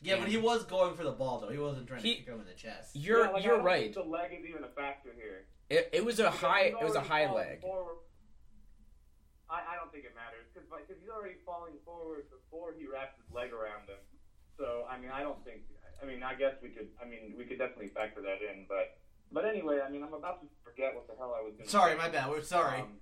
Yeah, 0.00 0.16
but 0.18 0.26
he 0.28 0.36
was 0.36 0.64
going 0.64 0.94
for 0.94 1.04
the 1.04 1.12
ball 1.12 1.38
though. 1.40 1.50
He 1.50 1.58
wasn't 1.58 1.86
trying 1.86 2.02
to 2.02 2.08
He- 2.08 2.16
kick 2.16 2.26
him 2.26 2.40
in 2.40 2.46
the 2.46 2.54
chest. 2.54 2.96
You're 2.96 3.24
Yeah, 3.26 3.30
like, 3.30 3.44
you're 3.44 3.56
don't 3.56 3.64
right. 3.64 3.94
think 3.94 3.94
The 3.94 4.10
leg 4.10 4.32
is 4.34 4.44
even 4.48 4.64
a 4.64 4.68
factor 4.74 5.10
here. 5.14 5.46
It, 5.70 5.90
it 5.92 6.04
was 6.04 6.18
a 6.18 6.24
Because 6.24 6.40
high 6.40 6.62
it 6.74 6.82
was 6.82 6.96
a 6.96 7.00
high 7.00 7.32
leg. 7.32 7.60
Forward. 7.60 7.96
I, 9.48 9.62
I 9.72 9.74
don't 9.76 9.92
think 9.92 10.04
it 10.08 10.14
matters 10.16 10.48
because 10.50 10.66
because 10.68 10.96
he's 11.00 11.12
already 11.12 11.36
falling 11.44 11.76
forward 11.84 12.24
before 12.32 12.72
he 12.72 12.88
wraps 12.88 13.14
his 13.20 13.28
leg 13.30 13.52
around 13.52 13.84
him. 13.86 14.00
So 14.58 14.84
I 14.88 14.98
mean, 14.98 15.10
I 15.12 15.20
don't 15.22 15.38
think. 15.44 15.62
I 16.02 16.04
mean, 16.04 16.24
I 16.24 16.34
guess 16.34 16.58
we 16.64 16.70
could. 16.74 16.88
I 16.98 17.06
mean, 17.06 17.36
we 17.38 17.44
could 17.44 17.58
definitely 17.62 17.92
factor 17.94 18.22
that 18.26 18.42
in. 18.42 18.66
But 18.66 18.96
but 19.30 19.44
anyway, 19.44 19.78
I 19.84 19.88
mean, 19.92 20.02
I'm 20.02 20.16
about 20.16 20.40
to 20.42 20.48
forget 20.64 20.96
what 20.96 21.06
the 21.06 21.14
hell 21.14 21.36
I 21.36 21.44
was 21.44 21.54
going 21.54 21.68
to. 21.68 21.70
Sorry, 21.70 21.94
my 21.94 22.08
bad. 22.08 22.26
We're 22.32 22.42
sorry. 22.42 22.80
Um, 22.80 22.98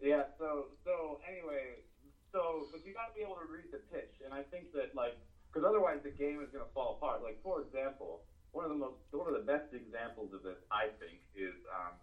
yeah. 0.00 0.24
So 0.40 0.72
so 0.84 1.20
anyway, 1.28 1.84
so 2.32 2.66
but 2.72 2.80
you 2.84 2.92
got 2.96 3.12
to 3.12 3.14
be 3.14 3.20
able 3.22 3.36
to 3.38 3.46
read 3.48 3.68
the 3.70 3.84
pitch, 3.92 4.18
and 4.24 4.32
I 4.34 4.42
think 4.48 4.72
that 4.72 4.96
like 4.96 5.14
because 5.52 5.68
otherwise 5.68 6.00
the 6.02 6.09
game 6.20 6.44
is 6.44 6.52
going 6.52 6.64
to 6.64 6.72
fall 6.76 7.00
apart. 7.00 7.24
Like 7.24 7.40
for 7.40 7.64
example, 7.64 8.20
one 8.52 8.68
of 8.68 8.70
the 8.70 8.76
most 8.76 9.00
one 9.10 9.24
of 9.24 9.32
the 9.32 9.48
best 9.48 9.72
examples 9.72 10.36
of 10.36 10.44
this, 10.44 10.60
I 10.68 10.92
think, 11.00 11.24
is 11.32 11.56
um, 11.72 11.96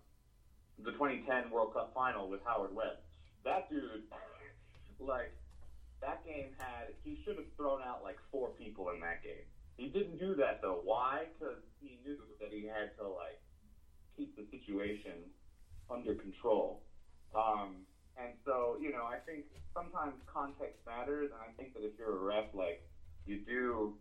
the 0.81 0.97
2010 0.97 1.53
World 1.53 1.77
Cup 1.77 1.93
final 1.93 2.25
with 2.25 2.41
Howard 2.41 2.73
Webb. 2.73 2.97
That 3.45 3.69
dude, 3.69 4.09
like 4.99 5.29
that 6.01 6.25
game 6.25 6.57
had 6.57 6.97
he 7.05 7.21
should 7.21 7.37
have 7.37 7.49
thrown 7.55 7.85
out 7.85 8.01
like 8.01 8.17
four 8.33 8.49
people 8.57 8.89
in 8.89 8.99
that 9.05 9.21
game. 9.21 9.45
He 9.77 9.85
didn't 9.93 10.17
do 10.17 10.33
that 10.41 10.65
though. 10.65 10.81
Why? 10.81 11.29
Because 11.37 11.61
he 11.79 12.01
knew 12.01 12.17
that 12.41 12.49
he 12.49 12.65
had 12.65 12.97
to 12.97 13.05
like 13.05 13.37
keep 14.17 14.33
the 14.35 14.43
situation 14.49 15.29
under 15.93 16.17
control. 16.17 16.81
Um, 17.35 17.85
and 18.17 18.33
so, 18.43 18.77
you 18.81 18.91
know, 18.91 19.05
I 19.05 19.17
think 19.29 19.45
sometimes 19.73 20.17
context 20.25 20.81
matters, 20.85 21.29
and 21.29 21.39
I 21.39 21.53
think 21.53 21.73
that 21.75 21.85
if 21.85 21.91
you're 21.99 22.17
a 22.17 22.23
ref, 22.25 22.49
like, 22.53 22.81
you 23.25 23.37
do, 23.45 23.93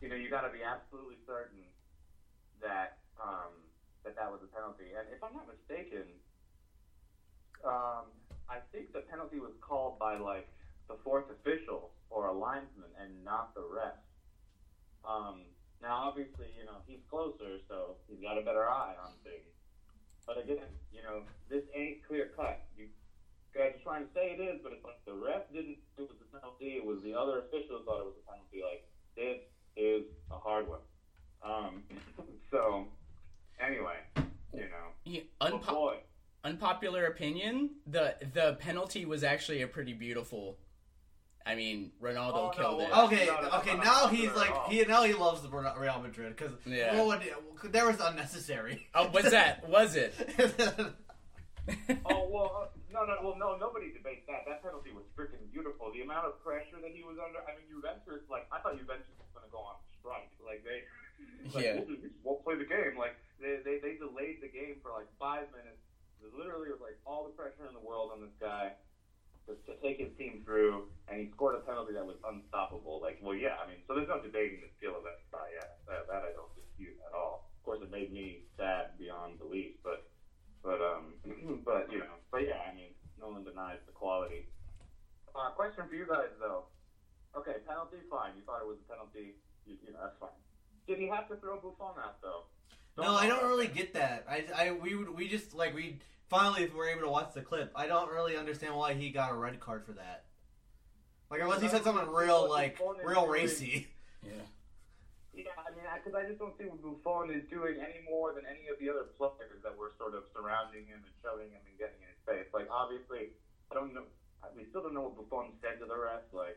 you 0.00 0.08
know, 0.08 0.16
you 0.16 0.28
got 0.28 0.42
to 0.42 0.52
be 0.52 0.62
absolutely 0.62 1.16
certain 1.26 1.62
that 2.60 2.96
um, 3.20 3.52
that 4.04 4.16
that 4.16 4.30
was 4.30 4.40
a 4.42 4.50
penalty. 4.54 4.92
And 4.96 5.08
if 5.08 5.22
I'm 5.22 5.32
not 5.32 5.46
mistaken, 5.48 6.04
um, 7.64 8.12
I 8.48 8.58
think 8.72 8.92
the 8.92 9.00
penalty 9.00 9.38
was 9.38 9.52
called 9.60 9.98
by 9.98 10.16
like 10.16 10.46
the 10.88 10.96
fourth 11.02 11.28
official 11.30 11.90
or 12.10 12.26
a 12.26 12.32
linesman, 12.32 12.92
and 13.00 13.24
not 13.24 13.52
the 13.54 13.62
ref. 13.62 13.98
Um, 15.04 15.50
now, 15.82 16.06
obviously, 16.08 16.48
you 16.56 16.64
know, 16.64 16.78
he's 16.86 17.02
closer, 17.10 17.58
so 17.68 17.96
he's 18.06 18.20
got 18.20 18.38
a 18.38 18.40
better 18.40 18.68
eye 18.68 18.94
on 18.98 19.12
things. 19.24 19.50
But 20.26 20.38
again, 20.38 20.66
you 20.90 21.02
know, 21.02 21.22
this 21.48 21.62
ain't 21.74 22.02
clear 22.06 22.26
cut. 22.34 22.58
You 22.76 22.88
guys 23.54 23.72
are 23.74 23.82
trying 23.82 24.04
to 24.04 24.10
say 24.14 24.34
it 24.34 24.40
is, 24.40 24.58
but 24.62 24.72
it's 24.72 24.84
like 24.84 24.98
the 25.06 25.14
ref 25.14 25.42
didn't 25.52 25.78
it 25.96 26.06
was 26.06 26.16
a 26.20 26.38
penalty. 26.38 26.76
It 26.76 26.84
was 26.84 27.00
the 27.02 27.14
other 27.14 27.38
officials 27.38 27.82
thought 27.84 28.00
it 28.00 28.06
was 28.06 28.18
a 28.18 28.26
penalty. 28.30 28.62
Like 28.62 28.82
this 29.14 29.38
is 29.76 30.04
a 30.30 30.38
hard 30.38 30.66
one. 30.68 30.80
Um, 31.44 31.82
so 32.50 32.86
anyway, 33.60 33.96
you 34.54 34.60
know, 34.60 34.88
Yeah, 35.04 35.20
but 35.38 35.52
unpo- 35.52 35.66
boy, 35.68 35.96
unpopular 36.44 37.06
opinion, 37.06 37.70
the 37.86 38.14
the 38.32 38.56
penalty 38.60 39.04
was 39.04 39.22
actually 39.24 39.62
a 39.62 39.66
pretty 39.66 39.92
beautiful. 39.92 40.58
I 41.44 41.54
mean, 41.54 41.92
Ronaldo 42.02 42.32
Oh, 42.34 42.46
no, 42.46 42.50
killed 42.50 42.80
it. 42.82 42.90
Okay, 42.90 43.26
No, 43.26 43.40
no, 43.40 43.48
no, 43.48 43.58
okay. 43.58 43.76
Now 43.76 44.08
he's 44.08 44.34
like 44.34 44.52
he 44.68 44.82
now 44.84 45.04
he 45.04 45.14
loves 45.14 45.42
the 45.42 45.48
Real 45.48 46.00
Madrid 46.02 46.34
because 46.36 46.52
Yeah. 46.66 46.94
well, 46.94 47.06
what, 47.06 47.22
there 47.70 47.86
was 47.86 48.00
unnecessary. 48.00 48.88
Oh, 48.94 49.06
what's 49.12 49.30
that? 49.30 49.68
Was 49.68 49.94
it? 49.94 50.12
oh 52.06 52.26
well, 52.30 52.50
uh, 52.62 52.66
no, 52.94 53.04
no, 53.04 53.14
well, 53.22 53.36
no, 53.38 53.56
nobody 53.58 53.90
debates 53.92 54.26
that. 54.30 54.46
That 54.46 54.62
penalty 54.62 54.90
was 54.94 55.02
freaking 55.18 55.42
beautiful. 55.52 55.90
The 55.92 56.02
amount 56.02 56.26
of 56.26 56.38
pressure 56.42 56.78
that 56.82 56.94
he 56.94 57.02
was 57.02 57.18
under. 57.18 57.42
I 57.42 57.58
mean, 57.58 57.66
Juventus, 57.66 58.22
like, 58.30 58.46
I 58.54 58.62
thought 58.62 58.78
Juventus 58.78 59.10
was 59.18 59.26
going 59.34 59.46
to 59.46 59.50
go 59.50 59.62
on 59.66 59.76
strike. 59.98 60.30
Like 60.46 60.62
they, 60.64 60.86
like, 61.52 61.64
Yeah. 61.64 61.74
we'll, 61.74 61.86
we 61.90 61.96
just 61.98 62.14
won't 62.22 62.42
play 62.44 62.54
the 62.56 62.64
game. 62.64 62.96
Like 62.96 63.14
they, 63.40 63.58
they, 63.64 63.76
they 63.82 63.94
delayed 63.98 64.40
the 64.40 64.48
game 64.48 64.78
for 64.82 64.92
like 64.92 65.06
five 65.18 65.50
minutes. 65.50 65.82
It 66.22 66.32
literally 66.32 66.70
was 66.70 66.80
like 66.80 66.96
all 67.04 67.24
the 67.24 67.34
pressure 67.34 67.66
in 67.66 67.74
the 67.74 67.82
world 67.82 68.10
on 68.10 68.20
this 68.20 68.32
guy 68.40 68.72
to, 69.46 69.54
to 69.66 69.74
take 69.82 69.98
his 69.98 70.10
team 70.18 70.40
through, 70.44 70.82
and 71.08 71.18
he 71.18 71.28
scored 71.34 71.54
a 71.54 71.58
penalty 71.58 71.92
that 71.92 72.06
was 72.06 72.16
unstoppable. 72.24 73.00
Like, 73.00 73.18
well, 73.20 73.34
yeah, 73.34 73.54
I 73.62 73.66
mean, 73.66 73.78
so 73.86 73.94
there's 73.94 74.08
no 74.08 74.18
debating 74.18 74.60
the 74.62 74.70
skill 74.78 74.96
of 74.96 75.02
that 75.04 75.18
guy. 75.30 75.46
Yeah, 75.54 75.68
that, 75.86 76.06
that 76.08 76.22
I 76.24 76.32
don't 76.32 76.50
dispute 76.56 76.96
at 77.06 77.12
all. 77.14 77.42
Of 77.58 77.62
course, 77.64 77.80
it 77.82 77.90
made 77.90 78.10
me 78.10 78.40
sad 78.56 78.86
beyond 78.98 79.38
belief, 79.38 79.72
but 79.82 80.00
but 80.62 80.80
um, 80.80 81.14
but 81.64 81.90
you 81.90 81.98
know, 81.98 82.16
but 82.30 82.42
yeah, 82.42 82.58
I 82.66 82.72
mean, 82.74 82.90
no 83.18 83.28
one 83.28 83.44
denies 83.44 83.78
the 83.86 83.92
quality. 83.92 84.44
Uh, 85.34 85.50
question 85.50 85.86
for 85.86 85.94
you 85.94 86.06
guys 86.06 86.30
though. 86.40 86.64
Okay, 87.36 87.56
penalty, 87.66 88.02
fine. 88.08 88.34
You 88.34 88.42
thought 88.42 88.60
it 88.60 88.66
was 88.66 88.78
a 88.80 88.88
penalty. 88.90 89.34
You, 89.66 89.76
you 89.82 89.92
know, 89.92 89.98
that's 90.00 90.16
fine. 90.18 90.35
Did 90.86 90.98
he 90.98 91.08
have 91.08 91.28
to 91.28 91.36
throw 91.36 91.56
Buffon 91.56 92.02
out 92.02 92.20
though? 92.22 92.44
no, 92.96 93.14
I 93.14 93.26
don't 93.26 93.44
really 93.44 93.68
get 93.68 93.92
that. 93.94 94.24
I, 94.28 94.44
I 94.54 94.70
we 94.72 94.94
would 94.94 95.10
we 95.10 95.28
just 95.28 95.54
like 95.54 95.74
we 95.74 95.98
finally 96.28 96.64
if 96.64 96.74
were 96.74 96.88
able 96.88 97.02
to 97.02 97.10
watch 97.10 97.34
the 97.34 97.42
clip. 97.42 97.72
I 97.74 97.86
don't 97.86 98.10
really 98.10 98.36
understand 98.36 98.74
why 98.74 98.94
he 98.94 99.10
got 99.10 99.32
a 99.32 99.34
red 99.34 99.60
card 99.60 99.84
for 99.84 99.92
that. 99.92 100.24
Like 101.30 101.40
unless 101.40 101.60
he 101.60 101.68
said 101.68 101.82
something 101.82 102.06
uh, 102.06 102.10
real 102.10 102.48
like 102.48 102.78
real 103.04 103.26
racy. 103.26 103.88
Yeah. 104.24 104.42
Yeah, 105.36 105.52
I 105.60 105.68
mean, 105.76 105.84
because 106.00 106.16
I, 106.16 106.24
just 106.24 106.40
don't 106.40 106.56
see 106.56 106.64
what 106.64 106.80
Buffon 106.80 107.28
is 107.28 107.44
doing 107.52 107.76
any 107.76 108.00
more 108.08 108.32
than 108.32 108.48
any 108.48 108.72
of 108.72 108.80
the 108.80 108.88
other 108.88 109.12
players 109.20 109.60
that 109.60 109.76
were 109.76 109.92
sort 110.00 110.16
of 110.16 110.24
surrounding 110.32 110.88
him 110.88 111.04
and 111.04 111.12
shoving 111.20 111.52
him 111.52 111.60
and 111.68 111.76
getting 111.76 112.00
in 112.00 112.08
his 112.08 112.22
face. 112.24 112.48
Like, 112.56 112.72
obviously, 112.72 113.36
I 113.68 113.76
don't 113.76 113.92
know. 113.92 114.08
We 114.56 114.64
still 114.72 114.80
don't 114.80 114.96
know 114.96 115.12
what 115.12 115.20
Buffon 115.20 115.52
said 115.60 115.76
to 115.84 115.84
the 115.84 115.92
refs. 115.92 116.32
Like, 116.32 116.56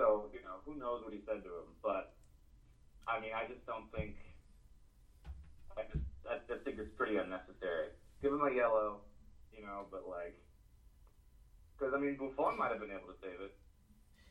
so 0.00 0.32
you 0.32 0.40
know, 0.40 0.64
who 0.64 0.80
knows 0.80 1.04
what 1.04 1.12
he 1.12 1.20
said 1.28 1.44
to 1.44 1.50
him? 1.60 1.76
But 1.84 2.16
I 3.06 3.20
mean, 3.20 3.30
I 3.36 3.46
just 3.46 3.64
don't 3.66 3.90
think. 3.92 4.16
I 5.76 5.82
just, 5.92 6.04
I 6.28 6.38
just 6.48 6.64
think 6.64 6.78
it's 6.78 6.94
pretty 6.96 7.16
unnecessary. 7.16 7.88
Give 8.22 8.32
him 8.32 8.40
a 8.40 8.54
yellow, 8.54 9.00
you 9.52 9.62
know, 9.64 9.86
but 9.90 10.08
like, 10.08 10.38
because 11.76 11.92
I 11.94 11.98
mean, 11.98 12.16
Buffon 12.16 12.56
might 12.58 12.70
have 12.70 12.80
been 12.80 12.90
able 12.90 13.08
to 13.12 13.18
save 13.20 13.40
it. 13.40 13.54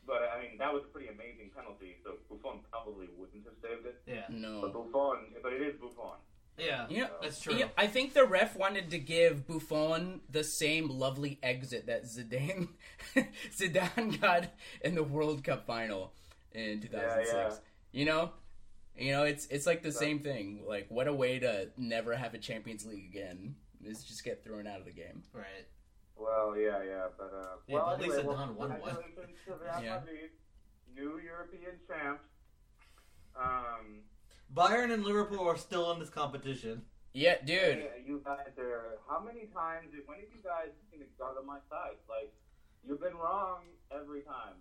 But 0.06 0.20
I 0.34 0.40
mean, 0.42 0.58
that 0.58 0.72
was 0.72 0.82
a 0.84 0.88
pretty 0.92 1.08
amazing 1.08 1.50
penalty, 1.54 1.96
so 2.04 2.16
Buffon 2.28 2.60
probably 2.70 3.08
wouldn't 3.16 3.44
have 3.44 3.54
saved 3.62 3.86
it. 3.86 4.02
Yeah, 4.06 4.24
But 4.28 4.36
No. 4.36 4.60
Buffon, 4.68 5.32
but 5.42 5.52
it 5.52 5.62
is 5.62 5.74
Buffon. 5.80 6.18
yeah, 6.58 6.86
You 6.88 7.02
know, 7.02 7.10
that's 7.22 7.40
true. 7.40 7.54
Yeah, 7.54 7.68
I 7.76 7.86
think 7.86 8.12
the 8.12 8.24
ref 8.24 8.56
wanted 8.56 8.90
to 8.90 8.98
give 8.98 9.46
Buffon 9.46 10.20
the 10.30 10.44
same 10.44 10.88
lovely 10.88 11.38
exit 11.42 11.86
that 11.86 12.04
Zidane 12.04 12.68
Zidane 13.56 14.20
got 14.20 14.48
in 14.82 14.94
the 14.94 15.04
World 15.04 15.44
Cup 15.44 15.66
final 15.66 16.12
in 16.52 16.80
2006. 16.80 17.32
Yeah, 17.32 17.48
yeah. 17.48 17.54
You 17.92 18.04
know, 18.06 18.32
you 18.96 19.12
know, 19.12 19.24
it's 19.24 19.46
it's 19.46 19.66
like 19.66 19.82
the 19.82 19.92
same 19.92 20.20
thing. 20.20 20.62
Like, 20.66 20.86
what 20.88 21.08
a 21.08 21.12
way 21.12 21.38
to 21.38 21.68
never 21.76 22.14
have 22.14 22.34
a 22.34 22.38
Champions 22.38 22.86
League 22.86 23.06
again 23.10 23.56
is 23.84 24.02
just 24.04 24.24
get 24.24 24.44
thrown 24.44 24.66
out 24.66 24.78
of 24.78 24.84
the 24.84 24.92
game. 24.92 25.22
Right. 25.32 25.66
Well, 26.16 26.56
yeah, 26.56 26.82
yeah, 26.82 27.06
but 27.18 27.32
uh, 27.34 27.46
Yeah, 27.66 27.74
well, 27.74 27.86
but 27.86 27.94
at 27.94 28.00
least 28.00 28.18
anyway, 28.18 28.34
Zidane 28.34 28.54
well, 28.56 28.68
won 28.68 28.80
one. 28.80 28.96
congratulations 29.46 29.84
Yeah. 29.84 30.00
New 30.94 31.18
European 31.18 31.74
champs. 31.88 32.22
Um, 33.36 34.02
Bayern 34.54 34.92
and 34.92 35.04
Liverpool 35.04 35.48
are 35.48 35.56
still 35.56 35.90
in 35.90 35.98
this 35.98 36.08
competition. 36.08 36.82
Yeah, 37.12 37.36
dude. 37.44 37.78
yeah, 37.78 37.98
you 38.06 38.22
guys 38.24 38.54
are. 38.58 38.98
How 39.08 39.20
many 39.20 39.46
times? 39.54 39.90
When 40.06 40.18
have 40.18 40.28
you 40.30 40.42
guys 40.42 40.70
seen 40.90 41.02
a 41.02 41.22
on 41.24 41.46
my 41.46 41.58
side? 41.70 41.98
Like, 42.08 42.32
you've 42.86 43.00
been 43.00 43.14
wrong 43.16 43.62
every 43.90 44.22
time. 44.22 44.54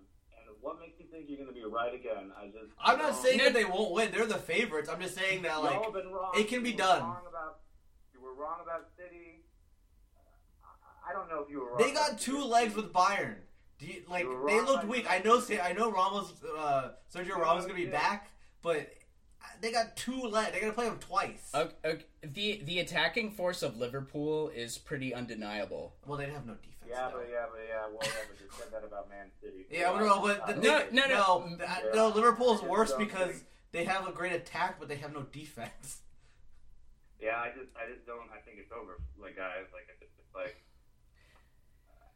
And 0.64 0.72
what 0.72 0.80
makes 0.80 0.98
you 1.00 1.06
think 1.12 1.26
you're 1.28 1.38
going 1.38 1.50
to 1.50 1.54
be 1.54 1.66
right 1.66 1.94
again? 1.94 2.32
I 2.40 2.46
just. 2.48 2.72
I'm 2.80 2.98
not 2.98 3.12
don't- 3.14 3.22
saying 3.24 3.40
that 3.40 3.54
they 3.54 3.66
won't 3.66 3.92
win. 3.92 4.12
They're 4.12 4.26
the 4.26 4.36
favorites. 4.38 4.90
I'm 4.90 5.02
just 5.02 5.16
saying 5.16 5.42
that 5.44 5.62
like 5.62 5.74
Y'all 5.74 5.92
been 5.92 6.08
wrong. 6.10 6.32
it 6.38 6.48
can 6.48 6.64
be 6.64 6.70
You 6.70 6.76
were 6.76 6.82
done. 6.82 7.02
Wrong 7.04 7.18
about, 7.30 7.60
you 8.14 8.22
were 8.22 8.34
wrong 8.34 8.60
about 8.64 8.88
City. 8.98 9.44
I- 10.64 11.10
I 11.12 11.14
don't 11.14 11.30
know 11.30 11.42
if 11.44 11.50
you 11.50 11.60
were 11.60 11.72
wrong. 11.72 11.78
they 11.80 11.92
about 11.92 12.12
got 12.12 12.20
two 12.20 12.38
City. 12.38 12.48
legs 12.48 12.76
with 12.76 12.94
Bayern. 12.94 13.36
Do 13.80 13.88
you, 13.88 14.04
like 14.08 14.24
You're 14.24 14.48
they 14.48 14.62
looked 14.62 14.86
weak. 14.88 15.06
I 15.10 15.20
know. 15.20 15.42
I 15.62 15.74
know 15.74 15.92
Ramos. 15.92 16.32
Uh, 16.58 16.92
Sergio 17.14 17.36
Ramos 17.38 17.64
is 17.64 17.66
gonna 17.68 17.78
be 17.84 17.88
back, 17.88 18.30
but 18.62 18.94
they 19.60 19.72
got 19.74 19.98
two 19.98 20.22
legs. 20.22 20.52
They're 20.52 20.62
gonna 20.62 20.72
play 20.74 20.86
them 20.88 21.00
twice. 21.00 21.52
Okay, 21.54 21.74
okay, 21.84 22.06
the 22.22 22.62
the 22.64 22.80
attacking 22.80 23.32
force 23.32 23.62
of 23.64 23.76
Liverpool 23.78 24.50
is 24.50 24.78
pretty 24.78 25.14
undeniable. 25.14 25.96
Well, 26.06 26.18
they 26.18 26.28
have 26.30 26.46
no 26.46 26.54
defense. 26.54 26.73
Yeah, 26.90 27.10
though. 27.10 27.18
but 27.20 27.28
yeah, 27.32 27.46
but 27.52 27.62
yeah. 27.68 27.82
Well, 27.90 28.00
yeah, 28.04 28.12
but 28.30 28.40
you 28.40 28.48
said 28.58 28.68
that 28.72 28.84
about 28.84 29.10
Man 29.10 29.28
City. 29.42 29.66
Yeah, 29.70 29.92
I 29.92 30.00
don't 30.00 30.08
know, 30.08 30.22
but 30.22 30.48
the, 30.48 30.62
No, 30.62 30.84
no, 30.92 31.08
no. 31.08 31.46
no, 31.48 31.48
th- 31.58 31.60
Yeah. 31.60 31.92
no, 31.96 32.08
Liverpool's 32.10 32.62
Yeah, 32.62 32.70
worse 32.70 32.90
so- 32.92 32.98
because 32.98 33.44
they 33.72 33.86
have 33.86 34.08
a 34.08 34.12
great 34.12 34.34
attack, 34.34 34.80
but 34.80 34.88
they 34.90 34.98
have 34.98 35.14
no 35.14 35.22
defense. 35.24 36.02
Yeah, 37.20 37.38
I 37.40 37.50
just, 37.50 37.70
I 37.76 37.90
just 37.92 38.06
don't. 38.06 38.28
I 38.36 38.40
think 38.42 38.58
it's 38.60 38.72
over. 38.72 39.00
Like 39.18 39.36
guys, 39.38 39.66
like 39.72 39.88
it's 40.02 40.12
just 40.18 40.36
like, 40.36 40.58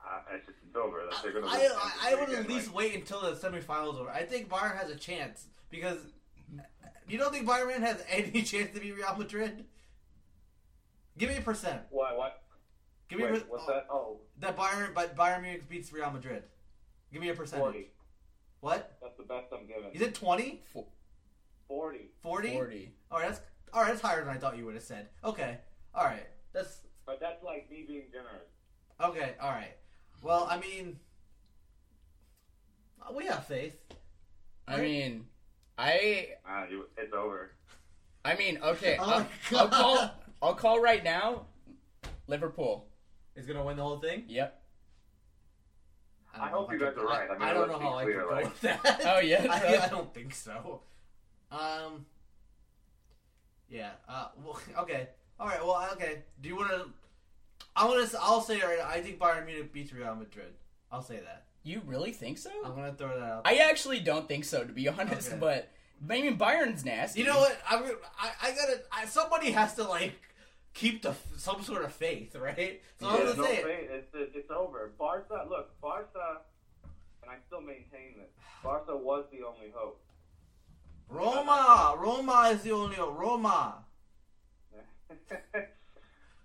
I, 0.04 0.36
it's 0.36 0.46
just 0.48 0.58
it's 0.68 0.76
over. 0.76 1.02
Like, 1.10 1.24
they're 1.24 1.32
gonna. 1.32 1.48
I, 1.48 1.70
I, 2.04 2.12
I 2.12 2.16
would 2.16 2.30
again, 2.30 2.44
at 2.44 2.50
least 2.50 2.68
like, 2.68 2.76
wait 2.76 2.96
until 2.96 3.22
the 3.22 3.32
semifinals 3.32 3.98
over. 4.00 4.10
I 4.10 4.24
think 4.24 4.50
Bayern 4.50 4.78
has 4.78 4.90
a 4.90 4.96
chance 4.96 5.48
because 5.70 6.00
You 7.08 7.18
don't 7.18 7.32
think 7.34 7.48
Bayern 7.48 7.80
has 7.80 8.04
any 8.10 8.42
chance 8.44 8.74
to 8.74 8.82
beat 8.82 8.96
Real 8.96 9.16
Madrid? 9.18 9.64
Give 11.18 11.30
me 11.30 11.38
a 11.38 11.42
percent. 11.42 11.82
Why? 11.90 12.14
What? 12.14 12.42
Give 13.10 13.20
me 13.20 13.26
a 13.26 13.32
Wait, 13.32 13.44
per- 13.44 13.48
what's 13.50 13.64
oh, 13.68 13.74
that? 13.74 13.88
Oh, 13.90 14.18
that 14.40 14.58
Bayern, 14.58 14.94
but 14.94 15.16
Bayern 15.16 15.42
Munich 15.42 15.70
beats 15.70 15.92
Real 15.94 16.12
Madrid. 16.12 16.44
Give 17.12 17.22
me 17.22 17.30
a 17.30 17.34
percentage. 17.34 17.64
40. 17.64 17.92
What? 18.60 18.98
That's 19.02 19.16
the 19.18 19.24
best 19.24 19.46
I'm 19.54 19.66
giving. 19.68 19.92
Is 19.94 20.02
it 20.02 20.14
20? 20.16 20.64
40. 21.68 22.10
40? 22.22 22.54
40. 22.54 22.92
All 23.12 23.20
right, 23.20 23.28
that's 23.30 23.42
all 23.74 23.82
right. 23.82 23.90
That's 23.90 24.02
higher 24.02 24.24
than 24.24 24.34
I 24.34 24.38
thought 24.38 24.58
you 24.58 24.66
would 24.66 24.76
have 24.76 24.84
said. 24.84 25.08
Okay, 25.24 25.58
all 25.94 26.04
right. 26.06 26.28
That's 26.54 26.82
But 27.06 27.20
that's 27.20 27.44
like 27.44 27.70
me 27.70 27.86
being 27.88 28.06
generous. 28.12 28.48
okay. 29.02 29.36
All 29.42 29.52
right. 29.52 29.76
Well, 30.24 30.48
I 30.50 30.58
mean, 30.60 31.00
we 33.16 33.26
have 33.28 33.46
faith. 33.46 33.78
I 34.68 34.78
mean, 34.82 35.28
I 35.78 36.30
Ah, 36.46 36.66
you, 36.70 36.86
it's 36.98 37.14
over. 37.14 37.52
I 38.26 38.36
mean, 38.36 38.58
okay, 38.62 38.98
Oh 39.00 39.04
I'll, 39.04 39.60
I'll 39.60 39.68
God. 39.68 39.72
call 39.72 40.12
I'll 40.42 40.56
call 40.56 40.82
right 40.82 41.04
now. 41.04 41.46
Liverpool. 42.28 42.87
Is 43.38 43.46
gonna 43.46 43.64
win 43.64 43.78
the 43.78 43.84
whole 43.84 44.00
thing. 44.00 44.24
Yep. 44.28 44.62
don't 46.36 46.44
I 46.44 46.50
hope 46.50 46.72
you 46.72 46.78
could- 46.80 46.96
guys 46.96 46.98
are 47.04 47.06
right. 47.08 47.30
I 47.30 47.34
mean, 47.34 47.42
I 47.44 47.54
don't 47.54 47.70
let's 47.70 47.72
know 47.74 47.78
be 47.80 47.86
how 47.86 47.94
I 47.98 48.04
clear, 48.04 48.20
could 48.22 48.30
go 48.30 48.36
with 48.50 48.62
that. 48.62 49.02
Oh, 49.06 49.20
yeah, 49.20 49.48
I. 49.82 49.86
I 49.86 49.88
don't 49.90 50.14
think 50.14 50.34
so. 50.34 50.82
Um. 51.52 52.06
Yeah. 53.70 53.92
Uh. 54.10 54.28
Well, 54.44 54.60
okay. 54.80 55.10
All 55.40 55.48
right. 55.48 55.64
Well. 55.64 55.88
Okay. 55.94 56.24
Do 56.42 56.50
you 56.50 56.56
want 56.56 56.72
to? 56.72 56.86
I 57.76 57.86
want 57.86 58.10
to. 58.10 58.18
I'll 58.20 58.42
say 58.42 58.60
right. 58.60 58.80
I 58.84 59.02
think 59.02 59.20
Bayern 59.20 59.46
Munich 59.46 59.72
beats 59.72 59.94
Real 59.94 60.16
Madrid. 60.16 60.54
I'll 60.92 61.02
say 61.04 61.18
that. 61.18 61.46
You 61.64 61.82
really 61.86 62.12
think 62.12 62.38
so? 62.38 62.50
I'm 62.66 62.76
gonna 62.76 62.94
throw 62.94 63.10
that 63.10 63.24
out. 63.24 63.42
I 63.46 63.58
actually 63.58 64.00
don't 64.00 64.28
think 64.28 64.46
so, 64.46 64.64
to 64.64 64.72
be 64.74 64.88
honest. 64.90 65.30
Okay. 65.30 65.38
But 65.40 65.70
I 66.10 66.22
mean, 66.22 66.38
Bayern's 66.38 66.86
nasty. 66.86 67.20
You 67.22 67.28
know 67.28 67.38
what? 67.40 67.58
I'm. 67.70 67.84
I. 68.20 68.32
I 68.42 68.52
gotta. 68.52 68.82
I, 68.92 69.06
somebody 69.06 69.52
has 69.52 69.76
to 69.76 69.84
like 69.84 70.14
keep 70.78 71.02
the 71.02 71.16
some 71.38 71.64
sort 71.64 71.84
of 71.84 71.92
faith, 71.92 72.36
right? 72.40 72.82
So 73.00 73.10
I'm 73.10 73.26
no 73.38 73.44
faith. 73.44 73.90
It's, 73.92 74.08
it's, 74.14 74.36
it's 74.36 74.52
over. 74.52 74.94
Barca, 74.98 75.46
look, 75.50 75.80
Barca, 75.82 76.42
and 77.24 77.32
I 77.32 77.36
still 77.48 77.62
maintain 77.62 78.18
this. 78.18 78.30
Barca 78.64 78.96
was 78.96 79.26
the 79.32 79.46
only 79.46 79.72
hope. 79.74 80.02
Roma. 81.10 81.96
Roma 81.98 82.52
is 82.54 82.62
the 82.62 82.72
only. 82.72 82.98
Roma. 82.98 83.84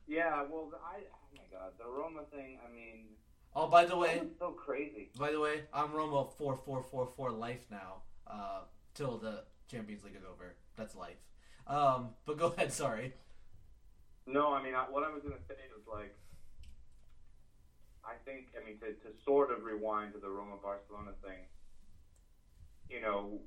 yeah, 0.07 0.45
well, 0.49 0.71
I, 0.85 1.01
oh 1.13 1.37
my 1.37 1.43
god, 1.51 1.73
the 1.79 1.91
Roma 1.91 2.23
thing, 2.31 2.59
I 2.65 2.73
mean, 2.73 3.07
Oh, 3.55 3.69
by 3.69 3.85
the 3.85 3.97
way, 3.97 4.23
so 4.39 4.53
crazy. 4.53 5.11
By 5.19 5.31
the 5.31 5.41
way, 5.41 5.65
I'm 5.75 5.93
Roma 5.93 6.27
four 6.39 6.57
four 6.57 6.83
four 6.83 7.07
four 7.17 7.31
life 7.31 7.67
now. 7.71 8.03
Uh, 8.27 8.61
till 8.95 9.19
the 9.19 9.45
Champions 9.71 10.05
League 10.05 10.17
is 10.17 10.23
over. 10.25 10.55
That's 10.77 10.95
life. 10.97 11.19
Um, 11.67 12.11
but 12.25 12.39
go 12.39 12.47
ahead. 12.57 12.73
Sorry. 12.73 13.13
No, 14.27 14.55
I 14.55 14.63
mean, 14.63 14.75
I, 14.75 14.87
what 14.87 15.03
I 15.03 15.11
was 15.11 15.23
going 15.23 15.35
to 15.35 15.47
say 15.51 15.59
is 15.59 15.83
like, 15.87 16.15
I 18.07 18.15
think, 18.25 18.55
I 18.55 18.63
mean, 18.63 18.79
to, 18.79 18.95
to 18.95 19.11
sort 19.27 19.51
of 19.51 19.65
rewind 19.67 20.15
to 20.15 20.19
the 20.19 20.31
Roma 20.31 20.59
Barcelona 20.63 21.15
thing, 21.23 21.43
you 22.91 23.01
know, 23.01 23.43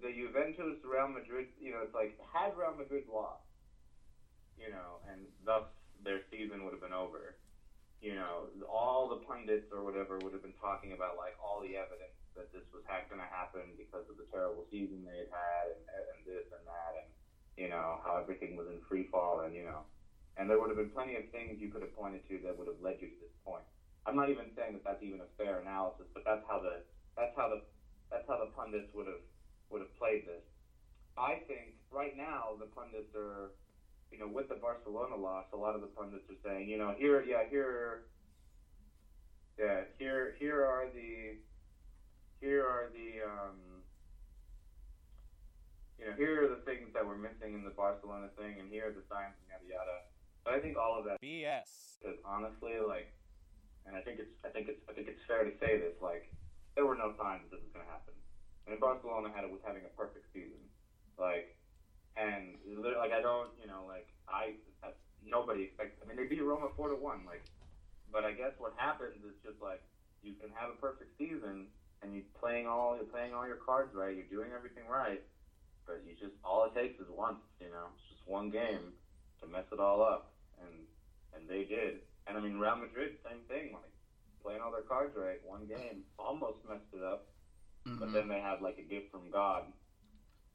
the 0.00 0.12
Juventus 0.12 0.80
Real 0.80 1.08
Madrid, 1.08 1.52
you 1.60 1.72
know, 1.72 1.84
it's 1.84 1.92
like, 1.92 2.16
had 2.32 2.56
Real 2.56 2.72
Madrid 2.72 3.04
lost, 3.08 3.44
you 4.56 4.72
know, 4.72 5.04
and 5.12 5.28
thus 5.44 5.68
their 6.00 6.24
season 6.32 6.64
would 6.64 6.72
have 6.72 6.80
been 6.80 6.96
over, 6.96 7.36
you 8.00 8.16
know, 8.16 8.48
all 8.68 9.08
the 9.08 9.20
pundits 9.28 9.68
or 9.72 9.84
whatever 9.84 10.16
would 10.24 10.32
have 10.32 10.44
been 10.44 10.56
talking 10.60 10.92
about 10.92 11.16
like 11.20 11.36
all 11.36 11.60
the 11.60 11.76
evidence 11.76 12.16
that 12.36 12.48
this 12.52 12.64
was 12.72 12.80
going 12.88 13.20
to 13.20 13.28
happen 13.32 13.76
because 13.76 14.04
of 14.08 14.16
the 14.16 14.24
terrible 14.32 14.64
season 14.72 15.04
they 15.04 15.24
had 15.24 15.32
had 15.32 15.64
and, 15.72 15.84
and 15.84 16.20
this 16.24 16.48
and 16.48 16.64
that 16.64 16.92
and, 16.96 17.08
you 17.56 17.68
know, 17.68 18.00
how 18.04 18.16
everything 18.20 18.56
was 18.56 18.68
in 18.68 18.80
free 18.88 19.08
fall 19.12 19.44
and, 19.44 19.54
you 19.54 19.64
know, 19.64 19.84
and 20.36 20.50
there 20.50 20.58
would 20.58 20.68
have 20.68 20.76
been 20.76 20.90
plenty 20.90 21.14
of 21.14 21.24
things 21.30 21.60
you 21.60 21.68
could 21.68 21.82
have 21.82 21.94
pointed 21.94 22.26
to 22.28 22.38
that 22.44 22.56
would 22.56 22.66
have 22.66 22.80
led 22.80 22.98
you 23.00 23.08
to 23.08 23.18
this 23.20 23.36
point. 23.44 23.64
I'm 24.06 24.16
not 24.16 24.28
even 24.28 24.50
saying 24.56 24.72
that 24.74 24.84
that's 24.84 25.02
even 25.02 25.20
a 25.20 25.30
fair 25.38 25.58
analysis, 25.60 26.06
but 26.12 26.24
that's 26.24 26.42
how 26.46 26.58
the 26.58 26.82
that's 27.16 27.32
how 27.36 27.48
the 27.48 27.60
that's 28.10 28.26
how 28.28 28.36
the 28.36 28.50
pundits 28.52 28.90
would 28.92 29.06
have 29.06 29.22
would 29.70 29.80
have 29.80 29.94
played 29.96 30.26
this. 30.26 30.42
I 31.16 31.38
think 31.46 31.74
right 31.90 32.14
now 32.16 32.56
the 32.58 32.66
pundits 32.66 33.14
are, 33.14 33.50
you 34.10 34.18
know, 34.18 34.26
with 34.26 34.48
the 34.48 34.56
Barcelona 34.56 35.14
loss, 35.14 35.46
a 35.52 35.56
lot 35.56 35.74
of 35.74 35.80
the 35.80 35.86
pundits 35.86 36.28
are 36.28 36.40
saying, 36.42 36.68
you 36.68 36.76
know, 36.76 36.92
here, 36.96 37.22
yeah, 37.22 37.46
here, 37.48 38.02
yeah, 39.58 39.82
here, 39.98 40.34
here 40.38 40.64
are 40.64 40.86
the, 40.92 41.38
here 42.40 42.66
are 42.66 42.90
the, 42.92 43.22
um, 43.22 43.82
you 45.98 46.06
know, 46.06 46.12
here 46.16 46.42
are 46.44 46.48
the 46.48 46.62
things 46.66 46.90
that 46.94 47.06
were 47.06 47.16
missing 47.16 47.54
in 47.54 47.62
the 47.62 47.70
Barcelona 47.70 48.26
thing, 48.36 48.58
and 48.58 48.68
here 48.68 48.88
are 48.88 48.92
the 48.92 49.06
signs 49.08 49.34
and 49.38 49.46
yada 49.48 49.66
yada. 49.70 49.98
But 50.44 50.54
I 50.54 50.58
think 50.60 50.76
all 50.76 51.00
of 51.00 51.04
that 51.08 51.20
BS. 51.20 51.98
because 51.98 52.20
honestly, 52.24 52.76
like, 52.84 53.08
and 53.88 53.96
I 53.96 54.00
think 54.04 54.20
it's, 54.20 54.32
I 54.44 54.48
think 54.52 54.68
it's, 54.68 54.80
I 54.88 54.92
think 54.92 55.08
it's 55.08 55.20
fair 55.26 55.44
to 55.44 55.52
say 55.60 55.80
this, 55.80 55.96
like, 56.04 56.28
there 56.76 56.84
were 56.84 56.96
no 56.96 57.16
signs 57.16 57.48
that 57.48 57.56
this 57.56 57.64
was 57.64 57.72
going 57.72 57.86
to 57.86 57.92
happen. 57.92 58.14
And 58.68 58.76
Barcelona 58.80 59.32
had 59.32 59.44
it 59.44 59.52
was 59.52 59.60
having 59.64 59.84
a 59.84 59.92
perfect 59.96 60.24
season, 60.32 60.60
like, 61.20 61.56
and 62.16 62.56
like 62.96 63.12
I 63.12 63.20
don't, 63.20 63.50
you 63.60 63.66
know, 63.66 63.84
like 63.86 64.08
I, 64.28 64.56
I 64.82 64.94
nobody 65.20 65.68
expects. 65.68 65.98
I 66.02 66.08
mean, 66.08 66.16
they 66.16 66.24
beat 66.24 66.42
Roma 66.42 66.68
four 66.76 66.88
to 66.88 66.96
one, 66.96 67.26
like, 67.26 67.42
but 68.12 68.24
I 68.24 68.32
guess 68.32 68.54
what 68.58 68.72
happens 68.76 69.20
is 69.20 69.34
just 69.44 69.60
like 69.60 69.82
you 70.22 70.32
can 70.40 70.48
have 70.54 70.70
a 70.70 70.78
perfect 70.80 71.12
season 71.18 71.66
and 72.02 72.14
you 72.14 72.22
playing 72.40 72.66
all, 72.66 72.96
you're 72.96 73.08
playing 73.08 73.34
all 73.34 73.46
your 73.46 73.60
cards 73.60 73.94
right, 73.94 74.14
you're 74.16 74.30
doing 74.30 74.52
everything 74.54 74.84
right, 74.88 75.20
but 75.86 76.00
you 76.06 76.14
just 76.16 76.36
all 76.44 76.64
it 76.64 76.74
takes 76.74 77.00
is 77.00 77.08
once, 77.10 77.42
you 77.60 77.68
know, 77.68 77.92
it's 77.92 78.08
just 78.08 78.22
one 78.26 78.50
game 78.50 78.94
to 79.42 79.48
mess 79.48 79.64
it 79.72 79.80
all 79.80 80.02
up, 80.02 80.32
and 80.62 80.86
and 81.34 81.48
they 81.48 81.64
did. 81.64 82.00
And 82.26 82.36
I 82.38 82.40
mean, 82.40 82.58
Real 82.58 82.76
Madrid, 82.76 83.16
same 83.28 83.40
thing, 83.48 83.72
like 83.72 83.90
playing 84.42 84.60
all 84.60 84.70
their 84.72 84.82
cards 84.82 85.14
right, 85.16 85.40
one 85.44 85.66
game 85.66 86.04
almost 86.18 86.58
messed 86.68 86.92
it 86.92 87.02
up, 87.02 87.26
but 87.84 88.08
Mhm. 88.08 88.12
then 88.12 88.28
they 88.28 88.40
had 88.40 88.60
like 88.62 88.78
a 88.78 88.82
gift 88.82 89.10
from 89.10 89.30
God. 89.30 89.72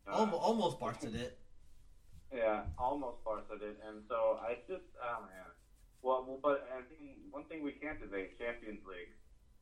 Uh, 0.08 0.12
Almost, 0.12 0.42
almost 0.44 0.80
Barca 0.80 1.08
did. 1.08 1.34
yeah, 2.34 2.64
almost 2.78 3.24
Barca 3.24 3.58
did, 3.60 3.76
and 3.88 4.04
so 4.08 4.40
I 4.42 4.58
just, 4.68 4.86
oh 5.04 5.22
man. 5.22 5.46
Well, 6.02 6.24
well 6.28 6.40
but 6.42 6.68
I 6.74 6.82
think 6.88 7.18
one 7.32 7.46
thing 7.46 7.62
we 7.64 7.74
can't 7.74 8.00
debate: 8.00 8.38
Champions 8.40 8.86
League. 8.88 9.14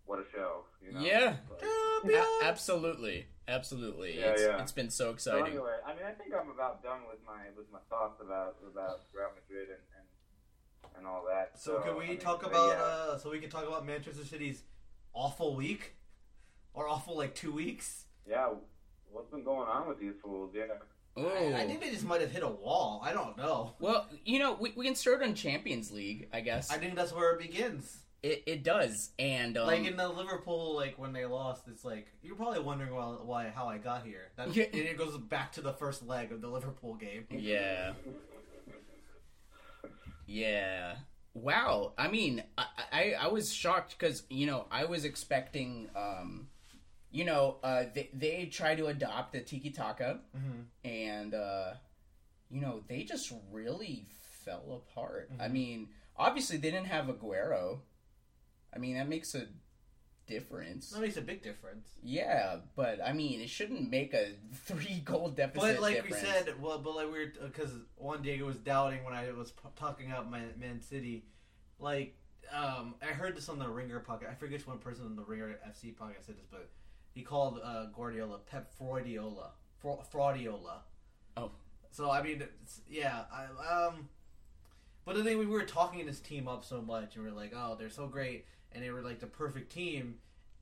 What 0.05 0.19
a 0.19 0.25
show! 0.31 0.63
You 0.81 0.93
know? 0.93 1.01
Yeah. 1.01 1.35
Like, 1.51 2.13
A- 2.15 2.39
absolutely, 2.45 3.27
absolutely. 3.47 4.17
Yeah, 4.19 4.31
it's, 4.31 4.41
yeah. 4.41 4.61
it's 4.61 4.71
been 4.71 4.89
so 4.89 5.05
so 5.07 5.11
exciting. 5.11 5.47
anyway, 5.47 5.75
I 5.85 5.93
mean, 5.95 6.05
I 6.05 6.13
think 6.13 6.31
I'm 6.33 6.49
about 6.49 6.81
done 6.81 7.01
with 7.11 7.19
my 7.25 7.51
with 7.57 7.69
my 7.71 7.79
thoughts 7.89 8.21
about 8.21 8.55
about 8.63 9.01
Real 9.11 9.31
Madrid 9.35 9.67
and 9.69 9.83
and, 10.97 11.05
and 11.05 11.07
all 11.07 11.23
that. 11.29 11.51
So 11.59 11.79
can 11.81 11.93
I 11.93 11.97
we 11.97 12.07
mean, 12.07 12.17
talk 12.17 12.45
about? 12.45 12.69
yeah. 12.69 12.83
Uh, 12.83 13.17
so 13.17 13.29
we 13.29 13.39
can 13.39 13.49
talk 13.49 13.67
about 13.67 13.85
Manchester 13.85 14.25
City's 14.25 14.63
awful 15.13 15.55
week, 15.55 15.95
or 16.73 16.87
awful 16.87 17.15
like 17.17 17.35
two 17.35 17.51
weeks. 17.51 18.05
Yeah, 18.29 18.49
what's 19.11 19.29
been 19.29 19.43
going 19.43 19.67
on 19.67 19.87
with 19.87 19.99
these 19.99 20.13
fools? 20.21 20.51
Yeah. 20.55 20.65
Ooh. 21.19 21.27
I, 21.27 21.61
I 21.61 21.65
think 21.67 21.81
they 21.81 21.89
just 21.89 22.05
might 22.05 22.21
have 22.21 22.29
hit 22.31 22.43
a 22.43 22.47
wall. 22.47 23.01
I 23.03 23.11
don't 23.13 23.35
know. 23.37 23.73
well, 23.79 24.07
you 24.23 24.37
know, 24.37 24.53
we, 24.53 24.73
we 24.75 24.85
can 24.85 24.93
start 24.95 25.23
on 25.23 25.33
Champions 25.33 25.91
League, 25.91 26.27
I 26.31 26.41
guess. 26.41 26.69
I 26.71 26.77
think 26.77 26.95
that's 26.95 27.11
where 27.11 27.31
it 27.33 27.39
begins. 27.39 27.97
it, 28.21 28.43
it 28.45 28.63
does, 28.63 29.11
and 29.17 29.57
um, 29.57 29.65
like 29.67 29.85
in 29.85 29.95
the 29.97 30.07
Liverpool, 30.09 30.75
like 30.75 30.99
when 30.99 31.13
they 31.13 31.25
lost, 31.25 31.63
it's 31.67 31.83
like 31.85 32.07
you're 32.21 32.35
probably 32.35 32.59
wondering 32.59 32.93
why, 32.93 33.05
why 33.23 33.49
how 33.55 33.67
I 33.67 33.77
got 33.79 34.05
here. 34.05 34.29
That, 34.35 34.55
Yeah. 34.55 34.65
and 34.65 34.75
it 34.81 34.97
goes 34.97 35.17
back 35.17 35.53
to 35.53 35.61
the 35.61 35.73
first 35.73 36.05
leg 36.05 36.31
of 36.31 36.41
the 36.41 36.49
Liverpool 36.49 36.93
game. 36.95 37.25
Yeah. 37.31 37.93
Yeah. 40.27 40.95
Wow. 41.33 41.93
I 41.97 42.07
mean, 42.07 42.43
I 42.57 42.65
I, 42.91 43.15
I 43.21 43.27
was 43.27 43.51
shocked 43.53 43.95
because 43.97 44.23
you 44.29 44.45
know 44.47 44.65
I 44.71 44.85
was 44.85 45.05
expecting, 45.05 45.89
um, 45.95 46.47
you 47.11 47.25
know, 47.25 47.57
uh, 47.63 47.85
they 47.93 48.09
they 48.13 48.45
try 48.51 48.75
to 48.75 48.87
adopt 48.87 49.33
the 49.33 49.41
tiki 49.41 49.69
taka, 49.71 50.19
Mm-hmm. 50.35 50.61
and 50.87 51.33
uh, 51.33 51.73
you 52.49 52.59
know 52.61 52.83
they 52.87 53.03
just 53.03 53.31
really 53.51 54.05
fell 54.43 54.81
apart. 54.87 55.29
I 55.39 55.47
Mhm. 55.47 55.51
mean, 55.51 55.89
obviously 56.17 56.57
they 56.57 56.71
didn't 56.71 56.87
have 56.87 57.05
Aguero. 57.05 57.79
I 58.73 58.79
mean 58.79 58.95
that 58.95 59.07
makes 59.07 59.33
a 59.35 59.47
difference. 60.27 60.91
That 60.91 61.01
makes 61.01 61.17
a 61.17 61.21
big 61.21 61.41
difference. 61.41 61.89
Yeah, 62.03 62.57
but 62.75 62.99
I 63.03 63.13
mean 63.13 63.41
it 63.41 63.49
shouldn't 63.49 63.89
make 63.89 64.13
a 64.13 64.33
three 64.65 65.01
goal 65.03 65.29
deficit. 65.29 65.61
But 65.75 65.81
like 65.81 65.95
difference. 65.95 66.23
we 66.23 66.29
said, 66.29 66.61
well, 66.61 66.79
but 66.79 66.95
like 66.95 67.05
we 67.11 67.19
were 67.19 67.33
because 67.45 67.71
Juan 67.97 68.21
Diego 68.21 68.45
was 68.45 68.57
doubting 68.57 69.03
when 69.03 69.13
I 69.13 69.31
was 69.31 69.51
p- 69.51 69.69
talking 69.75 70.11
about 70.11 70.29
my 70.29 70.41
Man 70.59 70.81
City. 70.81 71.25
Like, 71.79 72.15
um, 72.53 72.95
I 73.01 73.07
heard 73.07 73.35
this 73.35 73.49
on 73.49 73.59
the 73.59 73.69
Ringer 73.69 74.03
podcast. 74.07 74.31
I 74.31 74.35
forget 74.35 74.59
which 74.59 74.67
one 74.67 74.79
person 74.79 75.05
on 75.05 75.15
the 75.15 75.23
Ringer 75.23 75.59
FC 75.67 75.95
podcast 75.95 76.25
said 76.25 76.37
this, 76.37 76.47
but 76.49 76.69
he 77.13 77.21
called 77.21 77.59
uh, 77.63 77.85
Guardiola 77.95 78.39
Pep 78.39 78.71
Freudiola, 78.79 79.49
Fra- 79.79 80.03
Fraudiola. 80.13 80.79
Oh. 81.35 81.51
so 81.91 82.09
I 82.11 82.21
mean, 82.21 82.43
yeah, 82.89 83.23
I 83.31 83.85
um. 83.85 84.09
But 85.05 85.15
the 85.15 85.23
thing 85.23 85.37
we 85.37 85.45
were 85.45 85.63
talking 85.63 86.05
this 86.05 86.19
team 86.19 86.49
up 86.49 86.65
so 86.65 86.81
much, 86.81 87.15
and 87.15 87.23
we 87.23 87.31
are 87.31 87.33
like, 87.33 87.53
oh, 87.55 87.77
they're 87.79 87.89
so 87.89 88.07
great, 88.07 88.45
and 88.71 88.83
they 88.83 88.91
were 88.91 89.01
like 89.01 89.19
the 89.19 89.27
perfect 89.27 89.71
team, 89.71 90.15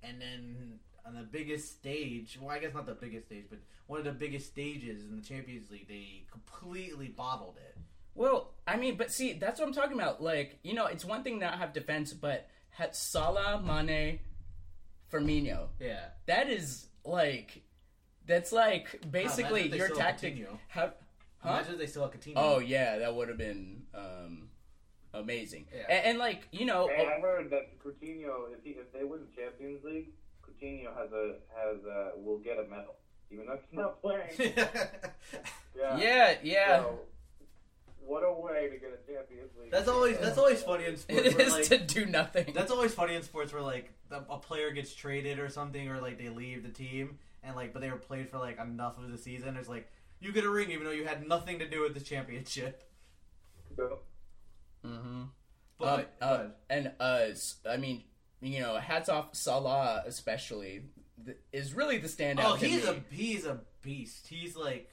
and 0.03 0.21
then 0.21 0.79
on 1.05 1.15
the 1.15 1.23
biggest 1.23 1.71
stage. 1.71 2.37
Well, 2.41 2.55
I 2.55 2.59
guess 2.59 2.73
not 2.73 2.85
the 2.85 2.93
biggest 2.93 3.27
stage, 3.27 3.45
but 3.49 3.59
one 3.87 3.99
of 3.99 4.05
the 4.05 4.11
biggest 4.11 4.47
stages 4.47 5.05
in 5.05 5.15
the 5.15 5.21
Champions 5.21 5.69
League, 5.69 5.87
they 5.87 6.23
completely 6.31 7.07
bottled 7.07 7.57
it. 7.57 7.77
Well, 8.15 8.53
I 8.65 8.77
mean, 8.77 8.95
but 8.95 9.11
see, 9.11 9.33
that's 9.33 9.59
what 9.59 9.67
I'm 9.67 9.73
talking 9.73 9.93
about. 9.93 10.23
Like, 10.23 10.59
you 10.63 10.73
know, 10.73 10.85
it's 10.85 11.05
one 11.05 11.21
thing 11.21 11.37
not 11.39 11.59
have 11.59 11.73
defense, 11.73 12.13
but 12.13 12.47
had 12.69 12.95
Salah, 12.95 13.61
Mane, 13.61 14.19
Firmino. 15.11 15.67
Yeah. 15.79 16.05
That 16.25 16.49
is 16.49 16.87
like, 17.03 17.61
that's 18.25 18.51
like 18.51 19.11
basically 19.11 19.67
your 19.69 19.89
tactic. 19.89 20.37
Have, 20.69 20.93
huh? 21.39 21.49
Imagine 21.49 21.73
if 21.73 21.79
they 21.79 21.87
still 21.87 22.03
had 22.03 22.19
Coutinho. 22.19 22.33
Oh 22.37 22.59
yeah, 22.59 22.97
that 22.99 23.13
would 23.13 23.27
have 23.27 23.37
been 23.37 23.83
um, 23.93 24.49
amazing. 25.15 25.65
Yeah. 25.73 25.83
And, 25.89 26.05
and 26.05 26.19
like, 26.19 26.47
you 26.51 26.65
know, 26.65 26.87
Hey, 26.87 27.07
I 27.07 27.19
heard 27.19 27.49
that 27.51 27.79
Coutinho, 27.79 28.51
if 28.53 28.63
he, 28.63 28.71
if 28.71 28.91
they 28.93 29.03
win 29.03 29.21
the 29.21 29.41
Champions 29.41 29.83
League, 29.83 30.09
Coutinho 30.43 30.95
has 30.95 31.11
a 31.11 31.35
has 31.55 31.83
a 31.85 32.11
will 32.17 32.37
get 32.39 32.57
a 32.57 32.63
medal, 32.63 32.95
even 33.31 33.45
though 33.45 33.59
he's 33.69 33.77
not 33.77 34.01
playing. 34.01 34.29
Yeah. 35.77 35.97
yeah, 35.97 36.35
yeah. 36.41 36.83
So, 36.83 36.99
what 38.05 38.21
a 38.21 38.31
way 38.31 38.69
to 38.69 38.77
get 38.77 38.91
a 38.93 39.11
Champions 39.11 39.51
League. 39.59 39.71
that's 39.71 39.89
always 39.89 40.17
that's 40.19 40.37
always 40.37 40.61
funny 40.63 40.85
in 40.85 40.95
sports. 40.95 41.21
it 41.27 41.37
where, 41.37 41.47
is 41.47 41.51
like, 41.51 41.63
to 41.65 41.77
do 41.79 42.05
nothing. 42.05 42.53
That's 42.53 42.71
always 42.71 42.93
funny 42.93 43.15
in 43.15 43.23
sports 43.23 43.51
where 43.51 43.61
like 43.61 43.91
the, 44.09 44.23
a 44.29 44.37
player 44.37 44.71
gets 44.71 44.93
traded 44.93 45.37
or 45.37 45.49
something, 45.49 45.89
or 45.89 45.99
like 45.99 46.17
they 46.17 46.29
leave 46.29 46.63
the 46.63 46.69
team, 46.69 47.17
and 47.43 47.55
like 47.55 47.73
but 47.73 47.81
they 47.81 47.89
were 47.89 47.97
played 47.97 48.29
for 48.29 48.37
like 48.37 48.59
enough 48.59 48.97
of 48.97 49.11
the 49.11 49.17
season. 49.17 49.57
It's 49.57 49.67
like 49.67 49.91
you 50.19 50.31
get 50.31 50.45
a 50.45 50.49
ring 50.49 50.71
even 50.71 50.85
though 50.85 50.91
you 50.91 51.05
had 51.05 51.27
nothing 51.27 51.59
to 51.59 51.67
do 51.67 51.81
with 51.81 51.93
the 51.93 51.99
championship. 51.99 52.89
Mm-hmm. 54.85 55.21
But 55.77 56.15
uh, 56.21 56.23
uh, 56.25 56.43
and 56.69 56.91
uh, 56.99 57.25
I 57.69 57.77
mean, 57.77 58.03
you 58.41 58.61
know, 58.61 58.75
hats 58.77 59.09
off 59.09 59.35
Salah 59.35 60.03
especially 60.05 60.83
th- 61.25 61.37
is 61.51 61.73
really 61.73 61.97
the 61.97 62.07
standout. 62.07 62.43
oh, 62.45 62.53
he's 62.55 62.85
a 62.85 62.95
he's 63.11 63.45
a 63.45 63.59
beast. 63.81 64.27
He's 64.27 64.55
like 64.55 64.91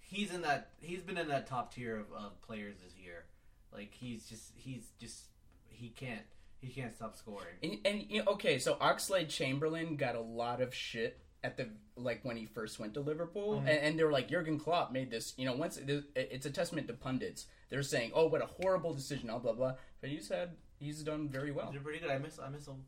he's 0.00 0.32
in 0.32 0.42
that 0.42 0.70
he's 0.80 1.02
been 1.02 1.18
in 1.18 1.28
that 1.28 1.46
top 1.46 1.74
tier 1.74 1.96
of, 1.98 2.06
of 2.12 2.40
players 2.42 2.76
this 2.82 2.94
year. 2.96 3.24
Like 3.72 3.92
he's 3.92 4.24
just 4.24 4.52
he's 4.54 4.84
just 4.98 5.24
he 5.68 5.90
can't 5.90 6.22
he 6.60 6.68
can't 6.68 6.96
stop 6.96 7.16
scoring. 7.16 7.54
And, 7.62 7.78
and 7.84 8.04
you 8.08 8.24
know, 8.24 8.32
okay, 8.32 8.58
so 8.58 8.74
Oxlade 8.76 9.28
Chamberlain 9.28 9.96
got 9.96 10.14
a 10.14 10.20
lot 10.20 10.60
of 10.62 10.74
shit 10.74 11.20
at 11.44 11.56
the 11.56 11.68
like 11.96 12.24
when 12.24 12.36
he 12.36 12.46
first 12.46 12.80
went 12.80 12.94
to 12.94 13.00
Liverpool, 13.00 13.58
Mm-hmm. 13.58 13.68
and, 13.68 13.78
and 13.78 13.98
they 13.98 14.04
were 14.04 14.10
like 14.12 14.28
Jurgen 14.28 14.58
Klopp 14.58 14.90
made 14.90 15.10
this. 15.10 15.34
You 15.36 15.44
know, 15.44 15.54
once 15.54 15.76
it, 15.76 16.04
it's 16.16 16.46
a 16.46 16.50
testament 16.50 16.86
to 16.88 16.94
pundits. 16.94 17.46
They're 17.70 17.82
saying, 17.82 18.12
"Oh, 18.14 18.26
what 18.26 18.42
a 18.42 18.46
horrible 18.46 18.94
decision," 18.94 19.28
blah 19.28 19.38
blah 19.38 19.52
blah. 19.52 19.74
But 20.00 20.10
he's 20.10 20.28
had 20.28 20.50
he's 20.78 21.02
done 21.02 21.28
very 21.28 21.52
well. 21.52 21.70
He's 21.70 21.82
pretty 21.82 21.98
good. 22.00 22.10
I 22.10 22.18
miss 22.18 22.38
I 22.38 22.48
miss 22.48 22.66
him. 22.66 22.84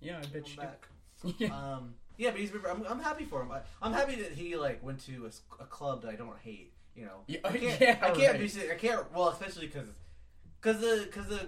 Yeah, 0.00 0.18
I 0.22 0.26
bet 0.26 0.48
you. 0.50 0.56
back. 0.56 0.88
do. 1.38 1.48
Um, 1.52 1.94
yeah, 2.16 2.30
but 2.30 2.40
he's. 2.40 2.52
I'm, 2.68 2.84
I'm 2.88 3.00
happy 3.00 3.24
for 3.24 3.42
him. 3.42 3.50
I, 3.50 3.60
I'm 3.82 3.92
happy 3.92 4.14
that 4.16 4.32
he 4.32 4.56
like 4.56 4.82
went 4.84 5.00
to 5.06 5.26
a, 5.26 5.62
a 5.62 5.66
club 5.66 6.02
that 6.02 6.08
I 6.10 6.16
don't 6.16 6.38
hate. 6.38 6.72
You 6.94 7.06
know, 7.06 7.20
Yeah, 7.26 7.38
I 7.44 7.50
can't. 7.56 7.80
yeah, 7.80 7.98
I 8.02 8.10
can't 8.10 8.38
right. 8.38 8.54
be. 8.54 8.70
I 8.70 8.74
can't. 8.76 9.12
Well, 9.12 9.28
especially 9.30 9.66
because. 9.66 9.88
Because 10.60 10.80
the 10.80 11.02
because 11.04 11.26
the 11.28 11.46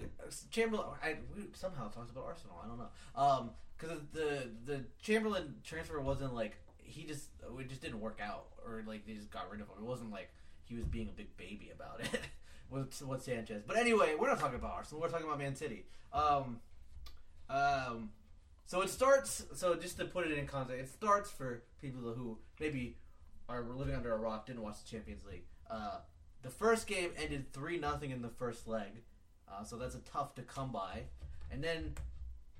Chamberlain 0.50 0.88
I 1.02 1.16
we 1.34 1.44
somehow 1.54 1.88
talked 1.88 2.10
about 2.10 2.24
Arsenal 2.26 2.60
I 2.62 2.68
don't 2.68 2.76
know 2.76 2.88
um 3.14 3.50
because 3.78 3.98
the 4.12 4.50
the 4.66 4.84
Chamberlain 5.00 5.54
transfer 5.64 5.98
wasn't 6.02 6.34
like 6.34 6.58
he 6.76 7.04
just 7.04 7.30
it 7.58 7.68
just 7.70 7.80
didn't 7.80 8.00
work 8.00 8.20
out 8.22 8.48
or 8.66 8.84
like 8.86 9.06
they 9.06 9.14
just 9.14 9.30
got 9.30 9.50
rid 9.50 9.62
of 9.62 9.68
him 9.68 9.76
it 9.78 9.84
wasn't 9.84 10.10
like 10.10 10.28
he 10.64 10.74
was 10.74 10.84
being 10.84 11.08
a 11.08 11.12
big 11.12 11.34
baby 11.38 11.70
about 11.74 12.00
it 12.00 12.20
with 12.70 13.02
with 13.06 13.22
Sanchez 13.22 13.62
but 13.66 13.76
anyway 13.76 14.14
we're 14.18 14.28
not 14.28 14.40
talking 14.40 14.56
about 14.56 14.72
Arsenal 14.72 15.00
we're 15.00 15.08
talking 15.08 15.26
about 15.26 15.38
Man 15.38 15.54
City 15.54 15.84
um 16.12 16.60
um 17.48 18.10
so 18.66 18.82
it 18.82 18.90
starts. 18.90 19.44
So 19.54 19.76
just 19.76 19.96
to 19.98 20.04
put 20.04 20.26
it 20.26 20.36
in 20.36 20.46
context, 20.46 20.82
it 20.82 20.92
starts 20.92 21.30
for 21.30 21.62
people 21.80 22.00
who 22.12 22.36
maybe 22.58 22.96
are 23.48 23.62
living 23.62 23.94
under 23.94 24.12
a 24.12 24.18
rock, 24.18 24.46
didn't 24.46 24.62
watch 24.62 24.82
the 24.84 24.90
Champions 24.90 25.24
League. 25.24 25.44
Uh, 25.70 25.98
the 26.42 26.50
first 26.50 26.88
game 26.88 27.10
ended 27.16 27.52
three 27.52 27.78
nothing 27.78 28.10
in 28.10 28.22
the 28.22 28.28
first 28.28 28.66
leg, 28.66 29.02
uh, 29.48 29.62
so 29.62 29.76
that's 29.76 29.94
a 29.94 30.00
tough 30.00 30.34
to 30.34 30.42
come 30.42 30.72
by. 30.72 31.02
And 31.50 31.62
then 31.62 31.94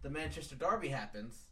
the 0.02 0.08
Manchester 0.08 0.54
Derby 0.54 0.88
happens, 0.88 1.48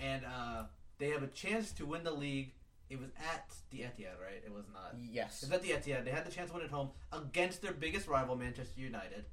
and 0.00 0.24
uh, 0.24 0.64
they 0.98 1.10
have 1.10 1.22
a 1.22 1.28
chance 1.28 1.70
to 1.72 1.86
win 1.86 2.02
the 2.02 2.10
league. 2.10 2.50
It 2.90 3.00
was 3.00 3.08
at 3.18 3.50
the 3.70 3.78
Etihad, 3.78 4.20
right? 4.20 4.42
It 4.44 4.52
was 4.52 4.64
not. 4.72 4.94
Yes. 5.10 5.42
It's 5.42 5.52
at 5.52 5.62
the 5.62 5.70
Etihad. 5.70 6.04
They 6.04 6.10
had 6.10 6.26
the 6.26 6.30
chance 6.30 6.50
to 6.50 6.56
win 6.56 6.64
at 6.64 6.70
home 6.70 6.90
against 7.12 7.62
their 7.62 7.72
biggest 7.72 8.06
rival, 8.06 8.36
Manchester 8.36 8.80
United. 8.80 9.24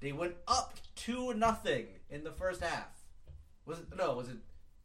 They 0.00 0.12
went 0.12 0.34
up 0.48 0.74
two 0.96 1.34
nothing 1.34 1.86
in 2.10 2.24
the 2.24 2.32
first 2.32 2.62
half. 2.62 2.88
Was 3.66 3.78
it 3.78 3.86
no? 3.96 4.14
Was 4.14 4.28
it 4.28 4.36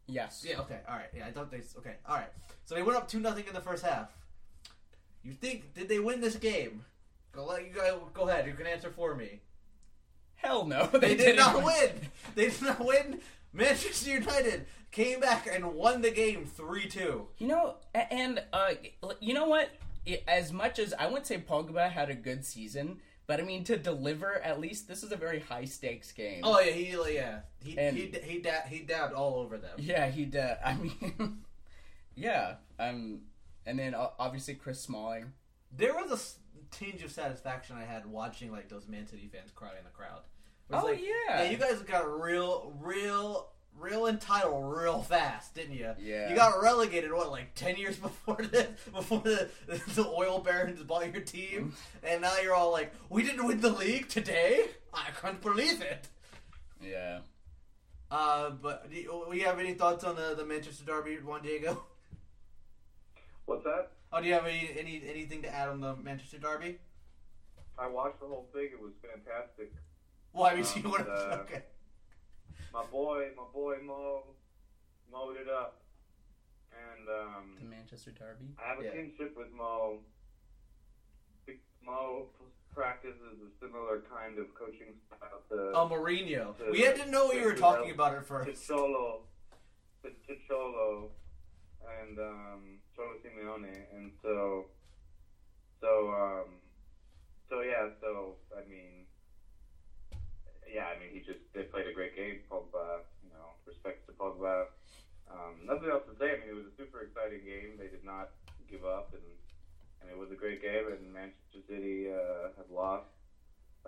Yes. 0.08 0.44
yeah, 0.48 0.60
okay, 0.60 0.78
all 0.88 0.94
right. 0.94 1.08
Yeah, 1.16 1.26
I 1.26 1.32
thought 1.32 1.50
they. 1.50 1.62
Okay, 1.78 1.96
all 2.08 2.16
right. 2.16 2.30
So 2.64 2.74
they 2.74 2.82
went 2.82 2.96
up 2.96 3.08
two 3.08 3.18
nothing 3.20 3.44
in 3.46 3.54
the 3.54 3.60
first 3.60 3.84
half. 3.84 4.10
You 5.24 5.32
think 5.32 5.74
did 5.74 5.88
they 5.88 5.98
win 5.98 6.20
this 6.20 6.36
game? 6.36 6.84
Go 7.32 7.44
let 7.46 7.66
you 7.66 7.72
go. 7.72 8.08
Go 8.14 8.28
ahead. 8.28 8.46
You 8.46 8.54
can 8.54 8.66
answer 8.66 8.90
for 8.90 9.14
me. 9.14 9.40
Hell 10.36 10.64
no. 10.66 10.86
They, 10.92 11.08
did 11.08 11.18
didn't 11.18 11.36
not 11.36 11.64
win. 11.64 11.90
They 12.34 12.50
did 12.50 12.62
not 12.62 12.84
win. 12.84 13.20
Manchester 13.56 14.10
United 14.10 14.66
came 14.90 15.20
back 15.20 15.48
and 15.52 15.74
won 15.74 16.02
the 16.02 16.10
game 16.10 16.44
three 16.46 16.88
two. 16.88 17.28
You 17.38 17.48
know, 17.48 17.76
and 17.94 18.42
uh, 18.52 18.74
you 19.20 19.34
know 19.34 19.46
what? 19.46 19.70
As 20.28 20.52
much 20.52 20.78
as 20.78 20.94
I 20.94 21.06
wouldn't 21.06 21.26
say 21.26 21.38
Pogba 21.38 21.90
had 21.90 22.10
a 22.10 22.14
good 22.14 22.44
season, 22.44 23.00
but 23.26 23.40
I 23.40 23.42
mean 23.42 23.64
to 23.64 23.76
deliver 23.76 24.34
at 24.40 24.60
least 24.60 24.86
this 24.86 25.02
is 25.02 25.10
a 25.10 25.16
very 25.16 25.40
high 25.40 25.64
stakes 25.64 26.12
game. 26.12 26.40
Oh 26.44 26.60
yeah, 26.60 26.70
he 26.72 27.14
yeah 27.14 27.38
he 27.62 27.76
And- 27.78 27.96
he 27.96 28.12
he, 28.22 28.38
da- 28.40 28.66
he 28.68 28.80
dabbed 28.80 29.14
all 29.14 29.34
over 29.36 29.58
them. 29.58 29.76
yeah, 29.78 30.08
he 30.08 30.24
did. 30.26 30.56
I 30.64 30.74
mean, 30.74 31.38
yeah. 32.14 32.54
Um, 32.78 33.22
and 33.64 33.78
then 33.78 33.94
obviously 33.96 34.54
Chris 34.54 34.80
Smalling. 34.80 35.32
There 35.76 35.92
was 35.94 36.10
a 36.12 36.74
tinge 36.74 37.02
of 37.02 37.10
satisfaction 37.10 37.76
I 37.76 37.84
had 37.84 38.06
watching 38.06 38.52
like 38.52 38.68
those 38.68 38.86
Man 38.86 39.06
City 39.08 39.28
fans 39.32 39.50
cry 39.54 39.70
in 39.78 39.84
the 39.84 39.90
crowd. 39.90 40.20
It 40.68 40.74
was 40.74 40.82
Oh, 40.82 40.86
like, 40.86 41.00
yeah. 41.02 41.42
yeah. 41.44 41.50
You 41.50 41.56
guys 41.56 41.80
got 41.82 42.20
real, 42.20 42.72
real, 42.80 43.48
real 43.78 44.06
entitled 44.06 44.76
real 44.76 45.00
fast, 45.02 45.54
didn't 45.54 45.74
you? 45.76 45.92
Yeah. 46.00 46.28
You 46.30 46.34
got 46.36 46.60
relegated 46.62 47.12
what 47.12 47.30
like 47.30 47.54
ten 47.54 47.76
years 47.76 47.96
before 48.08 48.36
this, 48.42 48.68
before 48.92 49.20
the 49.20 49.48
the 49.94 50.06
oil 50.06 50.40
barons 50.40 50.82
bought 50.82 51.12
your 51.12 51.22
team, 51.22 51.74
and 52.02 52.22
now 52.22 52.34
you're 52.42 52.54
all 52.54 52.72
like, 52.72 52.92
we 53.10 53.22
didn't 53.22 53.46
win 53.46 53.60
the 53.60 53.70
league 53.70 54.08
today. 54.08 54.66
I 54.92 55.10
can't 55.20 55.40
believe 55.40 55.80
it. 55.82 56.08
Yeah. 56.82 57.20
Uh, 58.10 58.50
but 58.50 58.88
do 58.90 58.96
you, 58.96 59.24
do 59.30 59.36
you 59.36 59.44
have 59.44 59.58
any 59.58 59.74
thoughts 59.74 60.04
on 60.04 60.16
the 60.16 60.34
the 60.36 60.44
Manchester 60.44 60.84
Derby, 60.84 61.16
Juan 61.16 61.42
Diego? 61.42 61.84
What's 63.44 63.64
that? 63.64 63.90
Oh, 64.12 64.20
do 64.20 64.26
you 64.26 64.34
have 64.34 64.46
any, 64.46 64.70
any 64.78 65.02
anything 65.08 65.42
to 65.42 65.54
add 65.54 65.68
on 65.68 65.80
the 65.80 65.94
Manchester 65.96 66.38
Derby? 66.38 66.78
I 67.78 67.86
watched 67.88 68.20
the 68.20 68.26
whole 68.26 68.48
thing. 68.52 68.70
It 68.72 68.80
was 68.80 68.92
fantastic. 69.02 69.72
Well, 70.36 70.44
I 70.52 70.54
mean, 70.54 70.64
Um, 70.66 70.82
you 70.82 70.90
want 70.90 71.06
to? 71.06 71.12
uh, 71.12 71.36
Okay. 71.48 71.62
My 72.70 72.84
boy, 72.84 73.30
my 73.34 73.44
boy 73.54 73.78
Mo, 73.82 74.22
mowed 75.10 75.38
it 75.38 75.48
up, 75.48 75.80
and 76.70 77.08
um, 77.08 77.56
The 77.58 77.64
Manchester 77.64 78.10
Derby. 78.10 78.54
I 78.62 78.68
have 78.68 78.80
a 78.80 78.84
Yeah. 78.84 78.92
kinship 78.92 79.34
with 79.34 79.50
Mo. 79.52 80.00
Mo 81.82 82.26
practices 82.74 83.16
a 83.40 83.64
similar 83.64 84.00
kind 84.02 84.38
of 84.38 84.52
coaching 84.54 85.00
style 85.06 85.40
to 85.48 85.70
Oh, 85.72 85.88
Mourinho. 85.88 86.54
the- 86.58 86.70
We 86.70 86.80
had 86.82 86.96
to 86.96 87.06
know 87.06 87.26
what 87.26 87.36
you 87.36 87.44
were 87.44 87.54
talking 87.54 87.92
about 87.92 88.12
it 88.12 88.16
to 88.16 88.22
first. 88.24 88.66
Cholo, 88.66 89.22
to, 90.02 90.10
to 90.10 90.36
Cholo, 90.48 91.12
and 92.02 92.18
um, 92.18 92.80
Cholo 92.94 93.14
Simeone, 93.24 93.86
and 93.94 94.12
so, 94.20 94.66
so, 95.80 96.10
um, 96.12 96.60
so 97.48 97.60
yeah, 97.62 97.88
so 98.00 98.36
I 98.54 98.68
mean, 98.68 99.05
yeah, 100.66 100.86
I 100.86 100.98
mean, 100.98 101.10
he 101.10 101.20
just 101.20 101.40
they 101.54 101.62
played 101.62 101.86
a 101.86 101.92
great 101.92 102.14
game. 102.14 102.40
Pogba, 102.50 103.00
you 103.22 103.30
know, 103.30 103.54
respects 103.64 104.04
to 104.06 104.12
Pogba. 104.12 104.66
Um, 105.30 105.66
nothing 105.66 105.88
else 105.88 106.02
to 106.06 106.14
say. 106.18 106.32
I 106.32 106.36
mean, 106.36 106.48
it 106.48 106.54
was 106.54 106.64
a 106.64 106.74
super 106.76 107.00
exciting 107.00 107.44
game. 107.44 107.76
They 107.78 107.88
did 107.88 108.02
not 108.04 108.28
give 108.68 108.84
up, 108.84 109.06
and 109.12 109.22
and 110.00 110.10
it 110.10 110.16
was 110.16 110.30
a 110.30 110.34
great 110.36 110.60
game. 110.60 110.86
And 110.88 111.12
Manchester 111.12 111.60
City 111.68 112.08
uh, 112.10 112.48
have 112.56 112.68
lost. 112.70 113.06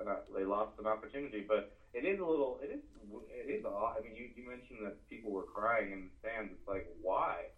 uh, 0.01 0.17
they 0.35 0.45
lost 0.45 0.73
an 0.79 0.87
opportunity, 0.87 1.41
but 1.41 1.65
it 1.93 2.05
is 2.05 2.19
a 2.19 2.25
little. 2.25 2.59
It 2.63 2.71
is. 2.71 2.81
It 3.29 3.51
is 3.51 3.65
odd. 3.65 3.95
I 3.97 4.01
mean, 4.01 4.15
you, 4.15 4.29
you 4.35 4.43
mentioned 4.47 4.85
that 4.85 4.95
people 5.09 5.31
were 5.31 5.45
crying 5.45 5.93
in 5.93 6.03
the 6.07 6.11
stands. 6.21 6.53
It's 6.53 6.67
like 6.69 6.85
why? 7.01 7.49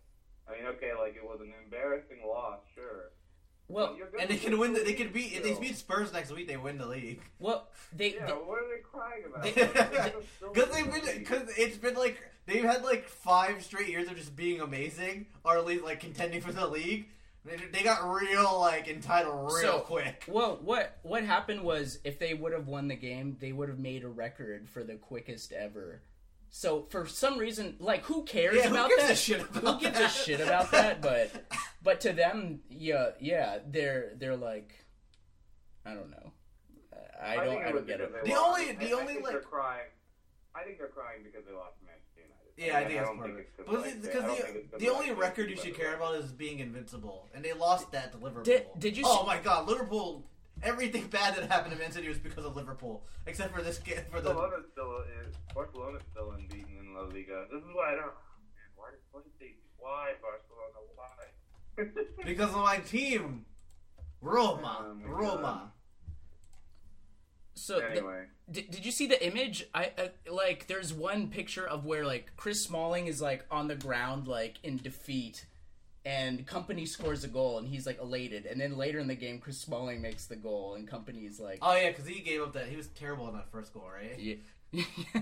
I 0.49 0.53
mean, 0.53 0.65
okay, 0.67 0.95
like 0.95 1.15
it 1.17 1.25
was 1.25 1.41
an 1.41 1.53
embarrassing 1.53 2.23
loss, 2.25 2.61
sure. 2.75 3.11
Well, 3.71 3.89
But 3.89 3.97
you're 3.99 4.07
gonna 4.09 4.23
And 4.23 4.31
they 4.31 4.37
can 4.37 4.59
win. 4.59 4.73
The, 4.73 4.81
the 4.81 4.85
they 4.87 4.93
could 4.95 5.15
league 5.15 5.15
beat 5.15 5.33
if 5.35 5.43
they 5.43 5.55
beat 5.55 5.77
Spurs 5.77 6.13
next 6.13 6.33
week. 6.33 6.49
They 6.49 6.57
win 6.57 6.79
the 6.79 6.87
league. 6.87 7.21
well, 7.39 7.69
they, 7.97 8.15
Yeah, 8.15 8.27
they 8.27 8.33
what 8.33 8.59
are 8.59 8.69
they 8.69 8.83
crying 8.83 9.25
about? 9.27 10.15
Because 10.53 10.71
they've 10.75 10.93
been. 10.93 11.19
Because 11.19 11.49
it's 11.57 11.77
been 11.77 11.95
like 11.95 12.21
they've 12.47 12.65
had 12.65 12.83
like 12.83 13.09
five 13.09 13.63
straight 13.63 13.89
years 13.89 14.09
of 14.09 14.17
just 14.17 14.35
being 14.35 14.61
amazing, 14.61 15.27
or 15.45 15.57
at 15.57 15.65
least 15.65 15.85
like 15.85 16.01
contending 16.01 16.41
for 16.41 16.53
the 16.53 16.67
league. 16.67 17.09
They, 17.45 17.57
they 17.73 17.83
got 17.83 18.07
real 18.13 18.59
like 18.61 18.87
entitled 18.89 19.47
real 19.53 19.63
So- 19.63 19.81
quick. 19.81 20.25
Well, 20.29 20.59
what 20.63 20.99
what 21.03 21.25
happened 21.25 21.63
was 21.63 21.99
if 22.05 22.19
they 22.19 22.35
would 22.35 22.53
have 22.53 22.67
won 22.67 22.89
the 22.89 22.97
game, 22.97 23.37
they 23.41 23.53
would 23.53 23.69
have 23.69 23.79
made 23.79 24.05
a 24.05 24.09
record 24.09 24.69
for 24.69 24.83
the 24.85 24.97
quickest 24.97 25.53
ever 25.53 26.03
So 26.53 26.87
for 26.91 27.07
some 27.07 27.39
reason, 27.39 27.77
like 27.79 28.03
who 28.05 28.25
cares 28.25 28.57
Yeah, 28.57 28.69
who 28.69 28.75
about 28.75 28.89
gives 28.91 29.03
that? 29.03 29.11
a 29.13 29.17
shit 29.17 29.41
about 29.41 29.63
who 29.63 29.81
gives 29.81 29.99
that? 29.99 30.11
a 30.11 30.13
shit 30.13 30.41
about 30.41 30.71
that? 30.73 31.01
But 31.01 31.31
but 31.83 32.01
to 32.03 32.13
them, 32.13 32.61
yeah, 32.69 33.11
yeah, 33.21 33.59
they're 33.67 34.13
they're 34.17 34.37
like, 34.37 34.85
I 35.87 35.95
don't 35.95 36.11
know. 36.11 36.33
I 37.23 37.37
don't 37.37 37.47
think 37.49 37.63
I 37.67 37.73
don't 37.73 37.87
get 37.87 37.99
because 37.99 38.15
it. 38.15 38.25
they 38.25 38.31
The 38.31 38.37
lost. 38.37 38.61
only- 38.61 38.71
I- 38.71 38.75
the 38.75 38.89
I 38.89 38.93
only, 39.01 39.13
think 39.13 39.25
like- 39.25 39.33
they're 39.33 39.41
crying. 39.43 39.87
I 40.55 40.63
think 40.65 40.79
they're 40.79 40.89
crying 40.89 41.23
because 41.23 41.45
they 41.47 41.53
lost 41.53 41.79
to 41.79 41.85
Manchester 41.85 42.21
United. 42.23 42.53
Yeah, 42.57 42.79
I 42.79 42.85
think 42.85 42.97
that's 42.99 43.09
don't 43.09 43.19
part 43.19 43.31
of 43.31 43.37
it. 43.37 43.51
it's 43.57 43.69
But 43.69 43.81
like, 43.81 43.95
the- 43.95 44.07
because 44.09 44.23
don't 44.25 44.37
the, 44.37 44.43
think 44.43 44.57
it's 44.57 44.71
'cause 44.73 44.81
the 44.81 44.89
only 44.89 45.13
record 45.13 45.51
you 45.51 45.57
should 45.57 45.77
care 45.77 45.95
about 45.95 46.15
is 46.17 46.33
being 46.33 46.59
invincible, 46.59 47.29
and 47.35 47.45
they 47.45 47.53
lost 47.53 47.93
that 47.93 48.11
to 48.13 48.19
Liverpool. 48.19 48.43
Did- 48.43 48.67
did 48.79 48.97
you 48.97 49.05
Oh 49.07 49.21
see- 49.21 49.27
my 49.27 49.39
God, 49.39 49.69
Liverpool! 49.69 50.25
Everything 50.63 51.07
bad 51.07 51.37
that 51.37 51.51
happened 51.51 51.73
to 51.73 51.79
Man 51.79 51.91
City 51.93 52.09
was 52.09 52.19
because 52.19 52.45
of 52.45 52.55
Liverpool, 52.57 53.05
except 53.27 53.55
for 53.55 53.63
this 53.63 53.79
game 53.79 54.01
for 54.11 54.21
the. 54.21 54.35
Barcelona's 54.35 54.67
still 54.73 54.97
in. 55.03 55.33
Barcelona's 55.55 56.03
still 56.13 56.33
unbeaten 56.33 56.77
in 56.79 56.95
La 56.95 57.03
Liga. 57.03 57.47
This 57.51 57.63
is 57.63 57.69
why 57.73 57.93
I 57.93 57.95
don't. 57.97 58.07
Man, 58.07 58.71
why? 58.77 58.91
did- 58.91 59.01
What 59.11 59.25
did 59.25 59.33
they? 59.41 59.55
Why 59.79 60.13
Barcelona? 60.21 60.81
Why? 60.95 62.25
Because 62.27 62.51
of 62.51 62.57
my 62.57 62.77
team, 62.79 63.47
Roma, 64.21 64.85
Oh 64.87 65.09
Roma. 65.09 65.73
So 67.55 67.79
the- 67.79 67.91
anyway, 67.91 68.25
Did, 68.51 68.71
did 68.71 68.85
you 68.87 68.93
see 68.93 69.07
the 69.07 69.25
image? 69.27 69.67
I 69.75 69.93
uh, 69.99 70.09
like. 70.31 70.67
There's 70.67 70.93
one 70.93 71.29
picture 71.29 71.67
of 71.67 71.85
where 71.87 72.05
like 72.05 72.33
Chris 72.37 72.63
Smalling 72.63 73.07
is 73.07 73.21
like 73.23 73.45
on 73.51 73.69
the 73.69 73.77
ground, 73.77 74.27
like 74.29 74.59
in 74.63 74.77
defeat, 74.77 75.47
and 76.05 76.47
Kompany 76.47 76.89
scores 76.89 77.25
a 77.25 77.29
goal, 77.29 77.59
and 77.59 77.69
he's 77.69 77.87
like 77.87 78.01
elated. 78.01 78.47
And 78.47 78.61
then 78.61 78.77
later 78.77 78.99
in 78.99 79.07
the 79.07 79.15
game, 79.15 79.39
Chris 79.39 79.59
Smalling 79.59 80.01
makes 80.01 80.27
the 80.27 80.37
goal, 80.37 80.75
and 80.75 80.89
Kompany's 80.89 81.39
like, 81.39 81.59
Oh 81.63 81.75
yeah, 81.75 81.89
because 81.89 82.07
he 82.07 82.21
gave 82.21 82.41
up 82.43 82.53
that. 82.55 82.69
He 82.69 82.77
was 82.77 82.89
terrible 82.89 83.29
in 83.29 83.35
that 83.35 83.51
first 83.51 83.75
goal, 83.75 83.89
right? 83.93 84.19
yeah, 84.19 84.35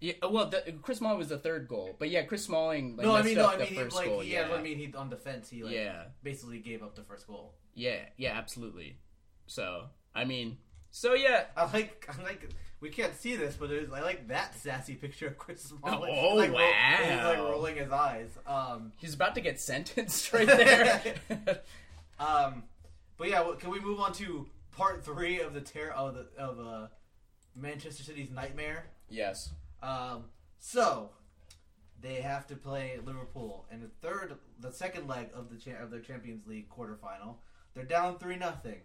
yeah. 0.00 0.14
Well, 0.22 0.46
the, 0.46 0.74
Chris 0.82 0.98
Smalling 0.98 1.18
was 1.18 1.28
the 1.28 1.38
third 1.38 1.68
goal, 1.68 1.94
but 1.98 2.08
yeah, 2.10 2.22
Chris 2.22 2.44
Smalling. 2.44 2.96
Like, 2.96 3.06
no, 3.06 3.14
I 3.14 3.22
mean, 3.22 3.36
no, 3.36 3.48
I 3.48 3.58
mean, 3.58 3.66
he, 3.66 3.82
like, 3.82 4.06
goal. 4.06 4.24
yeah, 4.24 4.48
yeah, 4.48 4.54
I 4.54 4.62
mean, 4.62 4.78
he 4.78 4.92
on 4.94 5.10
defense, 5.10 5.50
he 5.50 5.62
like 5.62 5.74
yeah, 5.74 6.04
basically 6.22 6.58
gave 6.58 6.82
up 6.82 6.94
the 6.94 7.02
first 7.02 7.26
goal. 7.26 7.54
yeah, 7.74 8.00
yeah, 8.16 8.32
absolutely. 8.32 8.98
So 9.46 9.84
I 10.14 10.24
mean, 10.24 10.58
so 10.90 11.14
yeah, 11.14 11.44
I 11.56 11.70
like, 11.70 12.08
I 12.08 12.22
like. 12.22 12.48
We 12.80 12.90
can't 12.90 13.14
see 13.16 13.34
this, 13.34 13.56
but 13.56 13.70
there's, 13.70 13.90
I 13.92 14.02
like 14.02 14.28
that 14.28 14.54
sassy 14.56 14.94
picture 14.94 15.26
of 15.26 15.36
Chris 15.38 15.62
Smalling. 15.80 16.12
Oh, 16.16 16.40
He's, 16.40 16.50
like, 16.50 16.58
ro- 16.58 17.04
he's 17.12 17.24
like 17.24 17.38
rolling 17.38 17.76
his 17.76 17.90
eyes. 17.90 18.28
Um, 18.46 18.92
he's 18.98 19.14
about 19.14 19.34
to 19.34 19.40
get 19.40 19.60
sentenced 19.60 20.32
right 20.32 20.46
there. 20.46 21.14
um, 22.20 22.62
but 23.16 23.28
yeah, 23.30 23.44
can 23.58 23.70
we 23.70 23.80
move 23.80 23.98
on 23.98 24.12
to 24.14 24.46
part 24.76 25.04
three 25.04 25.40
of 25.40 25.54
the 25.54 25.60
terror 25.60 25.92
of 25.92 26.14
the 26.14 26.26
of 26.40 26.60
uh, 26.60 26.86
Manchester 27.56 28.02
City's 28.04 28.30
nightmare? 28.30 28.86
yes. 29.10 29.50
Um, 29.82 30.24
so 30.60 31.10
they 32.00 32.16
have 32.20 32.46
to 32.48 32.56
play 32.56 32.98
Liverpool 33.04 33.66
in 33.72 33.80
the 33.80 33.90
third, 34.02 34.34
the 34.60 34.72
second 34.72 35.06
leg 35.08 35.30
of 35.34 35.50
the 35.50 35.56
cha- 35.56 35.82
of 35.82 35.90
their 35.90 36.00
Champions 36.00 36.46
League 36.46 36.68
quarterfinal. 36.68 37.36
They're 37.74 37.84
down 37.84 38.18
three 38.18 38.36
nothing. 38.36 38.78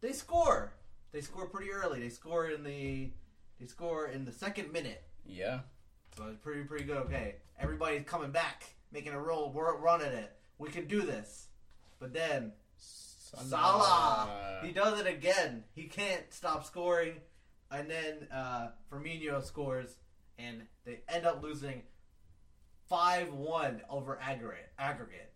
They 0.00 0.12
score. 0.12 0.72
They 1.12 1.20
score 1.20 1.46
pretty 1.46 1.70
early. 1.70 2.00
They 2.00 2.08
score 2.08 2.48
in 2.48 2.64
the 2.64 3.10
they 3.60 3.66
score 3.66 4.08
in 4.08 4.24
the 4.24 4.32
second 4.32 4.72
minute. 4.72 5.04
Yeah. 5.26 5.60
So 6.16 6.24
it's 6.26 6.38
pretty 6.38 6.64
pretty 6.64 6.84
good. 6.84 6.96
Okay, 6.98 7.36
everybody's 7.58 8.04
coming 8.04 8.30
back, 8.30 8.74
making 8.90 9.12
a 9.12 9.20
roll, 9.20 9.52
we're 9.52 9.76
run 9.76 10.02
at 10.02 10.12
it. 10.12 10.32
We 10.58 10.70
can 10.70 10.86
do 10.86 11.02
this. 11.02 11.48
But 12.00 12.12
then 12.12 12.52
Salah, 12.76 14.60
he 14.62 14.72
does 14.72 15.00
it 15.00 15.06
again. 15.06 15.64
He 15.74 15.84
can't 15.84 16.24
stop 16.30 16.66
scoring, 16.66 17.14
and 17.70 17.90
then 17.90 18.28
uh, 18.32 18.68
Firmino 18.90 19.42
scores, 19.42 19.96
and 20.38 20.62
they 20.84 21.00
end 21.08 21.26
up 21.26 21.42
losing 21.42 21.82
five 22.88 23.32
one 23.32 23.82
over 23.88 24.18
aggregate. 24.20 24.70
Aggregate. 24.78 25.31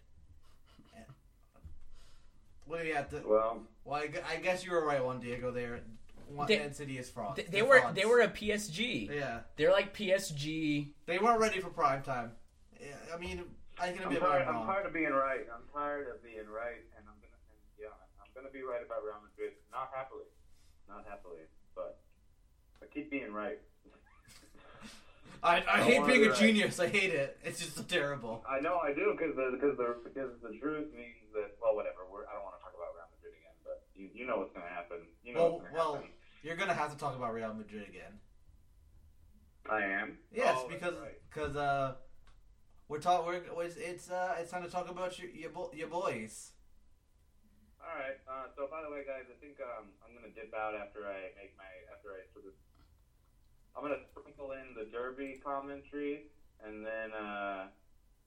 What 2.67 2.83
do 2.83 2.87
you 2.89 2.95
have 2.95 3.09
to? 3.11 3.23
well, 3.27 3.63
Well, 3.85 4.01
I 4.01 4.11
I 4.35 4.37
guess 4.37 4.65
you 4.65 4.73
were 4.73 4.85
right, 4.85 5.03
Juan 5.03 5.21
Diego. 5.21 5.51
There, 5.51 5.81
one 6.29 6.47
They- 6.49 6.59
Man 6.59 6.75
City 6.75 6.99
is 6.99 7.09
fraud. 7.09 7.37
They, 7.37 7.45
they 7.45 7.63
were 7.63 7.81
frauds. 7.81 7.97
they 7.97 8.05
were 8.05 8.21
a 8.21 8.29
PSG. 8.29 9.09
Yeah, 9.15 9.41
They're 9.57 9.71
like 9.73 9.95
PSG. 9.97 10.93
they 11.07 11.19
weren't 11.19 11.41
ready 11.41 11.61
for 11.61 11.71
prime 11.71 12.03
time. 12.03 12.33
Yeah, 12.81 12.97
I 13.15 13.17
mean, 13.19 13.45
I 13.79 13.93
can 13.93 14.05
I'm 14.05 14.11
be 14.11 14.17
tired, 14.17 14.47
I'm 14.49 14.67
tired 14.67 14.87
of 14.87 14.93
being 14.93 15.13
right. 15.13 15.47
I'm 15.53 15.63
tired 15.73 16.09
of 16.09 16.23
being 16.23 16.49
right, 16.51 16.83
and 16.99 17.07
I'm 17.07 17.15
gonna, 17.23 17.39
and, 17.51 17.61
yeah, 17.79 17.95
I'm 18.21 18.29
gonna 18.35 18.53
be 18.53 18.63
right 18.63 18.83
about 18.85 19.05
Real 19.05 19.21
Madrid. 19.23 19.53
Not 19.71 19.91
happily, 19.95 20.27
not 20.89 21.05
happily, 21.09 21.47
but 21.75 21.99
I 22.83 22.87
keep 22.87 23.11
being 23.11 23.33
right. 23.33 23.59
I, 25.47 25.63
I 25.71 25.83
hate 25.83 26.05
being 26.07 26.23
be 26.23 26.27
a 26.29 26.35
genius. 26.35 26.81
I 26.81 26.89
hate 26.89 27.15
it. 27.15 27.39
It's 27.45 27.61
just 27.61 27.77
so 27.77 27.83
terrible. 27.83 28.45
I 28.49 28.59
know 28.61 28.79
I 28.79 28.93
do 28.93 29.15
because 29.17 29.37
the 29.37 29.51
because 29.55 29.77
the 29.79 29.97
because 30.03 30.31
the 30.43 30.59
truth 30.59 30.91
means 30.93 31.31
that 31.35 31.55
well 31.63 31.75
whatever. 31.77 32.03
We're, 32.11 32.27
I 32.27 32.35
don't 32.35 32.43
want 32.43 32.57
to 32.59 32.63
talk 32.67 32.75
about 32.75 32.91
Real 32.99 33.07
Madrid 33.15 33.35
again, 33.39 33.57
but 33.65 33.87
you 33.95 34.11
you 34.13 34.27
know 34.27 34.39
what's 34.43 34.53
gonna 34.53 34.67
happen. 34.69 35.07
You 35.25 35.35
know 35.35 35.41
Well, 35.41 35.53
what's 35.53 35.65
gonna 35.71 35.77
well, 35.79 35.95
happen. 35.95 36.11
you're 36.43 36.57
gonna 36.57 36.75
have 36.75 36.91
to 36.93 36.99
talk 36.99 37.15
about 37.17 37.33
Real 37.33 37.55
Madrid 37.55 37.87
again. 37.89 38.19
I 39.71 39.83
am. 39.83 40.19
Yes, 40.35 40.55
Oh, 40.59 40.69
that's 40.69 40.75
because 40.75 40.95
right. 40.99 41.19
because 41.31 41.55
uh, 41.57 41.95
we're 42.89 42.99
talk 43.03 43.27
we're 43.27 43.43
it's 43.63 43.77
it's 43.77 44.11
uh 44.11 44.35
it's 44.39 44.51
time 44.51 44.63
to 44.63 44.71
talk 44.71 44.91
about 44.91 45.19
your 45.19 45.31
your, 45.31 45.51
bo- 45.51 45.71
your 45.75 45.89
boys. 45.89 46.53
All 47.83 47.95
right. 47.95 48.19
Uh, 48.27 48.51
so 48.59 48.67
by 48.71 48.83
the 48.83 48.91
way, 48.91 49.07
guys, 49.07 49.31
I 49.31 49.37
think 49.39 49.59
um, 49.63 49.95
I'm 50.03 50.11
gonna 50.15 50.35
dip 50.35 50.51
out 50.55 50.75
after 50.75 51.07
I 51.07 51.31
make 51.39 51.55
my 51.59 51.71
after 51.95 52.11
I 52.15 52.27
sort 52.35 52.47
of. 52.51 52.55
I'm 53.77 53.83
gonna 53.83 53.97
sprinkle 54.11 54.53
in 54.53 54.75
the 54.75 54.91
Derby 54.91 55.41
commentary, 55.45 56.25
and 56.65 56.85
then 56.85 57.13
uh, 57.13 57.67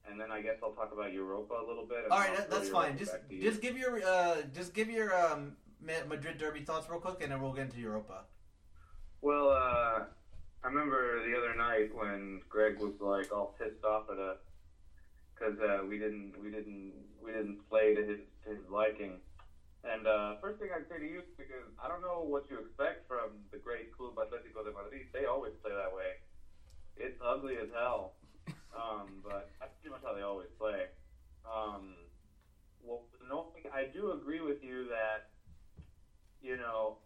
and 0.10 0.20
then 0.20 0.32
I 0.32 0.42
guess 0.42 0.58
I'll 0.64 0.74
talk 0.74 0.92
about 0.94 1.12
Europa 1.12 1.54
a 1.54 1.66
little 1.68 1.86
bit. 1.86 2.06
All 2.12 2.20
right, 2.20 2.36
that, 2.38 2.50
that's 2.50 2.68
Europa 2.68 2.88
fine. 2.88 2.98
Just 2.98 3.12
back 3.14 3.28
to 3.28 3.36
you. 3.36 3.42
just 3.42 3.62
give 3.62 3.78
your 3.78 4.04
uh 4.06 4.38
just 4.54 4.74
give 4.74 4.90
your 4.90 5.18
um 5.18 5.54
Madrid 5.82 6.38
derby 6.38 6.62
thoughts 6.62 6.90
real 6.90 7.00
quick, 7.00 7.22
and 7.22 7.32
then 7.32 7.42
we'll 7.42 7.54
get 7.54 7.66
into 7.66 7.80
Europa. 7.80 8.26
Well, 9.22 9.50
uh, 9.50 10.04
I 10.64 10.68
remember 10.68 11.28
the 11.28 11.38
other 11.38 11.56
night 11.56 11.94
when 11.94 12.42
Greg 12.48 12.80
was 12.80 12.94
like 13.00 13.34
all 13.34 13.56
pissed 13.58 13.84
off 13.84 14.10
at 14.12 14.20
us 14.20 14.38
because 15.34 15.60
uh, 15.60 15.86
we 15.88 15.98
didn't 15.98 16.34
we 16.44 16.52
didn't 16.52 16.94
we 17.24 17.32
didn't 17.32 17.68
play 17.70 17.96
to 17.96 18.02
his 18.02 18.20
to 18.44 18.50
his 18.52 18.60
liking. 18.70 19.20
And 19.84 20.08
uh, 20.08 20.36
first 20.42 20.60
thing 20.60 20.70
I'd 20.76 20.88
say 20.90 21.00
to 21.00 21.08
you, 21.08 21.24
because 21.38 21.72
I 21.80 21.88
don't 21.88 22.02
know 22.02 22.20
what 22.28 22.50
you 22.50 22.60
expect 22.60 23.08
from 23.08 23.40
the 23.52 23.58
great 23.58 23.96
Club 23.96 24.16
Atletico 24.16 24.64
de 24.64 24.72
Madrid. 24.76 25.08
They 25.14 25.26
always 25.26 25.54
play 25.64 25.72
that 25.72 25.96
way. 25.96 26.20
It's 26.98 27.16
ugly 27.24 27.56
as 27.56 27.70
hell, 27.74 28.14
um, 28.76 29.24
but 29.24 29.48
that's 29.60 29.72
pretty 29.80 29.96
much 29.96 30.04
how 30.04 30.14
they 30.14 30.22
always 30.22 30.52
play. 30.60 30.92
Um, 31.48 31.96
well, 32.84 33.08
no, 33.28 33.48
I 33.72 33.86
do 33.86 34.12
agree 34.12 34.42
with 34.42 34.62
you 34.62 34.90
that 34.90 35.32
you 36.42 36.58
know 36.58 36.98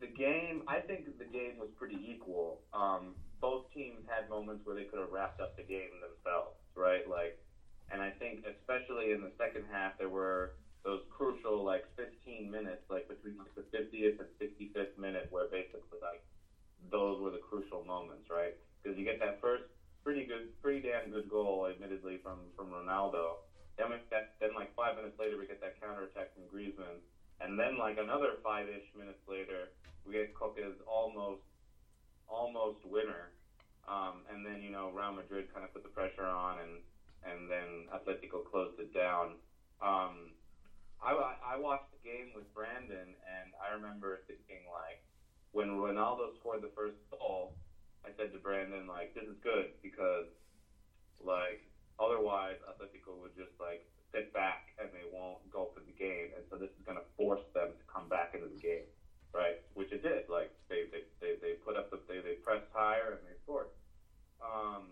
the 0.00 0.06
game, 0.06 0.62
I 0.66 0.78
think 0.78 1.18
the 1.18 1.24
game 1.24 1.58
was 1.58 1.68
pretty 1.76 1.98
equal. 1.98 2.60
Um, 2.72 3.14
both 3.40 3.64
teams 3.74 4.04
had 4.08 4.28
moments 4.28 4.64
where 4.64 4.74
they 4.74 4.84
could 4.84 4.98
have 4.98 5.10
wrapped 5.10 5.40
up 5.40 5.56
the 5.56 5.62
game 5.62 5.90
themselves, 6.00 6.56
right? 6.74 7.08
Like, 7.08 7.38
and 7.90 8.00
I 8.00 8.10
think 8.10 8.44
especially 8.46 9.12
in 9.12 9.20
the 9.20 9.30
second 9.38 9.64
half, 9.70 9.98
there 9.98 10.08
were 10.08 10.52
those 10.88 11.04
crucial 11.12 11.62
like 11.62 11.84
15 12.00 12.50
minutes, 12.50 12.80
like 12.88 13.04
between 13.12 13.36
like 13.36 13.52
the 13.52 13.60
50th 13.76 14.16
and 14.24 14.28
65th 14.40 14.96
minute, 14.96 15.28
where 15.28 15.44
basically 15.44 16.00
like 16.00 16.24
those 16.90 17.20
were 17.20 17.28
the 17.28 17.44
crucial 17.44 17.84
moments, 17.84 18.24
right? 18.32 18.56
Because 18.80 18.96
you 18.96 19.04
get 19.04 19.20
that 19.20 19.36
first 19.38 19.64
pretty 20.02 20.24
good, 20.24 20.48
pretty 20.62 20.80
damn 20.80 21.10
good 21.10 21.28
goal, 21.28 21.68
admittedly 21.68 22.16
from 22.22 22.48
from 22.56 22.72
Ronaldo. 22.72 23.44
Then 23.76 23.90
we 23.90 23.96
get, 24.08 24.32
then 24.40 24.54
like 24.56 24.74
five 24.74 24.96
minutes 24.96 25.20
later, 25.20 25.36
we 25.36 25.44
get 25.44 25.60
that 25.60 25.78
counter 25.78 26.08
attack 26.08 26.32
from 26.32 26.48
Griezmann, 26.48 27.04
and 27.44 27.60
then 27.60 27.76
like 27.76 27.98
another 27.98 28.40
five-ish 28.42 28.88
minutes 28.96 29.20
later, 29.28 29.68
we 30.06 30.14
get 30.14 30.32
Koke's 30.32 30.80
almost 30.88 31.44
almost 32.26 32.80
winner. 32.82 33.28
Um, 33.86 34.24
and 34.32 34.44
then 34.44 34.62
you 34.62 34.72
know 34.72 34.88
Real 34.88 35.12
Madrid 35.12 35.52
kind 35.52 35.64
of 35.68 35.72
put 35.74 35.82
the 35.82 35.92
pressure 35.92 36.24
on, 36.24 36.56
and 36.64 36.80
and 37.28 37.50
then 37.50 37.92
Atletico 37.92 38.40
closed 38.40 38.80
it 38.80 38.94
down. 38.94 39.36
Um, 39.82 40.32
I, 41.02 41.54
I 41.54 41.56
watched 41.56 41.90
the 41.90 42.08
game 42.08 42.34
with 42.34 42.52
Brandon, 42.54 43.14
and 43.14 43.48
I 43.62 43.72
remember 43.74 44.18
thinking 44.26 44.66
like, 44.70 44.98
when 45.52 45.68
Ronaldo 45.68 46.34
scored 46.38 46.60
the 46.60 46.70
first 46.74 46.96
goal, 47.18 47.52
I 48.04 48.10
said 48.16 48.32
to 48.32 48.38
Brandon 48.38 48.86
like, 48.86 49.14
this 49.14 49.24
is 49.24 49.36
good 49.42 49.70
because 49.82 50.26
like 51.20 51.60
otherwise 51.98 52.56
Atletico 52.68 53.18
would 53.20 53.34
just 53.34 53.50
like 53.58 53.80
sit 54.12 54.32
back 54.32 54.72
and 54.78 54.88
they 54.92 55.04
won't 55.10 55.38
go 55.50 55.68
for 55.74 55.80
the 55.80 55.92
game, 55.92 56.28
and 56.34 56.44
so 56.50 56.56
this 56.56 56.70
is 56.78 56.84
going 56.84 56.98
to 56.98 57.04
force 57.16 57.42
them 57.54 57.68
to 57.68 57.84
come 57.92 58.08
back 58.08 58.30
into 58.34 58.46
the 58.46 58.58
game, 58.60 58.84
right? 59.34 59.58
Which 59.74 59.92
it 59.92 60.02
did. 60.02 60.22
Like 60.28 60.50
they 60.68 60.84
they, 60.90 61.02
they, 61.20 61.32
they 61.40 61.52
put 61.64 61.76
up 61.76 61.90
the 61.90 61.98
they, 62.08 62.20
they 62.20 62.34
pressed 62.34 62.68
higher 62.72 63.12
and 63.12 63.20
they 63.26 63.34
scored. 63.42 63.68
Um, 64.40 64.84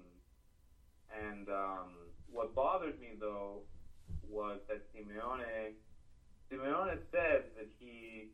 and 1.11 1.49
um, 1.49 1.89
what 2.31 2.55
bothered 2.55 2.99
me 2.99 3.15
though 3.19 3.63
was 4.29 4.59
that 4.69 4.81
Simeone 4.95 5.73
Simeone 6.51 6.99
said 7.11 7.43
that 7.57 7.67
he 7.79 8.29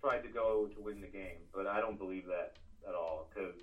tried 0.00 0.22
to 0.22 0.28
go 0.28 0.68
to 0.74 0.80
win 0.80 1.00
the 1.00 1.08
game, 1.08 1.44
but 1.52 1.66
I 1.66 1.80
don't 1.80 1.98
believe 1.98 2.26
that 2.26 2.56
at 2.88 2.94
all 2.94 3.28
because 3.28 3.54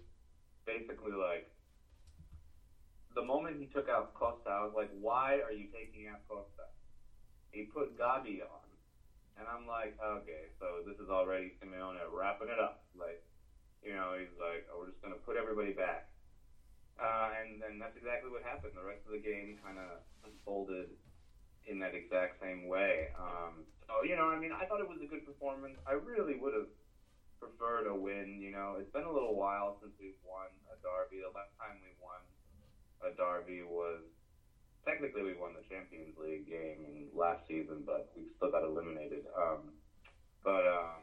basically 0.66 1.14
like 1.14 1.50
the 3.16 3.24
moment 3.24 3.58
he 3.58 3.66
took 3.66 3.90
out 3.90 4.14
Costa, 4.14 4.50
I 4.50 4.62
was 4.62 4.74
like, 4.76 4.90
why 4.92 5.40
are 5.40 5.52
you 5.52 5.66
taking 5.72 6.08
out 6.08 6.20
Costa? 6.28 6.68
He 7.52 7.64
put 7.64 7.98
Gabi 7.98 8.44
on, 8.44 8.68
and 9.40 9.48
I'm 9.48 9.66
like, 9.66 9.96
okay, 10.04 10.52
so 10.60 10.84
this 10.86 11.00
is 11.00 11.10
already 11.10 11.56
Simeone 11.64 12.04
wrapping 12.12 12.50
it 12.50 12.60
up. 12.60 12.84
Like, 12.94 13.24
you 13.82 13.96
know, 13.96 14.14
he's 14.20 14.36
like, 14.38 14.68
oh, 14.70 14.84
we're 14.84 14.92
just 14.92 15.02
gonna 15.02 15.16
put 15.16 15.38
everybody 15.38 15.72
back. 15.72 16.06
Uh, 17.00 17.32
and 17.40 17.64
and 17.64 17.82
that's 17.82 17.96
exactly 17.96 18.30
what 18.30 18.44
happened. 18.44 18.76
The 18.76 18.84
rest 18.84 19.02
of 19.08 19.12
the 19.12 19.24
game 19.24 19.56
kind 19.64 19.80
of 19.80 20.04
unfolded 20.28 20.92
in 21.68 21.80
that 21.80 21.94
exact 21.94 22.40
same 22.42 22.68
way. 22.68 23.10
Um, 23.18 23.66
so 23.88 24.04
you 24.04 24.16
know, 24.16 24.30
I 24.30 24.38
mean, 24.38 24.52
I 24.52 24.66
thought 24.66 24.80
it 24.80 24.88
was 24.88 25.02
a 25.02 25.10
good 25.10 25.26
performance. 25.26 25.78
I 25.86 25.94
really 25.94 26.36
would 26.36 26.54
have 26.54 26.70
preferred 27.40 27.88
a 27.88 27.96
win. 27.96 28.40
You 28.42 28.52
know, 28.52 28.78
it's 28.80 28.92
been 28.92 29.06
a 29.06 29.12
little 29.12 29.36
while 29.36 29.78
since 29.82 29.94
we've 30.00 30.18
won 30.24 30.50
a 30.72 30.78
derby. 30.82 31.22
The 31.22 31.34
last 31.34 31.54
time 31.60 31.78
we 31.82 31.94
won 32.02 32.22
a 33.04 33.12
derby 33.14 33.62
was 33.62 34.02
technically 34.86 35.22
we 35.22 35.34
won 35.34 35.54
the 35.54 35.66
Champions 35.68 36.14
League 36.18 36.48
game 36.48 37.10
last 37.14 37.42
season, 37.48 37.84
but 37.86 38.10
we 38.16 38.26
still 38.38 38.50
got 38.50 38.64
eliminated. 38.64 39.26
Um, 39.36 39.74
but 40.44 40.66
um, 40.66 41.02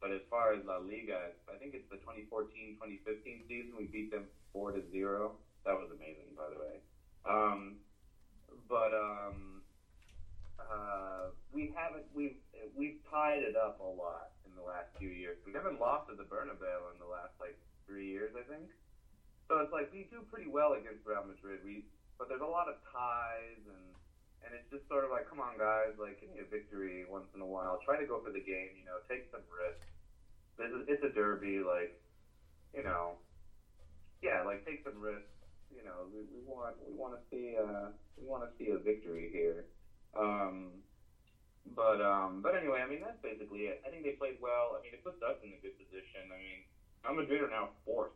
but 0.00 0.10
as 0.10 0.20
far 0.28 0.52
as 0.52 0.60
La 0.66 0.76
Liga, 0.76 1.30
I 1.48 1.56
think 1.56 1.74
it's 1.74 1.88
the 1.88 1.96
2014-2015 2.02 3.48
season. 3.48 3.72
We 3.76 3.84
beat 3.84 4.10
them 4.10 4.26
four 4.52 4.72
to 4.72 4.82
zero. 4.90 5.38
That 5.64 5.78
was 5.78 5.88
amazing, 5.94 6.34
by 6.36 6.50
the 6.50 6.58
way. 6.58 6.76
Um, 7.24 7.78
but 8.68 8.92
um, 8.92 9.61
uh, 10.70 11.22
we 11.52 11.72
haven't 11.74 12.04
we've 12.14 12.38
we've 12.76 12.98
tied 13.10 13.42
it 13.42 13.56
up 13.56 13.80
a 13.80 13.86
lot 13.86 14.32
in 14.46 14.52
the 14.54 14.62
last 14.62 14.92
few 14.98 15.08
years. 15.08 15.38
We 15.46 15.52
haven't 15.52 15.80
lost 15.80 16.10
at 16.10 16.16
the 16.16 16.28
Bernabeu 16.28 16.92
in 16.92 16.98
the 17.00 17.08
last 17.08 17.32
like 17.40 17.56
three 17.86 18.08
years, 18.08 18.32
I 18.36 18.44
think. 18.46 18.70
So 19.48 19.58
it's 19.58 19.72
like 19.72 19.92
we 19.92 20.06
do 20.10 20.22
pretty 20.30 20.48
well 20.48 20.74
against 20.74 21.04
Real 21.04 21.24
Madrid. 21.24 21.60
We 21.64 21.84
but 22.18 22.28
there's 22.28 22.44
a 22.44 22.48
lot 22.48 22.68
of 22.68 22.78
ties 22.92 23.62
and 23.66 23.96
and 24.42 24.50
it's 24.54 24.66
just 24.74 24.82
sort 24.90 25.06
of 25.06 25.10
like, 25.14 25.30
come 25.30 25.38
on, 25.38 25.54
guys, 25.54 25.94
like 25.98 26.18
give 26.18 26.30
me 26.30 26.42
a 26.42 26.48
victory 26.50 27.06
once 27.06 27.30
in 27.34 27.40
a 27.40 27.46
while. 27.46 27.78
Try 27.86 27.96
to 27.96 28.06
go 28.06 28.18
for 28.18 28.30
the 28.30 28.42
game, 28.42 28.74
you 28.74 28.84
know, 28.84 28.98
take 29.06 29.30
some 29.30 29.42
risks. 29.50 29.86
This 30.58 30.70
is 30.70 30.82
it's 30.88 31.02
a 31.02 31.12
derby, 31.14 31.62
like 31.62 31.94
you 32.74 32.82
know, 32.82 33.18
yeah, 34.20 34.42
like 34.42 34.66
take 34.66 34.82
some 34.84 34.98
risks. 35.00 35.30
You 35.70 35.82
know, 35.84 36.10
we, 36.12 36.20
we 36.28 36.40
want 36.44 36.76
we 36.84 36.92
want 36.92 37.14
to 37.14 37.20
see 37.30 37.56
uh 37.56 37.90
we 38.18 38.26
want 38.26 38.44
to 38.44 38.50
see 38.58 38.70
a 38.70 38.78
victory 38.78 39.30
here. 39.32 39.64
Um, 40.16 40.82
but 41.74 42.02
um, 42.02 42.42
but 42.42 42.54
anyway, 42.54 42.82
I 42.82 42.88
mean 42.88 43.00
that's 43.00 43.20
basically 43.22 43.70
it. 43.70 43.80
I 43.86 43.90
think 43.90 44.02
they 44.02 44.18
played 44.18 44.36
well. 44.42 44.74
I 44.76 44.82
mean, 44.82 44.92
it 44.92 45.02
puts 45.04 45.22
us 45.22 45.38
in 45.42 45.54
a 45.54 45.60
good 45.62 45.78
position. 45.78 46.28
I 46.28 46.36
mean, 46.36 46.58
Real 47.06 47.14
Madrid 47.22 47.40
are 47.40 47.52
now 47.52 47.70
fourth 47.84 48.12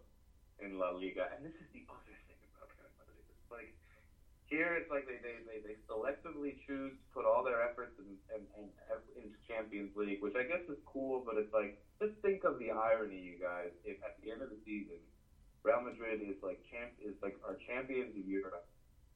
in 0.59 0.79
La 0.79 0.91
Liga, 0.91 1.31
and 1.31 1.45
this 1.45 1.55
is 1.63 1.69
the 1.73 1.85
other 1.89 2.17
thing 2.27 2.41
about 2.53 2.69
Real 2.75 2.91
Madrid. 2.99 3.23
It's 3.31 3.51
like 3.51 3.71
here, 4.51 4.75
it's 4.75 4.91
like 4.91 5.07
they 5.07 5.19
they, 5.23 5.39
they, 5.47 5.59
they 5.63 5.77
selectively 5.87 6.59
choose 6.67 6.95
to 6.99 7.07
put 7.15 7.25
all 7.25 7.43
their 7.43 7.63
efforts 7.63 7.95
in, 7.99 8.19
in, 8.35 8.43
in, 8.59 8.67
into 9.15 9.39
Champions 9.47 9.95
League, 9.95 10.23
which 10.23 10.35
I 10.35 10.43
guess 10.43 10.63
is 10.69 10.79
cool. 10.87 11.23
But 11.23 11.39
it's 11.39 11.53
like 11.55 11.79
just 12.03 12.15
think 12.23 12.43
of 12.45 12.59
the 12.59 12.71
irony, 12.71 13.19
you 13.19 13.39
guys. 13.39 13.71
If 13.85 14.03
at 14.03 14.19
the 14.23 14.31
end 14.31 14.43
of 14.43 14.51
the 14.51 14.59
season, 14.67 14.99
Real 15.63 15.81
Madrid 15.81 16.19
is 16.23 16.35
like 16.43 16.59
champ 16.71 16.95
is 16.99 17.15
like 17.23 17.39
our 17.47 17.59
champions 17.67 18.15
of 18.15 18.27
Europe, 18.27 18.67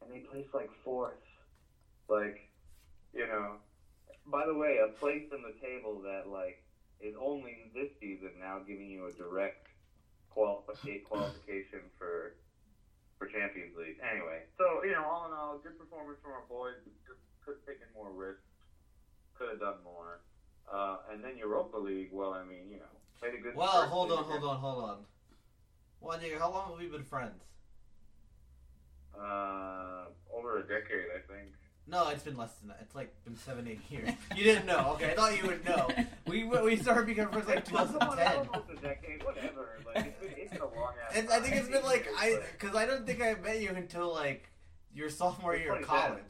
and 0.03 0.11
they 0.11 0.22
place 0.22 0.47
like 0.55 0.70
fourth, 0.83 1.22
like 2.09 2.49
you 3.12 3.26
know. 3.26 3.56
By 4.26 4.46
the 4.46 4.54
way, 4.54 4.78
a 4.78 4.88
place 5.00 5.26
in 5.32 5.42
the 5.42 5.54
table 5.61 6.00
that 6.02 6.28
like 6.28 6.62
is 7.00 7.14
only 7.18 7.70
this 7.74 7.88
season 8.00 8.32
now 8.38 8.61
giving 8.66 8.88
you 8.90 9.06
a 9.06 9.12
direct 9.12 9.66
qualification 10.30 11.04
qualification 11.08 11.80
for 11.98 12.34
for 13.18 13.26
Champions 13.26 13.76
League. 13.76 13.96
Anyway, 14.00 14.44
so 14.56 14.82
you 14.84 14.92
know, 14.92 15.04
all 15.04 15.26
in 15.26 15.32
all, 15.32 15.58
good 15.62 15.78
performance 15.78 16.18
from 16.22 16.32
our 16.32 16.44
boys. 16.48 16.76
Just 17.06 17.20
could 17.44 17.56
have 17.56 17.66
taken 17.66 17.88
more 17.94 18.11
risks, 18.11 18.44
could 19.36 19.48
have 19.48 19.61
done 19.61 19.82
more. 19.82 20.20
Uh, 20.70 20.98
and 21.11 21.24
then 21.24 21.36
Europa 21.36 21.76
League. 21.76 22.11
Well, 22.12 22.32
I 22.32 22.44
mean, 22.44 22.70
you 22.70 22.78
know, 22.78 22.94
played 23.18 23.34
a 23.34 23.38
good. 23.38 23.54
Well, 23.54 23.86
hold 23.86 24.12
on, 24.12 24.24
hold 24.24 24.44
on, 24.44 24.58
hold 24.58 24.84
on. 24.84 24.98
Well, 26.00 26.18
Diego, 26.18 26.38
how 26.38 26.50
long 26.50 26.70
have 26.70 26.78
we 26.78 26.86
been 26.86 27.04
friends? 27.04 27.42
Uh, 29.12 30.06
over 30.32 30.58
a 30.58 30.62
decade, 30.62 31.08
I 31.12 31.20
think. 31.30 31.52
No, 31.87 32.09
it's 32.11 32.22
been 32.22 32.37
less 32.37 32.53
than 32.55 32.68
that. 32.68 32.78
It's 32.83 32.95
like 32.95 33.12
been 33.24 33.37
seven, 33.37 33.66
eight 33.66 33.81
years. 33.91 34.11
You 34.37 34.45
didn't 34.45 34.66
know. 34.66 34.93
Okay, 34.95 35.11
I 35.12 35.14
thought 35.14 35.37
you 35.41 35.49
would 35.49 35.64
know. 35.64 35.89
We 36.26 36.45
we 36.45 36.76
started 36.76 37.07
becoming 37.07 37.33
friends 37.33 37.49
like 37.49 37.64
2010. 37.64 38.49
almost 38.53 38.70
a 38.70 38.76
decade, 38.76 39.24
whatever. 39.24 39.78
Like 39.87 40.07
it's 40.07 40.20
been, 40.20 40.31
it's 40.37 40.53
been 40.53 40.62
a 40.62 40.66
long 40.66 40.93
ass. 41.09 41.16
I 41.33 41.41
think 41.41 41.57
it's 41.57 41.68
been 41.68 41.83
like 41.83 42.07
I, 42.16 42.39
because 42.53 42.76
I 42.76 42.87
don't 42.87 43.05
think 43.07 43.20
I 43.20 43.35
met 43.35 43.61
you 43.61 43.70
until 43.70 44.12
like 44.12 44.49
your 44.95 45.11
sophomore 45.11 45.57
year 45.57 45.74
of 45.74 45.83
college. 45.87 46.22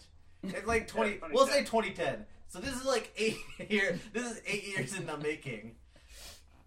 It's 0.42 0.66
like 0.66 0.88
twenty. 0.88 1.18
Yeah, 1.20 1.28
we'll 1.32 1.46
say 1.46 1.60
2010. 1.60 2.24
2010. 2.24 2.26
So 2.48 2.58
this 2.60 2.74
is 2.74 2.84
like 2.86 3.12
eight 3.18 3.36
year. 3.70 3.98
This 4.14 4.30
is 4.30 4.40
eight 4.46 4.66
years 4.66 4.96
in 4.96 5.04
the 5.06 5.18
making. 5.18 5.74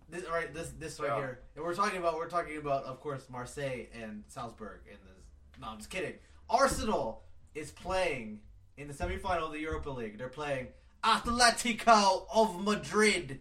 This 0.09 0.23
right. 0.29 0.53
This 0.53 0.69
this 0.77 0.99
right 0.99 1.07
Yeah. 1.09 1.17
here. 1.17 1.39
And 1.55 1.65
we're 1.65 1.73
talking 1.73 1.97
about. 1.97 2.15
We're 2.17 2.29
talking 2.29 2.57
about, 2.57 2.83
of 2.83 2.99
course, 2.99 3.27
Marseille 3.31 3.87
and 3.99 4.23
Salzburg. 4.27 4.81
And 4.87 4.99
this. 4.99 5.59
No, 5.59 5.69
I'm 5.69 5.77
just 5.77 5.89
kidding. 5.89 6.13
Arsenal 6.49 7.23
is 7.55 7.71
playing 7.71 8.41
in 8.77 8.87
the 8.87 8.93
semifinal 8.93 9.43
of 9.47 9.51
the 9.53 9.59
Europa 9.59 9.89
League. 9.89 10.17
They're 10.17 10.29
playing 10.29 10.67
Atletico 11.03 12.25
of 12.33 12.63
Madrid. 12.63 13.39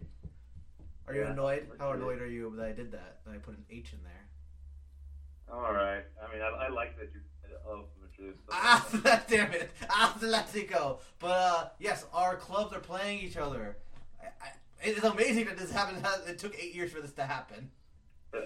Are 1.07 1.13
you 1.13 1.21
Yeah, 1.21 1.31
annoyed? 1.31 1.67
How 1.79 1.91
annoyed 1.91 2.21
are 2.21 2.27
you 2.27 2.53
that 2.57 2.65
I 2.65 2.71
did 2.71 2.91
that? 2.91 3.19
That 3.25 3.33
I 3.33 3.37
put 3.37 3.57
an 3.57 3.65
H 3.69 3.93
in 3.93 3.99
there. 4.03 5.55
All 5.55 5.73
right. 5.73 6.03
I 6.21 6.33
mean, 6.33 6.41
I, 6.41 6.65
I 6.65 6.69
like 6.69 6.97
that 6.97 7.09
you 7.13 7.19
of 7.67 7.85
Madrid. 8.01 8.35
so- 8.39 8.49
Ah, 8.51 9.23
damn 9.29 9.51
it, 9.53 9.69
Atletico. 9.83 10.99
But 11.19 11.27
uh, 11.31 11.67
yes, 11.79 12.05
our 12.13 12.35
clubs 12.35 12.73
are 12.73 12.79
playing 12.79 13.19
each 13.19 13.37
other. 13.37 13.77
I, 14.21 14.25
I, 14.41 14.87
it 14.89 14.97
is 14.97 15.03
amazing 15.03 15.45
that 15.45 15.57
this 15.57 15.71
happened. 15.71 16.05
It 16.27 16.37
took 16.39 16.57
eight 16.61 16.73
years 16.75 16.91
for 16.91 16.99
this 17.01 17.13
to 17.13 17.23
happen. 17.25 17.69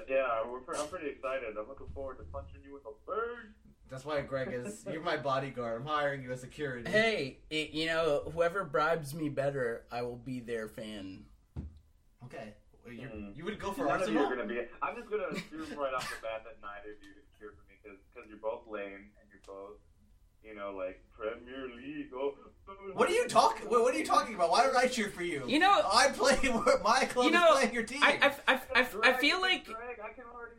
Yeah, 0.09 0.25
we're, 0.51 0.59
pre- 0.59 0.77
I'm 0.77 0.87
pretty 0.87 1.07
excited. 1.07 1.55
I'm 1.57 1.67
looking 1.67 1.87
forward 1.95 2.17
to 2.17 2.23
punching 2.25 2.59
you 2.65 2.73
with 2.73 2.83
a 2.85 2.93
bird. 3.09 3.53
That's 3.89 4.03
why 4.05 4.21
Greg 4.21 4.49
is. 4.51 4.85
You're 4.91 5.01
my 5.01 5.17
bodyguard. 5.17 5.81
I'm 5.81 5.87
hiring 5.87 6.21
you 6.23 6.31
as 6.31 6.39
a 6.39 6.41
security. 6.41 6.89
Hey, 6.89 7.37
it, 7.49 7.71
you 7.71 7.85
know, 7.87 8.29
whoever 8.33 8.63
bribes 8.63 9.13
me 9.13 9.29
better, 9.29 9.83
I 9.91 10.01
will 10.01 10.17
be 10.17 10.39
their 10.39 10.67
fan. 10.67 11.23
Okay. 12.25 12.53
Well, 12.85 12.93
you 12.93 13.07
Hmm. 13.07 13.29
you 13.35 13.45
would 13.45 13.59
go 13.59 13.71
for 13.71 13.85
None 13.85 14.01
of 14.03 14.09
you 14.09 14.19
are 14.19 14.35
gonna 14.35 14.45
be. 14.47 14.61
I'm 14.81 14.95
just 14.95 15.09
gonna 15.09 15.27
assume 15.27 15.77
right 15.79 15.93
off 15.93 16.09
the 16.09 16.21
bat 16.21 16.43
that 16.45 16.57
neither 16.61 16.91
of 16.95 17.03
you 17.03 17.11
is 17.19 17.27
here 17.39 17.51
for 17.55 17.63
me 17.69 17.75
because 17.83 18.29
you're 18.29 18.37
both 18.37 18.67
lame 18.67 19.11
and 19.19 19.27
you're 19.29 19.41
both, 19.45 19.77
you 20.43 20.55
know, 20.55 20.71
like 20.75 21.01
Premier 21.17 21.67
League. 21.75 22.09
Oh, 22.15 22.33
What 22.93 23.09
are 23.09 23.13
you 23.13 23.27
talking? 23.27 23.69
What, 23.69 23.81
what 23.83 23.93
are 23.93 23.97
you 23.97 24.05
talking 24.05 24.35
about? 24.35 24.49
Why 24.51 24.63
don't 24.63 24.75
I 24.75 24.87
cheer 24.87 25.09
for 25.09 25.23
you? 25.23 25.43
You 25.47 25.59
know- 25.59 25.81
I 25.91 26.09
play. 26.09 26.37
My 26.83 27.05
club 27.05 27.25
You 27.25 27.31
know, 27.31 27.51
is 27.53 27.57
playing 27.59 27.73
your 27.73 27.83
team. 27.83 28.03
I, 28.03 28.31
I, 28.47 28.53
I, 28.53 28.61
I, 28.75 28.87
I 29.03 29.13
feel 29.13 29.41
like 29.41 29.65
Greg. 29.65 29.99
I 30.03 30.13
can 30.13 30.23
already 30.33 30.55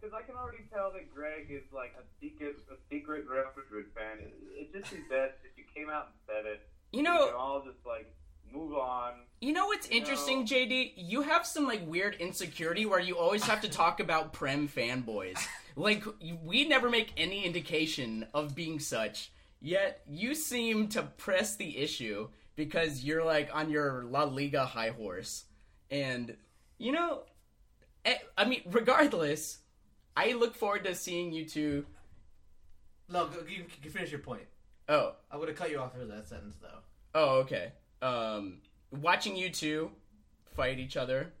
because 0.00 0.14
I 0.14 0.22
can 0.22 0.36
already 0.36 0.64
tell 0.72 0.92
that 0.92 1.12
Greg 1.14 1.46
is 1.50 1.64
like 1.72 1.94
a 1.98 2.02
secret, 2.20 2.56
a 2.70 2.76
secret 2.92 3.24
Real 3.28 3.44
Madrid 3.56 3.86
fan. 3.94 4.18
It, 4.20 4.34
it'd 4.70 4.82
just 4.82 4.92
be 4.94 5.00
best 5.10 5.34
if 5.44 5.56
you 5.56 5.64
came 5.74 5.90
out 5.90 6.06
and 6.08 6.14
said 6.26 6.46
it. 6.50 6.60
you 6.92 6.98
we 6.98 7.02
know. 7.02 7.26
can 7.26 7.34
all 7.34 7.62
just 7.64 7.84
like 7.86 8.12
move 8.52 8.74
on. 8.74 9.12
You 9.40 9.52
know 9.52 9.66
what's 9.66 9.90
You 9.90 9.98
interesting, 9.98 10.40
know- 10.40 10.46
JD? 10.46 10.92
You 10.96 11.22
have 11.22 11.46
some 11.46 11.66
like 11.66 11.86
weird 11.86 12.14
insecurity 12.16 12.86
where 12.86 13.00
you 13.00 13.18
always 13.18 13.44
have 13.44 13.60
to 13.62 13.68
talk 13.68 14.00
about 14.00 14.32
Prem 14.32 14.68
fanboys. 14.68 15.38
Like 15.76 16.02
we 16.42 16.66
never 16.66 16.90
make 16.90 17.12
any 17.16 17.44
indication 17.44 18.26
of 18.34 18.56
being 18.56 18.80
such. 18.80 19.30
Yet 19.60 20.00
you 20.08 20.34
seem 20.34 20.88
to 20.88 21.04
press 21.04 21.54
the 21.54 21.78
issue 21.78 22.30
because 22.56 23.04
you're 23.04 23.22
like 23.24 23.48
on 23.54 23.70
your 23.70 24.02
La 24.10 24.24
Liga 24.24 24.64
high 24.66 24.88
horse. 24.90 25.44
And 25.88 26.36
you 26.78 26.90
know, 26.90 27.22
eh, 28.04 28.16
I 28.36 28.44
mean, 28.46 28.62
regardless, 28.66 29.58
I 30.18 30.32
look 30.32 30.54
forward 30.56 30.84
to 30.84 30.94
seeing 30.94 31.32
you 31.32 31.44
two. 31.44 31.86
no, 33.08 33.26
go- 33.28 33.44
you 33.48 33.64
can 33.82 33.90
finish 33.90 34.10
your 34.10 34.20
point. 34.20 34.42
Oh, 34.88 35.14
I 35.30 35.36
would 35.36 35.48
have 35.48 35.56
cut 35.56 35.70
you 35.70 35.78
off 35.78 35.92
for 35.92 36.04
that 36.04 36.26
sentence 36.28 36.56
though. 36.60 36.78
oh, 37.14 37.28
okay. 37.40 37.72
Um, 38.02 38.58
watching 38.90 39.36
you 39.36 39.50
two 39.50 39.90
fight 40.56 40.78
each 40.78 40.96
other 40.96 41.32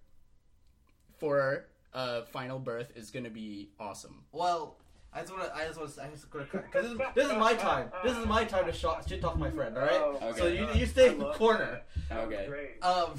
for 1.18 1.66
uh 1.94 2.22
final 2.26 2.58
berth 2.58 2.92
is 2.94 3.10
gonna 3.10 3.30
be 3.30 3.70
awesome. 3.80 4.24
Well, 4.32 4.76
I 5.12 5.20
just 5.22 5.32
want 5.32 5.44
to. 5.46 5.56
I 5.56 5.66
just 5.66 5.78
want 5.80 5.94
to. 5.94 6.02
I 6.02 6.08
just 6.08 6.34
want 6.34 6.50
to 6.52 6.58
because 6.58 6.82
this, 6.84 6.92
is- 6.92 6.98
this 7.14 7.26
is 7.26 7.32
my 7.32 7.54
time. 7.54 7.90
This 8.04 8.16
is 8.16 8.26
my 8.26 8.44
time 8.44 8.66
to 8.66 8.72
shot, 8.72 9.08
shit 9.08 9.20
talk 9.22 9.38
my 9.38 9.50
friend. 9.50 9.76
All 9.76 9.82
right. 9.82 9.92
Oh, 10.22 10.32
so 10.36 10.46
you 10.46 10.68
you 10.74 10.86
stay 10.86 11.08
in 11.08 11.18
the 11.18 11.32
corner. 11.32 11.80
that. 12.08 12.08
That 12.10 12.28
was 12.28 12.36
Okay. 12.36 12.46
great. 12.46 12.84
Um, 12.84 13.18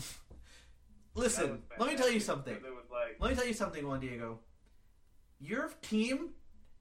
listen. 1.15 1.63
Let 1.79 1.89
me 1.89 1.95
tell 1.97 2.11
you 2.11 2.19
something. 2.19 2.53
because 2.53 2.69
It 2.69 2.73
was 2.75 2.85
like, 2.91 3.17
Let 3.19 3.31
me 3.31 3.35
tell 3.35 3.47
you 3.47 3.53
something, 3.53 3.85
Juan 3.87 3.99
Diego. 3.99 4.39
Your 5.39 5.71
team 5.81 6.29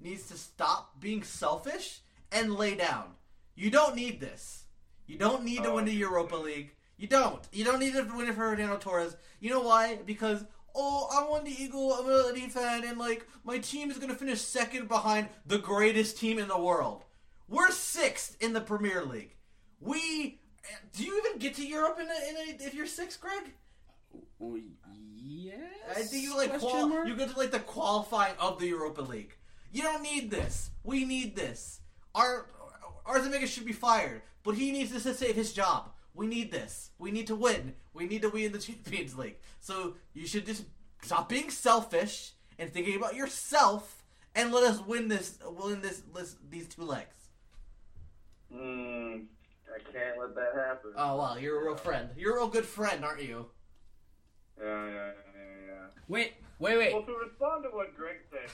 needs 0.00 0.28
to 0.28 0.36
stop 0.36 1.00
being 1.00 1.22
selfish 1.22 2.00
and 2.32 2.54
lay 2.54 2.74
down. 2.74 3.14
You 3.54 3.70
don't 3.70 3.96
need 3.96 4.20
this. 4.20 4.64
You 5.06 5.18
don't 5.18 5.44
need 5.44 5.62
to 5.62 5.70
Oh, 5.70 5.76
win 5.76 5.84
the 5.84 5.92
Europa 5.92 6.36
League. 6.36 6.74
You 6.96 7.06
don't. 7.06 7.40
You 7.52 7.64
don't 7.64 7.78
need 7.78 7.94
to 7.94 8.02
win 8.02 8.26
it 8.28 8.34
for 8.34 8.50
Fernando 8.50 8.76
Torres. 8.76 9.16
You 9.40 9.50
know 9.50 9.62
why? 9.62 9.98
Because 10.04 10.44
oh, 10.74 11.08
I'm 11.12 11.32
on 11.32 11.44
the 11.44 11.62
Eagle, 11.62 11.92
I'm 11.92 12.06
a 12.06 12.28
Elite 12.28 12.52
fan, 12.52 12.84
and 12.84 12.98
like 12.98 13.26
my 13.44 13.58
team 13.58 13.90
is 13.90 13.98
gonna 13.98 14.14
finish 14.14 14.40
second 14.40 14.88
behind 14.88 15.28
the 15.46 15.58
greatest 15.58 16.18
team 16.18 16.38
in 16.38 16.48
the 16.48 16.60
world. 16.60 17.04
We're 17.48 17.70
sixth 17.70 18.36
in 18.40 18.52
the 18.52 18.60
Premier 18.60 19.04
League. 19.04 19.34
We 19.80 20.40
do 20.92 21.04
you 21.04 21.18
even 21.18 21.38
get 21.38 21.54
to 21.54 21.66
Europe 21.66 21.98
in 22.00 22.06
a, 22.06 22.28
in 22.28 22.60
a, 22.60 22.64
if 22.64 22.74
you're 22.74 22.86
sixth, 22.86 23.20
Greg? 23.20 23.54
Yes. 25.20 25.56
I 25.90 26.02
think 26.02 26.22
you 26.22 26.36
like 26.36 26.50
Question 26.50 26.68
qual- 26.68 26.88
mark? 26.88 27.08
you 27.08 27.16
go 27.16 27.26
to 27.26 27.38
like 27.38 27.50
the 27.50 27.60
qualifying 27.60 28.34
of 28.38 28.58
the 28.58 28.66
Europa 28.66 29.02
League. 29.02 29.36
You 29.72 29.82
don't 29.82 30.02
need 30.02 30.30
this. 30.30 30.70
We 30.84 31.04
need 31.04 31.36
this. 31.36 31.80
Our 32.14 32.46
Arsene 33.04 33.46
should 33.46 33.64
be 33.66 33.72
fired, 33.72 34.22
but 34.42 34.54
he 34.54 34.72
needs 34.72 34.90
this 34.92 35.02
to 35.04 35.14
save 35.14 35.34
his 35.34 35.52
job. 35.52 35.90
We 36.14 36.26
need 36.26 36.50
this. 36.50 36.90
We 36.98 37.10
need 37.10 37.26
to 37.28 37.36
win. 37.36 37.74
We 37.94 38.06
need 38.06 38.22
to 38.22 38.30
win 38.30 38.52
the 38.52 38.58
Champions 38.58 39.16
League. 39.16 39.36
So 39.60 39.94
you 40.14 40.26
should 40.26 40.46
just 40.46 40.64
stop 41.02 41.28
being 41.28 41.50
selfish 41.50 42.32
and 42.58 42.70
thinking 42.72 42.96
about 42.96 43.14
yourself 43.14 44.02
and 44.34 44.52
let 44.52 44.64
us 44.64 44.80
win 44.84 45.08
this 45.08 45.38
win 45.44 45.80
this, 45.80 46.02
this 46.14 46.36
these 46.48 46.68
two 46.68 46.82
legs. 46.82 47.14
Hmm. 48.52 49.16
I 49.74 49.92
can't 49.92 50.18
let 50.18 50.34
that 50.34 50.52
happen. 50.56 50.92
Oh 50.96 51.16
wow, 51.16 51.36
you're 51.36 51.60
a 51.60 51.64
real 51.64 51.76
friend. 51.76 52.08
You're 52.16 52.34
a 52.36 52.36
real 52.38 52.48
good 52.48 52.64
friend, 52.64 53.04
aren't 53.04 53.22
you? 53.22 53.46
Yeah, 54.58 54.84
yeah, 54.90 55.10
yeah, 55.14 55.58
yeah. 55.70 55.86
Wait, 56.10 56.34
wait, 56.58 56.76
wait. 56.78 56.90
Well, 56.90 57.06
to 57.06 57.14
respond 57.14 57.62
to 57.62 57.70
what 57.70 57.94
Greg 57.94 58.26
said, 58.26 58.50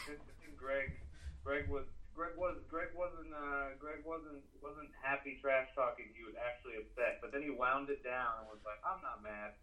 Greg, 0.60 1.00
Greg 1.40 1.64
was, 1.72 1.88
Greg 2.12 2.36
was, 2.36 2.60
Greg 2.68 2.92
wasn't, 2.92 3.32
uh, 3.32 3.72
Greg 3.80 4.04
wasn't, 4.04 4.44
wasn't 4.60 4.92
happy 5.00 5.40
trash 5.40 5.72
talking. 5.72 6.12
He 6.12 6.24
was 6.24 6.36
actually 6.36 6.76
upset, 6.76 7.24
but 7.24 7.32
then 7.32 7.40
he 7.40 7.48
wound 7.48 7.88
it 7.88 8.04
down 8.04 8.44
and 8.44 8.52
was 8.52 8.60
like, 8.68 8.80
"I'm 8.84 9.00
not 9.00 9.24
mad." 9.24 9.56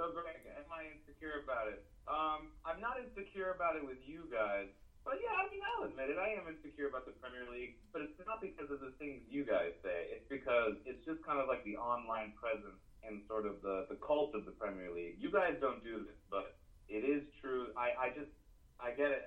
So, 0.00 0.10
Greg, 0.10 0.40
am 0.56 0.68
I 0.72 0.88
insecure 0.90 1.44
about 1.44 1.68
it? 1.68 1.84
Um, 2.08 2.56
I'm 2.64 2.80
not 2.80 2.96
insecure 2.98 3.52
about 3.52 3.76
it 3.76 3.84
with 3.84 4.00
you 4.08 4.26
guys, 4.32 4.72
but 5.04 5.20
yeah, 5.20 5.36
I 5.36 5.44
mean, 5.52 5.60
I'll 5.60 5.84
admit 5.84 6.08
it. 6.08 6.16
I 6.16 6.32
am 6.32 6.48
insecure 6.48 6.88
about 6.88 7.04
the 7.04 7.12
Premier 7.20 7.44
League, 7.46 7.76
but 7.92 8.00
it's 8.00 8.16
not 8.24 8.40
because 8.40 8.72
of 8.72 8.80
the 8.80 8.96
things 8.96 9.20
you 9.28 9.44
guys 9.44 9.76
say. 9.84 10.16
It's 10.16 10.26
because 10.32 10.80
it's 10.88 11.04
just 11.04 11.20
kind 11.22 11.36
of 11.36 11.46
like 11.46 11.60
the 11.68 11.76
online 11.76 12.32
presence 12.40 12.80
and 13.06 13.20
sort 13.28 13.46
of 13.46 13.60
the 13.62 13.86
the 13.88 13.98
cult 14.00 14.34
of 14.34 14.44
the 14.44 14.54
Premier 14.56 14.90
League. 14.90 15.16
You 15.20 15.30
guys 15.30 15.56
don't 15.60 15.84
do 15.84 16.04
this, 16.04 16.18
but 16.30 16.56
it 16.88 17.04
is 17.04 17.24
true. 17.40 17.72
I, 17.76 17.92
I 17.96 18.06
just 18.12 18.32
I 18.80 18.92
get 18.92 19.12
it. 19.12 19.24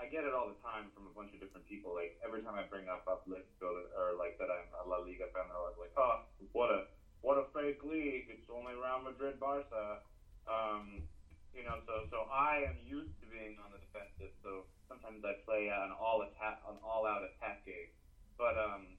I 0.00 0.08
get 0.08 0.24
it 0.24 0.32
all 0.32 0.48
the 0.48 0.56
time 0.64 0.88
from 0.96 1.04
a 1.04 1.12
bunch 1.12 1.28
of 1.36 1.44
different 1.44 1.68
people. 1.68 1.92
Like 1.92 2.16
every 2.24 2.40
time 2.40 2.56
I 2.56 2.64
bring 2.64 2.88
up 2.88 3.04
Atletico 3.04 3.84
or 3.92 4.16
like 4.16 4.40
that 4.40 4.48
I'm 4.48 4.68
a 4.80 4.88
La 4.88 5.02
Liga 5.04 5.28
fan, 5.32 5.46
they're 5.48 5.60
always 5.60 5.76
like, 5.76 5.92
"Oh, 5.96 6.24
what 6.52 6.72
a 6.72 6.88
what 7.20 7.36
a 7.36 7.44
fake 7.52 7.84
league! 7.84 8.32
It's 8.32 8.48
only 8.48 8.72
Real 8.74 9.04
Madrid, 9.04 9.36
Barca." 9.38 10.00
Um, 10.48 11.04
you 11.52 11.66
know, 11.66 11.82
so 11.84 12.08
so 12.08 12.30
I 12.32 12.64
am 12.64 12.80
used 12.86 13.12
to 13.20 13.26
being 13.28 13.60
on 13.60 13.74
the 13.74 13.80
defensive. 13.82 14.32
So 14.40 14.64
sometimes 14.88 15.20
I 15.26 15.36
play 15.44 15.68
an 15.68 15.92
all 15.92 16.24
attack, 16.24 16.64
an 16.64 16.80
all 16.80 17.04
out 17.04 17.20
attack 17.26 17.66
game. 17.68 17.92
But 18.40 18.56
um, 18.56 18.96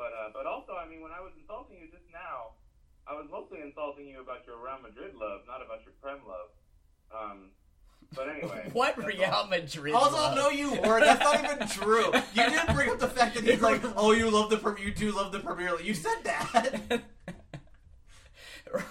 but 0.00 0.16
uh, 0.16 0.32
but 0.32 0.48
also, 0.48 0.72
I 0.72 0.88
mean, 0.88 1.04
when 1.04 1.12
I 1.12 1.20
was 1.20 1.36
insulting 1.36 1.76
you 1.76 1.92
just 1.92 2.08
now, 2.08 2.56
I 3.12 3.14
was 3.20 3.26
mostly 3.30 3.60
insulting 3.60 4.06
you 4.08 4.20
about 4.22 4.46
your 4.46 4.56
Real 4.56 4.78
Madrid 4.82 5.14
love, 5.14 5.42
not 5.46 5.60
about 5.60 5.80
your 5.84 5.92
Prem 6.00 6.18
love. 6.26 6.48
Um, 7.14 7.50
but 8.14 8.28
anyway. 8.28 8.70
What 8.72 8.96
Real 8.96 9.24
all. 9.24 9.46
Madrid? 9.48 9.94
Also, 9.94 10.16
love? 10.16 10.34
no, 10.36 10.48
you 10.48 10.72
weren't. 10.80 11.04
That's 11.04 11.22
not 11.22 11.44
even 11.44 11.68
true. 11.68 12.06
You 12.34 12.48
didn't 12.50 12.74
bring 12.74 12.90
up 12.90 12.98
the 12.98 13.08
fact 13.08 13.34
that 13.34 13.44
he's 13.44 13.60
like, 13.70 13.82
"Oh, 13.96 14.12
you 14.12 14.30
love 14.30 14.48
the 14.50 14.56
Premier. 14.56 14.84
You 14.86 14.94
do 14.94 15.12
love 15.12 15.30
the 15.32 15.40
Premier 15.40 15.72
League." 15.76 15.84
You 15.86 15.94
said 15.94 16.16
that. 16.24 16.80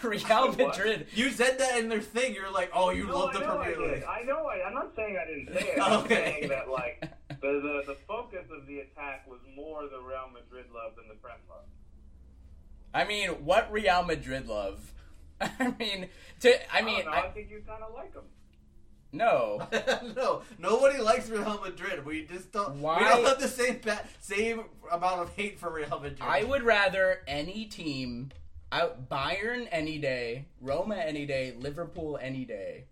Real 0.03 0.19
What? 0.21 0.57
Madrid. 0.59 1.07
You 1.15 1.31
said 1.31 1.57
that 1.57 1.79
in 1.79 1.89
their 1.89 2.01
thing. 2.01 2.35
You're 2.35 2.51
like, 2.51 2.69
"Oh, 2.73 2.91
you 2.91 3.07
No, 3.07 3.17
love 3.17 3.35
I 3.35 3.39
the 3.39 3.45
Premier 3.45 3.75
did. 3.75 3.91
League." 3.95 4.03
I 4.07 4.21
know. 4.23 4.45
I, 4.45 4.61
I'm 4.67 4.75
not 4.75 4.91
saying 4.95 5.17
I 5.17 5.25
didn't 5.25 5.47
say 5.53 5.73
it. 5.73 5.81
I'm 5.81 6.03
Okay. 6.03 6.15
saying 6.37 6.49
that 6.49 6.69
like 6.69 7.01
the, 7.41 7.51
the 7.57 7.83
the 7.87 7.97
focus 8.07 8.45
of 8.55 8.67
the 8.67 8.79
attack 8.85 9.25
was 9.27 9.39
more 9.55 9.83
the 9.89 9.99
Real 9.99 10.29
Madrid 10.31 10.65
love 10.73 10.95
than 10.95 11.07
the 11.07 11.15
Prem 11.15 11.37
love. 11.49 11.65
I 12.93 13.05
mean, 13.05 13.29
what 13.45 13.71
Real 13.71 14.03
Madrid 14.03 14.47
love? 14.47 14.93
I 15.41 15.73
mean, 15.79 16.07
to 16.41 16.73
I 16.75 16.81
mean, 16.81 17.05
I, 17.07 17.11
I 17.11 17.25
I, 17.27 17.29
think 17.29 17.49
you 17.49 17.61
kind 17.67 17.81
of 17.83 17.93
like 17.93 18.13
them. 18.13 18.23
no. 19.11 19.67
no, 20.15 20.41
nobody 20.59 20.99
likes 20.99 21.29
Real 21.29 21.59
Madrid. 21.63 22.05
We 22.05 22.25
just 22.25 22.51
don't. 22.51 22.81
Why- 22.81 22.99
We 22.99 23.03
don't 23.05 23.25
have 23.25 23.39
the 23.41 23.47
same 23.47 23.79
pa- 23.79 24.03
same 24.19 24.63
amount 24.91 25.21
of 25.21 25.29
hate 25.35 25.59
for 25.59 25.71
Real 25.73 25.89
Madrid. 25.99 26.19
I 26.21 26.43
would 26.43 26.63
rather 26.63 27.19
any 27.27 27.65
team 27.65 28.31
out 28.71 29.09
Bayern 29.09 29.67
any 29.71 29.97
day, 29.97 30.45
Roma 30.61 30.95
any 30.95 31.25
day, 31.25 31.53
Liverpool 31.59 32.17
any 32.21 32.45
day. 32.45 32.85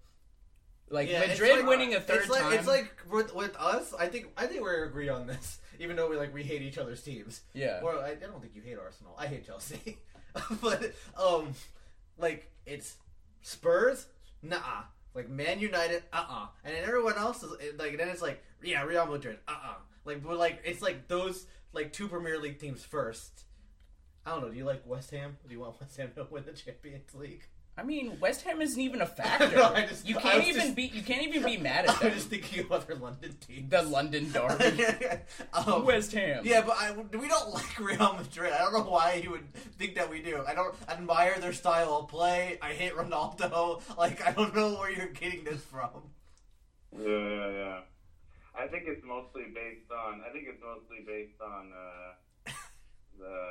Like 0.90 1.08
Yeah, 1.10 1.20
Madrid 1.28 1.58
like- 1.60 1.68
winning 1.68 1.94
a 1.94 2.00
third 2.02 2.22
it's 2.22 2.30
like, 2.30 2.42
time. 2.42 2.54
It's 2.54 2.68
like 2.68 2.92
with, 3.12 3.34
with 3.36 3.56
us. 3.58 3.94
I 3.98 4.08
think 4.08 4.28
I 4.36 4.48
think 4.48 4.62
we're 4.62 4.86
agreed 4.86 5.10
on 5.10 5.28
this, 5.28 5.60
even 5.80 5.96
though 5.96 6.10
we 6.10 6.18
like 6.18 6.34
we 6.34 6.44
hate 6.44 6.62
each 6.62 6.78
other's 6.78 7.02
teams. 7.02 7.42
yeah. 7.54 7.82
Well, 7.82 8.00
I, 8.00 8.12
I 8.12 8.16
don't 8.16 8.42
think 8.42 8.54
you 8.56 8.62
hate 8.62 8.78
Arsenal. 8.78 9.16
I 9.18 9.28
hate 9.28 9.46
Chelsea. 9.48 9.98
but 10.62 10.94
um, 11.18 11.54
like 12.18 12.52
it's 12.66 12.98
Spurs, 13.42 14.06
nah. 14.44 14.84
Like 15.16 15.28
Man 15.28 15.60
United, 15.60 16.04
uh 16.14 16.26
uh 16.30 16.48
And 16.64 16.76
then 16.76 16.84
everyone 16.86 17.16
else 17.18 17.42
is 17.42 17.80
like 17.80 17.98
then 17.98 18.10
it's 18.10 18.22
like 18.22 18.44
yeah 18.62 18.84
Real 18.84 19.06
Madrid, 19.08 19.40
uh 19.48 19.52
uh 19.52 19.74
Like 20.06 20.24
but 20.24 20.38
like 20.38 20.62
it's 20.64 20.82
like 20.84 21.08
those 21.08 21.48
like 21.74 21.92
two 21.92 22.08
Premier 22.08 22.38
League 22.38 22.60
teams 22.60 22.84
first. 22.84 23.46
I 24.26 24.32
don't 24.32 24.42
know. 24.42 24.50
Do 24.50 24.58
you 24.58 24.66
like 24.66 24.84
West 24.86 25.10
Ham? 25.12 25.38
Do 25.48 25.54
you 25.54 25.62
want 25.62 25.78
West 25.82 25.98
Ham 25.98 26.12
to 26.16 26.28
win 26.30 26.44
the 26.46 26.52
Champions 26.54 27.16
League? 27.16 27.48
I 27.80 27.84
mean, 27.84 28.20
West 28.20 28.42
Ham 28.42 28.62
isn't 28.62 28.82
even 28.82 29.00
a 29.02 29.06
factor. 29.20 29.56
No, 29.56 29.74
just- 29.88 30.06
you 30.08 30.16
can't 30.16 30.44
even 30.46 30.62
just- 30.64 30.76
be. 30.76 30.84
You 30.84 31.02
can't 31.02 31.24
even 31.26 31.44
be 31.44 31.56
mad 31.70 31.86
at 31.86 32.00
them. 32.00 32.10
I'm 32.10 32.14
just 32.14 32.28
thinking 32.30 32.60
of 32.66 32.72
other 32.74 32.96
London 32.96 33.38
teams. 33.40 33.70
The 33.70 33.82
London 33.84 34.32
Derby, 34.32 34.84
um, 35.54 35.86
West 35.86 36.12
Ham. 36.12 36.42
Yeah, 36.44 36.62
but 36.62 36.76
I, 36.78 36.92
we 36.92 37.28
don't 37.30 37.54
like 37.54 37.80
Real 37.80 38.14
Madrid. 38.14 38.52
I 38.52 38.58
don't 38.60 38.74
know 38.74 38.90
why 38.92 39.14
you 39.24 39.32
would 39.32 39.54
think 39.78 39.96
that 39.96 40.10
we 40.10 40.22
do. 40.22 40.44
I 40.46 40.54
don't 40.54 40.76
admire 40.90 41.40
their 41.40 41.54
style 41.54 41.94
of 41.96 42.10
play. 42.10 42.58
I 42.62 42.74
hate 42.74 42.94
Ronaldo. 42.96 43.82
Like, 43.98 44.26
I 44.28 44.32
don't 44.34 44.54
know 44.54 44.74
where 44.76 44.92
you're 44.92 45.08
getting 45.08 45.44
this 45.46 45.62
from. 45.64 45.90
Yeah, 46.98 47.08
yeah, 47.08 47.50
yeah. 47.50 47.80
I 48.58 48.68
think 48.68 48.84
it's 48.88 49.06
mostly 49.06 49.44
based 49.56 49.90
on. 49.92 50.22
I 50.28 50.34
think 50.34 50.46
it's 50.50 50.62
mostly 50.62 51.06
based 51.08 51.40
on 51.42 51.72
uh, 51.72 52.52
the. 53.18 53.50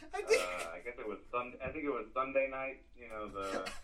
I 0.14 0.22
think. 0.22 0.42
Uh, 0.42 0.70
I 0.74 0.78
guess 0.84 0.94
it 0.98 1.08
was 1.08 1.18
Sun. 1.32 1.54
I 1.64 1.68
think 1.70 1.84
it 1.84 1.90
was 1.90 2.06
Sunday 2.14 2.48
night. 2.50 2.82
You 2.98 3.08
know 3.08 3.28
the. 3.28 3.68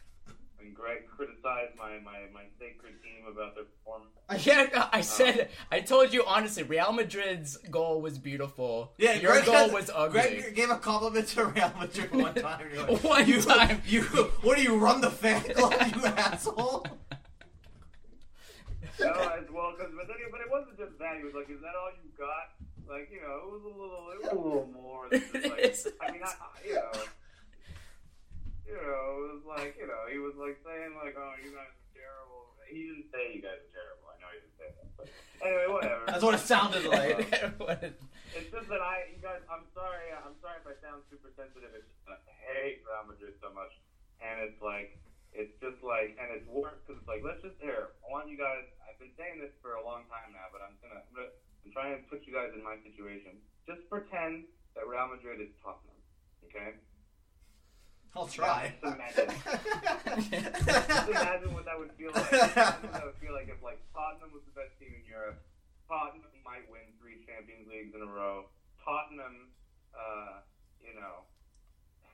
When 0.59 0.73
Greg 0.73 1.07
criticized 1.07 1.77
my, 1.77 1.99
my, 2.03 2.21
my 2.33 2.45
sacred 2.59 2.95
team 3.03 3.27
about 3.31 3.55
their 3.55 3.65
performance. 3.65 4.09
Yeah, 4.47 4.89
I 4.93 5.03
said. 5.03 5.51
I 5.71 5.81
told 5.81 6.15
you 6.15 6.25
honestly. 6.27 6.63
Real 6.63 6.93
Madrid's 6.93 7.59
goal 7.71 8.01
was 8.01 8.17
beautiful. 8.19 8.95
yeah, 8.97 9.13
your 9.17 9.33
Greg 9.33 9.45
goal 9.45 9.55
has- 9.55 9.73
was 9.73 9.91
ugly. 9.95 10.19
Greg 10.23 10.55
gave 10.55 10.71
a 10.71 10.79
compliment 10.79 11.29
to 11.29 11.45
Real 11.45 11.71
Madrid 11.79 12.11
one 12.11 12.35
time. 12.35 12.67
You're 12.73 12.87
like, 12.87 13.05
One 13.05 13.29
you, 13.29 13.43
time. 13.43 13.83
You, 13.87 14.03
what 14.41 14.57
do 14.57 14.63
you 14.63 14.79
run 14.79 15.03
the 15.03 15.11
fan 15.11 15.43
club, 15.43 15.75
you 15.95 16.05
asshole? 16.07 16.87
No, 18.99 19.13
as 19.13 19.45
well, 19.53 19.75
cause, 19.77 19.93
but 19.95 20.09
then, 20.09 20.17
but 20.31 20.41
it 20.41 20.51
wasn't 20.51 20.79
just 20.79 20.99
that. 20.99 21.19
He 21.19 21.23
was 21.25 21.35
like, 21.35 21.51
"Is 21.51 21.61
that 21.61 21.77
all 21.77 21.91
you 22.03 22.09
got?" 22.17 22.66
Like, 22.89 23.11
you 23.11 23.21
know, 23.21 23.37
it 23.43 23.51
was 23.51 23.65
a 23.67 23.75
little, 23.75 24.05
it 24.15 24.19
was 24.23 24.31
a 24.31 24.39
little 24.39 24.71
more. 24.83 25.11
Than 25.11 25.23
just 25.23 25.87
like, 25.87 25.99
I 26.01 26.13
mean, 26.13 26.23
I, 26.23 26.31
I, 26.31 26.49
you 26.63 26.75
know, 26.75 26.93
you 28.67 28.79
know, 28.79 29.03
it 29.23 29.29
was 29.39 29.45
like, 29.47 29.75
you 29.79 29.87
know, 29.87 30.03
he 30.11 30.19
was 30.19 30.35
like 30.35 30.59
saying 30.67 30.99
like, 30.99 31.15
"Oh, 31.15 31.35
you 31.39 31.55
guys 31.55 31.71
are 31.71 31.91
terrible." 31.95 32.55
He 32.67 32.83
didn't 32.91 33.07
say 33.15 33.31
you 33.31 33.43
guys 33.43 33.63
are 33.63 33.71
terrible. 33.71 34.11
I 34.11 34.19
know 34.19 34.31
he 34.35 34.39
didn't 34.43 34.59
say 34.59 34.69
that, 34.75 34.89
but 34.99 35.07
anyway, 35.39 35.67
whatever. 35.71 36.03
That's 36.11 36.23
what 36.27 36.35
it 36.35 36.43
sounded 36.43 36.85
like. 36.91 37.31
It's 38.37 38.53
just 38.53 38.69
that 38.69 38.85
I, 38.85 39.17
you 39.17 39.23
guys, 39.25 39.41
I'm 39.49 39.65
sorry, 39.73 40.13
I'm 40.13 40.37
sorry 40.45 40.61
if 40.61 40.69
I 40.69 40.77
sound 40.85 41.01
super 41.09 41.33
sensitive. 41.41 41.73
It's 41.73 41.89
just 41.89 42.05
that 42.05 42.21
I 42.29 42.37
hate 42.53 42.85
Real 42.85 43.09
Madrid 43.09 43.33
so 43.41 43.49
much, 43.49 43.73
and 44.21 44.45
it's 44.45 44.61
like, 44.61 45.01
it's 45.33 45.57
just 45.57 45.81
like, 45.81 46.21
and 46.21 46.29
it's 46.37 46.45
worse 46.45 46.77
because 46.85 47.01
it's 47.01 47.09
like, 47.09 47.25
let's 47.25 47.41
just 47.41 47.57
here. 47.65 47.97
I 48.05 48.13
want 48.13 48.29
you 48.29 48.37
guys. 48.37 48.69
I've 48.85 49.01
been 49.01 49.15
saying 49.17 49.41
this 49.41 49.57
for 49.65 49.81
a 49.81 49.85
long 49.85 50.05
time 50.13 50.37
now, 50.37 50.53
but 50.53 50.61
I'm 50.61 50.77
gonna, 50.85 51.01
I'm, 51.01 51.15
gonna, 51.17 51.33
I'm 51.67 51.75
trying 51.75 51.99
to 51.99 52.03
put 52.07 52.23
you 52.23 52.33
guys 52.33 52.55
in 52.55 52.63
my 52.63 52.79
situation. 52.87 53.43
Just 53.67 53.83
pretend 53.91 54.47
that 54.79 54.87
Real 54.87 55.11
Madrid 55.11 55.43
is 55.43 55.51
Tottenham, 55.59 55.99
okay? 56.47 56.79
I'll 58.15 58.31
try. 58.31 58.73
Just 58.79 58.95
imagine. 58.95 59.29
Just 60.31 61.11
imagine 61.11 61.51
what 61.51 61.67
that 61.67 61.75
would 61.75 61.91
feel 61.99 62.15
like. 62.15 62.33
Imagine 62.33 62.87
what 62.87 62.93
that 62.95 63.05
would 63.05 63.19
feel 63.21 63.35
like 63.35 63.51
if 63.51 63.59
like 63.67 63.83
Tottenham 63.93 64.31
was 64.33 64.47
the 64.47 64.55
best 64.55 64.79
team 64.79 64.95
in 64.95 65.03
Europe. 65.11 65.43
Tottenham 65.91 66.31
might 66.47 66.71
win 66.71 66.87
three 67.03 67.19
Champions 67.27 67.67
Leagues 67.67 67.93
in 67.95 68.01
a 68.01 68.07
row. 68.07 68.47
Tottenham, 68.87 69.51
uh, 69.91 70.47
you 70.81 70.95
know, 70.95 71.27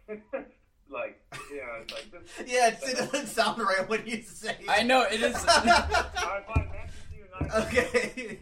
like 0.90 1.20
you 1.52 1.60
know, 1.60 1.84
it's 1.84 1.92
like 1.92 2.10
this. 2.10 2.24
yeah, 2.50 2.68
it 2.72 2.80
doesn't 2.80 3.28
sound 3.28 3.60
right 3.60 3.86
when 3.86 4.04
you 4.06 4.22
say 4.22 4.56
it. 4.58 4.66
I 4.66 4.82
know 4.82 5.02
it 5.02 5.22
is. 5.22 5.36
All 5.36 5.44
right, 5.44 6.42
fine. 6.48 6.72
Manchester 6.72 7.20
United. 7.20 7.68
okay. 7.68 8.38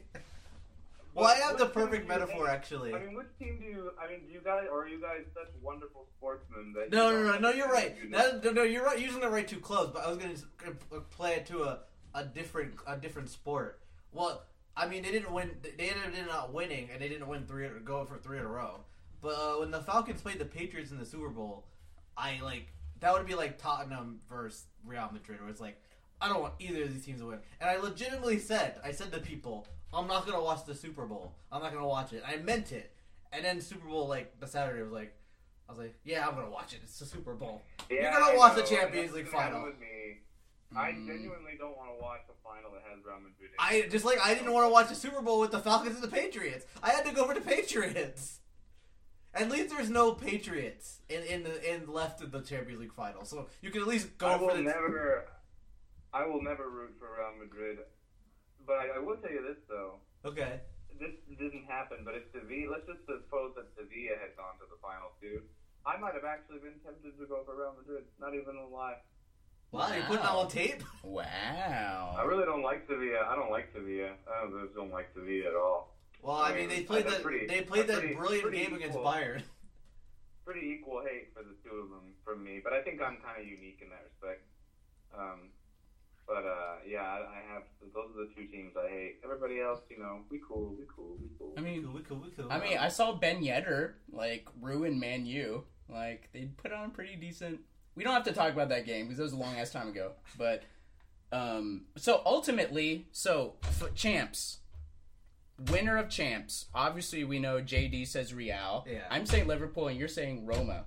Well, 1.14 1.26
I 1.26 1.34
have 1.36 1.58
the 1.58 1.66
perfect 1.66 2.06
metaphor 2.08 2.48
actually. 2.48 2.94
I 2.94 3.00
mean, 3.00 3.14
which 3.14 3.26
team 3.38 3.58
do 3.60 3.66
you? 3.66 3.92
I 4.00 4.08
mean, 4.08 4.20
do 4.26 4.32
you 4.32 4.40
guys 4.44 4.66
or 4.70 4.84
are 4.84 4.88
you 4.88 5.00
guys 5.00 5.22
such 5.34 5.48
wonderful 5.62 6.06
sportsmen 6.16 6.72
that? 6.74 6.90
No, 6.90 7.10
no, 7.10 7.32
no, 7.32 7.38
no. 7.38 7.50
You're 7.50 7.68
right. 7.68 7.96
you 8.02 8.10
know? 8.10 8.18
That, 8.18 8.44
no, 8.44 8.50
no, 8.52 8.62
you're 8.62 8.84
right. 8.84 8.98
Using 8.98 9.22
it 9.22 9.30
right 9.30 9.46
too 9.46 9.60
close, 9.60 9.90
but 9.92 10.04
I 10.04 10.08
was 10.08 10.18
gonna 10.18 10.74
play 11.10 11.34
it 11.34 11.46
to 11.46 11.64
a, 11.64 11.78
a 12.14 12.24
different 12.24 12.74
a 12.86 12.96
different 12.96 13.28
sport. 13.28 13.80
Well, 14.12 14.44
I 14.76 14.86
mean, 14.86 15.02
they 15.02 15.10
didn't 15.10 15.32
win. 15.32 15.50
They 15.62 15.90
ended 15.90 16.20
up 16.20 16.26
not 16.26 16.52
winning, 16.52 16.88
and 16.92 17.02
they 17.02 17.08
didn't 17.08 17.26
win 17.26 17.44
three 17.46 17.68
go 17.84 18.04
for 18.04 18.18
three 18.18 18.38
in 18.38 18.44
a 18.44 18.48
row. 18.48 18.84
But 19.20 19.34
uh, 19.34 19.54
when 19.60 19.70
the 19.70 19.80
Falcons 19.80 20.22
played 20.22 20.38
the 20.38 20.44
Patriots 20.44 20.90
in 20.90 20.98
the 20.98 21.04
Super 21.04 21.28
Bowl, 21.28 21.66
I 22.16 22.40
like 22.42 22.68
that 23.00 23.12
would 23.12 23.26
be 23.26 23.34
like 23.34 23.58
Tottenham 23.58 24.20
versus 24.28 24.66
Real 24.84 25.10
Madrid, 25.12 25.40
where 25.40 25.50
it's 25.50 25.60
like 25.60 25.80
I 26.20 26.28
don't 26.28 26.40
want 26.40 26.54
either 26.58 26.84
of 26.84 26.92
these 26.92 27.04
teams 27.04 27.20
to 27.20 27.26
win. 27.26 27.38
And 27.60 27.70
I 27.70 27.76
legitimately 27.76 28.38
said, 28.38 28.76
I 28.84 28.92
said 28.92 29.12
to 29.12 29.18
people, 29.20 29.66
I'm 29.92 30.06
not 30.06 30.26
gonna 30.26 30.42
watch 30.42 30.64
the 30.66 30.74
Super 30.74 31.06
Bowl. 31.06 31.34
I'm 31.50 31.62
not 31.62 31.72
gonna 31.72 31.86
watch 31.86 32.12
it. 32.12 32.22
I 32.26 32.36
meant 32.36 32.72
it. 32.72 32.92
And 33.32 33.44
then 33.44 33.60
Super 33.60 33.86
Bowl 33.88 34.08
like 34.08 34.38
the 34.40 34.46
Saturday 34.46 34.82
was 34.82 34.92
like, 34.92 35.14
I 35.68 35.72
was 35.72 35.78
like, 35.80 35.94
yeah, 36.04 36.26
I'm 36.26 36.34
gonna 36.34 36.50
watch 36.50 36.72
it. 36.72 36.80
It's 36.82 36.98
the 36.98 37.06
Super 37.06 37.34
Bowl. 37.34 37.62
You're 37.88 38.10
gonna 38.10 38.32
I 38.32 38.36
watch 38.36 38.56
the 38.56 38.62
Champions 38.62 39.12
League 39.12 39.28
final. 39.28 39.64
With 39.64 39.78
me. 39.80 39.86
I 40.76 40.92
Mm. 40.92 41.06
genuinely 41.08 41.56
don't 41.58 41.76
want 41.76 41.90
to 41.96 42.00
watch 42.00 42.20
the 42.28 42.34
final 42.44 42.70
that 42.70 42.82
has 42.88 43.04
Real 43.04 43.16
Madrid. 43.16 43.50
in 43.50 43.56
I 43.58 43.88
just 43.88 44.04
like 44.04 44.18
I 44.24 44.34
didn't 44.34 44.52
want 44.52 44.66
to 44.66 44.70
watch 44.72 44.88
the 44.88 44.94
Super 44.94 45.20
Bowl 45.20 45.40
with 45.40 45.50
the 45.50 45.58
Falcons 45.58 45.96
and 45.96 46.04
the 46.04 46.08
Patriots. 46.08 46.64
I 46.82 46.90
had 46.90 47.04
to 47.06 47.12
go 47.12 47.26
for 47.26 47.34
the 47.34 47.40
Patriots. 47.40 48.38
At 49.34 49.48
least 49.50 49.70
there's 49.70 49.90
no 49.90 50.12
Patriots 50.12 51.00
in 51.08 51.22
in 51.24 51.42
the 51.44 51.74
in 51.74 51.86
left 51.92 52.20
of 52.20 52.30
the 52.32 52.40
Champions 52.40 52.80
League 52.80 52.92
final, 52.92 53.24
so 53.24 53.48
you 53.62 53.70
can 53.70 53.82
at 53.82 53.88
least 53.88 54.16
go 54.18 54.26
I 54.28 54.38
for 54.38 54.46
will 54.46 54.56
the. 54.56 54.62
never. 54.62 55.26
I 56.12 56.26
will 56.26 56.42
never 56.42 56.68
root 56.68 56.94
for 56.98 57.06
Real 57.16 57.32
Madrid, 57.44 57.78
but 58.70 58.78
I, 58.78 58.94
I 58.94 59.00
will 59.02 59.18
tell 59.18 59.34
you 59.34 59.42
this 59.42 59.58
though. 59.66 59.98
Okay. 60.22 60.62
This 61.02 61.16
didn't 61.42 61.66
happen, 61.66 62.06
but 62.06 62.14
if 62.14 62.30
Sevilla, 62.30 62.78
let's 62.78 62.86
just 62.86 63.02
suppose 63.08 63.56
that 63.58 63.66
Sevilla 63.74 64.14
had 64.22 64.36
gone 64.38 64.54
to 64.62 64.66
the 64.70 64.78
final 64.78 65.10
too. 65.18 65.42
I 65.82 65.96
might 65.98 66.14
have 66.14 66.28
actually 66.28 66.60
been 66.62 66.78
tempted 66.86 67.18
to 67.18 67.24
go 67.26 67.42
for 67.42 67.56
Real 67.58 67.74
Madrid. 67.74 68.04
Not 68.20 68.36
even 68.38 68.54
a 68.54 68.68
lie. 68.68 69.00
Wow, 69.72 69.90
you 69.96 70.02
putting 70.06 70.22
that 70.22 70.36
on 70.38 70.46
tape? 70.48 70.82
Wow. 71.02 72.14
I 72.18 72.22
really 72.28 72.44
don't 72.44 72.62
like 72.62 72.84
Sevilla. 72.86 73.24
I 73.26 73.34
don't 73.34 73.50
like 73.50 73.72
Sevilla. 73.74 74.12
I 74.28 74.44
don't, 74.44 74.52
just 74.62 74.74
don't 74.76 74.92
like 74.92 75.08
Sevilla 75.16 75.48
at 75.48 75.56
all. 75.56 75.96
Well, 76.22 76.36
I 76.36 76.52
mean, 76.54 76.68
they 76.68 76.82
played 76.84 77.06
That's 77.08 77.16
that 77.18 77.22
pretty- 77.24 77.46
they 77.46 77.62
played 77.62 77.86
that 77.88 78.00
pretty- 78.00 78.14
brilliant 78.14 78.42
pretty 78.44 78.58
game 78.60 78.74
against 78.76 78.94
equal. 78.98 79.08
Bayern. 79.10 79.42
Pretty 80.44 80.76
equal 80.76 81.00
hate 81.00 81.32
for 81.32 81.42
the 81.42 81.56
two 81.64 81.74
of 81.80 81.88
them 81.88 82.12
from 82.24 82.44
me, 82.44 82.60
but 82.62 82.74
I 82.74 82.82
think 82.82 83.00
I'm 83.00 83.16
kind 83.24 83.40
of 83.40 83.46
unique 83.48 83.80
in 83.80 83.88
that 83.88 84.04
respect. 84.04 84.44
Um, 85.16 85.48
but 85.48 85.59
yeah, 86.90 87.02
I, 87.02 87.18
I 87.18 87.54
have 87.54 87.62
those 87.94 88.10
are 88.16 88.26
the 88.26 88.30
two 88.34 88.46
teams 88.50 88.72
I 88.76 88.88
hate. 88.90 89.20
Everybody 89.24 89.60
else, 89.60 89.80
you 89.88 89.98
know, 89.98 90.20
we 90.30 90.40
cool, 90.46 90.74
we 90.78 90.84
cool, 90.94 91.16
we 91.20 91.28
cool. 91.38 91.54
I 91.56 91.60
mean, 91.60 91.92
We 91.94 92.00
cool, 92.02 92.18
we 92.18 92.30
cool. 92.30 92.50
I 92.50 92.58
mean, 92.58 92.78
I 92.78 92.88
saw 92.88 93.12
Ben 93.12 93.42
Yedder 93.42 93.92
like 94.12 94.46
ruin 94.60 94.98
Man 94.98 95.24
U. 95.26 95.64
Like 95.88 96.28
they 96.32 96.48
put 96.56 96.72
on 96.72 96.90
pretty 96.90 97.16
decent. 97.16 97.60
We 97.94 98.04
don't 98.04 98.12
have 98.14 98.24
to 98.24 98.32
talk 98.32 98.52
about 98.52 98.68
that 98.70 98.86
game 98.86 99.06
because 99.06 99.18
it 99.18 99.22
was 99.22 99.32
a 99.32 99.36
long 99.36 99.56
ass 99.56 99.70
time 99.70 99.88
ago. 99.88 100.12
But 100.38 100.62
um, 101.32 101.82
so 101.96 102.22
ultimately, 102.26 103.06
so 103.12 103.54
f- 103.64 103.94
champs, 103.94 104.58
winner 105.70 105.96
of 105.96 106.08
champs. 106.08 106.66
Obviously, 106.74 107.24
we 107.24 107.38
know 107.38 107.60
JD 107.60 108.06
says 108.06 108.32
Real. 108.34 108.86
Yeah. 108.90 109.00
I'm 109.10 109.26
saying 109.26 109.46
Liverpool, 109.46 109.88
and 109.88 109.98
you're 109.98 110.08
saying 110.08 110.46
Roma. 110.46 110.84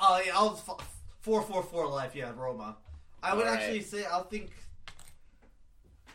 Oh 0.00 0.20
yeah, 0.24 0.32
I'll 0.34 0.52
f- 0.68 0.86
four 1.20 1.42
four 1.42 1.62
four 1.62 1.88
life. 1.88 2.14
Yeah, 2.14 2.32
Roma. 2.36 2.76
I 3.22 3.34
would 3.34 3.46
All 3.46 3.52
right. 3.52 3.60
actually 3.60 3.82
say 3.82 4.04
I'll 4.04 4.24
think. 4.24 4.50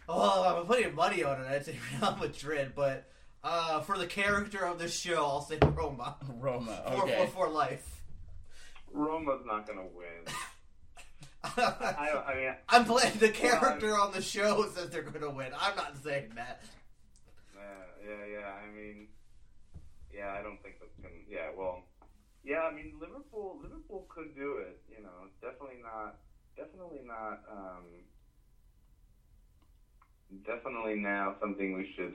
Oh, 0.10 0.58
I'm 0.60 0.66
putting 0.66 0.94
money 0.96 1.24
on 1.24 1.42
it. 1.42 1.48
I'd 1.48 1.66
say 1.66 1.78
Real 2.02 2.16
Madrid, 2.18 2.74
but 2.76 3.10
uh, 3.44 3.82
for 3.82 3.98
the 3.98 4.08
character 4.08 4.66
of 4.66 4.80
the 4.80 4.88
show, 4.88 5.18
I'll 5.26 5.42
say 5.42 5.58
Roma. 5.62 6.18
Roma. 6.40 6.82
Four 6.88 6.96
four 6.98 7.04
Okay. 7.04 7.30
four 7.34 7.50
life. 7.50 8.02
Roma's 8.92 9.42
not 9.46 9.66
gonna 9.68 9.88
win. 9.96 10.34
I, 11.58 12.24
I, 12.28 12.36
mean, 12.36 12.56
I'm 12.70 12.86
playing 12.86 13.18
the 13.18 13.28
character 13.30 13.98
on 14.00 14.14
the 14.14 14.22
show 14.22 14.66
says 14.74 14.90
they're 14.90 15.02
going 15.02 15.20
to 15.20 15.30
win. 15.30 15.52
I'm 15.60 15.76
not 15.76 15.98
saying 16.02 16.32
that. 16.36 16.64
yeah, 17.54 18.08
yeah, 18.08 18.26
yeah. 18.40 18.52
I 18.64 18.74
mean, 18.74 19.08
yeah, 20.14 20.32
I 20.40 20.42
don't 20.42 20.62
think 20.64 20.76
that's 20.80 20.96
gonna. 21.02 21.14
Yeah, 21.30 21.50
well, 21.58 21.84
yeah. 22.46 22.62
I 22.62 22.74
mean, 22.74 22.94
Liverpool, 23.00 23.60
Liverpool 23.62 24.06
could 24.08 24.34
do 24.36 24.58
it. 24.60 24.80
You 24.90 25.04
know, 25.04 25.28
definitely 25.42 25.82
not. 25.84 26.16
Definitely 26.56 27.02
not. 27.06 27.42
Um, 27.52 27.84
definitely 30.46 30.96
now 30.96 31.36
something 31.40 31.74
we 31.76 31.92
should 31.96 32.14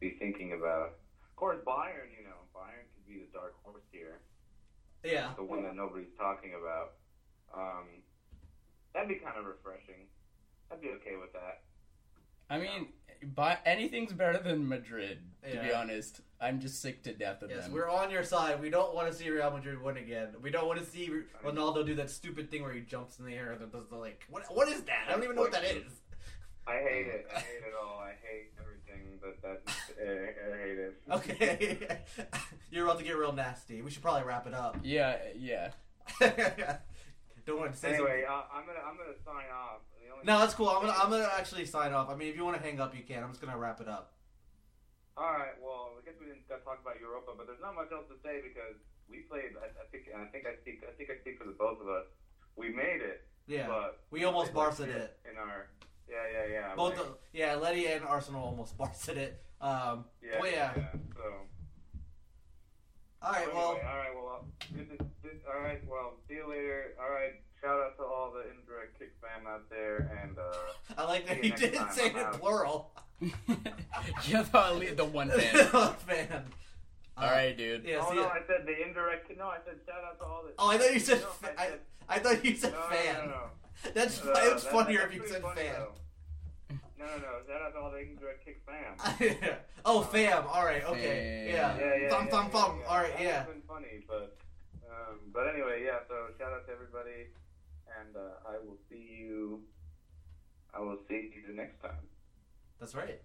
be 0.00 0.16
thinking 0.18 0.52
about. 0.52 0.98
Of 1.24 1.36
course, 1.36 1.58
Bayern. 1.66 2.10
You 2.16 2.24
know, 2.24 2.36
Bayern 2.54 2.86
could 2.94 3.06
be 3.06 3.20
the 3.20 3.28
dark 3.32 3.54
horse 3.62 3.82
here. 3.92 4.18
Yeah. 5.04 5.30
the 5.36 5.44
one 5.44 5.62
that 5.62 5.74
nobody's 5.74 6.12
talking 6.18 6.52
about. 6.60 6.92
Um, 7.54 7.86
that'd 8.94 9.08
be 9.08 9.14
kind 9.16 9.38
of 9.38 9.44
refreshing. 9.46 10.06
I'd 10.70 10.80
be 10.80 10.88
okay 11.00 11.16
with 11.20 11.32
that. 11.32 11.62
I 12.48 12.58
mean, 12.58 12.88
by, 13.34 13.58
anything's 13.64 14.12
better 14.12 14.38
than 14.38 14.68
Madrid. 14.68 15.18
To 15.50 15.60
be 15.62 15.72
honest, 15.72 16.20
I'm 16.40 16.60
just 16.60 16.82
sick 16.82 17.02
to 17.04 17.12
death 17.14 17.42
of 17.42 17.50
Yes, 17.50 17.64
them. 17.64 17.72
we're 17.72 17.88
on 17.88 18.10
your 18.10 18.24
side. 18.24 18.60
We 18.60 18.70
don't 18.70 18.94
want 18.94 19.08
to 19.10 19.14
see 19.16 19.30
Real 19.30 19.50
Madrid 19.50 19.80
win 19.80 19.96
again. 19.96 20.34
We 20.42 20.50
don't 20.50 20.66
want 20.66 20.80
to 20.80 20.84
see 20.84 21.10
Ronaldo 21.44 21.86
do 21.86 21.94
that 21.94 22.10
stupid 22.10 22.50
thing 22.50 22.62
where 22.62 22.72
he 22.72 22.80
jumps 22.80 23.18
in 23.18 23.24
the 23.24 23.34
air 23.34 23.52
and 23.52 23.72
does 23.72 23.86
the 23.88 23.96
like. 23.96 24.24
What? 24.28 24.44
What 24.54 24.68
is 24.68 24.82
that? 24.82 25.06
I 25.08 25.12
don't 25.12 25.22
even 25.24 25.36
know 25.36 25.42
what 25.42 25.52
that 25.52 25.64
is. 25.64 25.84
I 26.66 26.76
hate 26.78 27.06
it. 27.06 27.26
I 27.34 27.38
hate 27.40 27.62
it 27.66 27.74
all. 27.80 27.98
I 27.98 28.12
hate 28.22 28.52
everything 28.60 29.18
that 29.22 29.42
that. 29.42 29.62
I 30.00 30.56
hate 30.56 30.78
it. 30.78 31.02
Okay, 31.10 31.98
you're 32.70 32.84
about 32.84 32.98
to 32.98 33.04
get 33.04 33.16
real 33.16 33.32
nasty. 33.32 33.82
We 33.82 33.90
should 33.90 34.02
probably 34.02 34.22
wrap 34.22 34.46
it 34.46 34.54
up. 34.54 34.78
Yeah, 34.82 35.16
yeah. 35.36 35.70
don't 37.46 37.58
want 37.58 37.72
to 37.72 37.78
say. 37.78 37.94
Anyway, 37.94 38.24
uh, 38.28 38.42
I'm 38.52 38.66
gonna 38.66 38.80
I'm 38.84 38.96
gonna 38.96 39.16
sign 39.24 39.50
off. 39.52 39.80
No, 40.24 40.38
that's 40.38 40.54
cool. 40.54 40.68
I'm 40.68 40.82
gonna 40.82 40.96
I'm 40.98 41.10
gonna 41.10 41.30
actually 41.36 41.64
sign 41.64 41.92
off. 41.92 42.10
I 42.10 42.14
mean, 42.14 42.28
if 42.28 42.36
you 42.36 42.44
want 42.44 42.56
to 42.56 42.62
hang 42.62 42.80
up, 42.80 42.94
you 42.94 43.02
can. 43.02 43.22
I'm 43.22 43.30
just 43.30 43.40
gonna 43.40 43.56
wrap 43.56 43.80
it 43.80 43.88
up. 43.88 44.12
All 45.16 45.32
right. 45.32 45.56
Well, 45.60 45.96
I 46.00 46.04
guess 46.04 46.14
we 46.20 46.26
didn't 46.26 46.48
got 46.48 46.58
to 46.58 46.64
talk 46.64 46.78
about 46.80 47.00
Europa, 47.00 47.32
but 47.36 47.46
there's 47.46 47.60
not 47.60 47.74
much 47.74 47.92
else 47.92 48.06
to 48.08 48.16
say 48.22 48.40
because 48.40 48.76
we 49.08 49.24
played. 49.28 49.56
I, 49.60 49.68
I 49.68 49.84
think 49.90 50.08
I 50.14 50.24
think 50.30 50.46
I 50.46 50.54
speak 50.60 50.82
I 50.86 50.92
think 50.96 51.10
I 51.10 51.16
speak 51.20 51.38
for 51.38 51.44
the 51.44 51.56
both 51.56 51.80
of 51.80 51.88
us. 51.88 52.06
We 52.56 52.68
made 52.70 53.00
it, 53.00 53.24
Yeah, 53.46 53.68
but 53.68 54.00
we 54.10 54.24
almost 54.24 54.52
barfed 54.52 54.80
like 54.80 54.90
it. 54.90 55.16
in 55.30 55.38
our. 55.38 55.68
Yeah, 56.10 56.16
yeah, 56.32 56.52
yeah. 56.52 56.74
Both, 56.74 56.96
like- 56.98 57.06
the, 57.06 57.38
yeah, 57.38 57.54
Letty 57.54 57.86
and 57.86 58.04
Arsenal 58.04 58.42
almost 58.44 58.76
Barca 58.78 59.16
it. 59.16 59.40
Um, 59.60 60.04
Yeah, 60.22 60.40
well, 60.40 60.50
yeah. 60.50 60.74
So. 60.74 61.22
All 63.22 63.32
right. 63.32 63.42
Anyway, 63.42 63.54
Well, 63.54 63.66
all 63.68 63.74
right. 63.76 64.14
Well, 64.14 64.44
good 64.74 64.88
to, 64.98 65.04
good, 65.22 65.40
all 65.52 65.60
right. 65.60 65.80
Well, 65.86 66.14
see 66.28 66.34
you 66.34 66.48
later. 66.48 66.94
All 67.00 67.10
right. 67.10 67.32
Shout 67.60 67.78
out 67.78 67.96
to 67.98 68.04
all 68.04 68.32
the 68.32 68.40
indirect 68.50 68.98
kick 68.98 69.12
fam 69.20 69.46
out 69.46 69.68
there, 69.68 70.10
and 70.22 70.38
uh, 70.38 70.42
I 70.98 71.04
like 71.06 71.26
that 71.28 71.36
he 71.44 71.48
you 71.48 71.56
didn't 71.56 71.92
say 71.92 72.06
it 72.06 72.12
I'm 72.14 72.20
in 72.20 72.24
out. 72.26 72.40
plural. 72.40 72.90
yeah, 74.26 74.42
the, 74.42 74.94
the 74.96 75.04
one 75.04 75.28
fan. 75.30 75.92
fan. 76.06 76.44
All 77.18 77.30
right, 77.30 77.54
dude. 77.54 77.84
Yeah. 77.84 77.98
oh 78.00 78.14
no. 78.14 78.28
I 78.28 78.38
said 78.46 78.64
the 78.66 78.82
indirect. 78.86 79.30
No, 79.36 79.48
I 79.48 79.58
said 79.66 79.74
shout 79.84 80.02
out 80.02 80.18
to 80.20 80.24
all 80.24 80.42
the. 80.44 80.52
Oh, 80.58 80.70
I 80.70 80.78
thought 80.78 80.94
you 80.94 81.00
said. 81.00 81.20
No, 81.20 81.26
fa- 81.26 81.60
I 81.60 81.64
I, 82.08 82.16
I 82.16 82.18
thought 82.18 82.42
you 82.42 82.56
said 82.56 82.72
no, 82.72 82.80
fan. 82.88 83.14
No, 83.16 83.20
no, 83.26 83.30
no. 83.30 83.42
That's 83.94 84.24
no, 84.24 84.32
it's 84.36 84.64
that- 84.64 84.72
funnier 84.72 85.00
that's 85.00 85.14
if 85.14 85.22
you 85.22 85.28
said 85.28 85.42
funny, 85.42 85.62
fan. 85.62 85.74
though. 85.78 85.92
No, 86.98 87.06
no, 87.06 87.16
no. 87.16 87.28
Shout 87.48 87.62
out 87.62 87.72
to 87.72 87.78
all 87.78 87.90
the 87.90 87.98
indirect 87.98 88.44
kick 88.44 88.60
fam. 88.66 89.56
oh, 89.86 90.02
fam. 90.02 90.44
All 90.52 90.64
right. 90.64 90.84
Okay. 90.84 91.50
Yeah. 91.50 91.70
Fam. 91.72 91.80
Yeah, 91.80 91.96
yeah, 92.02 92.08
Thumb, 92.10 92.24
yeah, 92.26 92.30
thumb, 92.30 92.46
yeah, 92.52 92.60
thumb. 92.60 92.78
yeah. 92.80 92.86
All 92.88 92.98
right. 92.98 93.12
That 93.16 93.22
Yeah. 93.22 93.46
would've 93.46 93.54
been 93.54 93.68
funny, 93.68 94.04
but 94.06 94.36
um, 94.90 95.18
but 95.32 95.48
anyway, 95.48 95.82
yeah. 95.84 95.98
So 96.08 96.14
shout 96.38 96.52
out 96.52 96.66
to 96.66 96.72
everybody, 96.72 97.28
and 97.98 98.14
uh, 98.16 98.46
I 98.46 98.58
will 98.62 98.76
see 98.90 99.16
you. 99.18 99.62
I 100.74 100.80
will 100.80 100.98
see 101.08 101.32
you 101.34 101.42
the 101.48 101.54
next 101.54 101.80
time. 101.80 102.04
That's 102.78 102.94
right. 102.94 103.20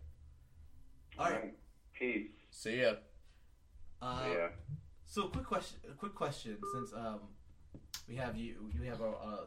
All 1.20 1.30
right. 1.30 1.54
Peace. 1.94 2.32
See 2.52 2.82
ya. 2.82 2.94
Uh, 4.02 4.24
yeah. 4.32 4.48
So, 5.06 5.28
quick 5.28 5.46
question. 5.46 5.80
A 5.90 5.94
quick 5.94 6.16
question. 6.16 6.58
Since 6.74 6.94
um, 6.94 7.20
we 8.08 8.16
have 8.16 8.38
you, 8.38 8.70
you 8.74 8.90
have 8.90 9.02
a 9.02 9.06
uh, 9.08 9.38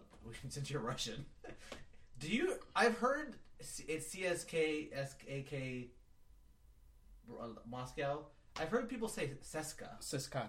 since 0.48 0.70
you're 0.70 0.80
Russian, 0.82 1.24
do 2.18 2.28
you? 2.28 2.54
I've 2.74 2.96
heard 2.98 3.36
it's 3.58 3.80
CSK 4.14 4.92
SKK 4.94 5.86
uh, 7.40 7.46
Moscow. 7.68 8.26
I've 8.60 8.68
heard 8.70 8.88
people 8.88 9.08
say 9.08 9.30
Seska. 9.42 10.00
Siska. 10.00 10.48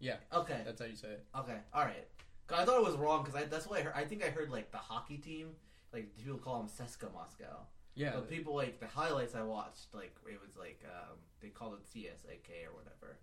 Yeah, 0.00 0.16
Okay. 0.32 0.60
that's 0.64 0.80
how 0.80 0.86
you 0.86 0.94
say 0.96 1.08
it. 1.08 1.24
Okay. 1.36 1.56
All 1.74 1.84
right. 1.84 2.06
I 2.54 2.64
thought 2.64 2.78
it 2.80 2.84
was 2.86 2.96
wrong 2.96 3.24
because 3.24 3.48
that's 3.50 3.66
what 3.66 3.80
I 3.80 3.82
heard. 3.82 3.92
I 3.96 4.04
think 4.04 4.24
I 4.24 4.28
heard 4.28 4.50
like 4.50 4.70
the 4.70 4.78
hockey 4.78 5.18
team, 5.18 5.50
like 5.92 6.16
people 6.16 6.38
call 6.38 6.58
them 6.60 6.68
Seska 6.68 7.12
Moscow. 7.12 7.58
Yeah. 7.94 8.12
But 8.14 8.30
people 8.30 8.54
like 8.54 8.78
the 8.78 8.86
highlights 8.86 9.34
I 9.34 9.42
watched, 9.42 9.92
like 9.92 10.14
it 10.26 10.40
was 10.40 10.56
like 10.56 10.80
um, 10.86 11.16
they 11.42 11.48
called 11.48 11.74
it 11.74 11.84
CSKA 11.84 12.68
or 12.68 12.74
whatever. 12.76 13.18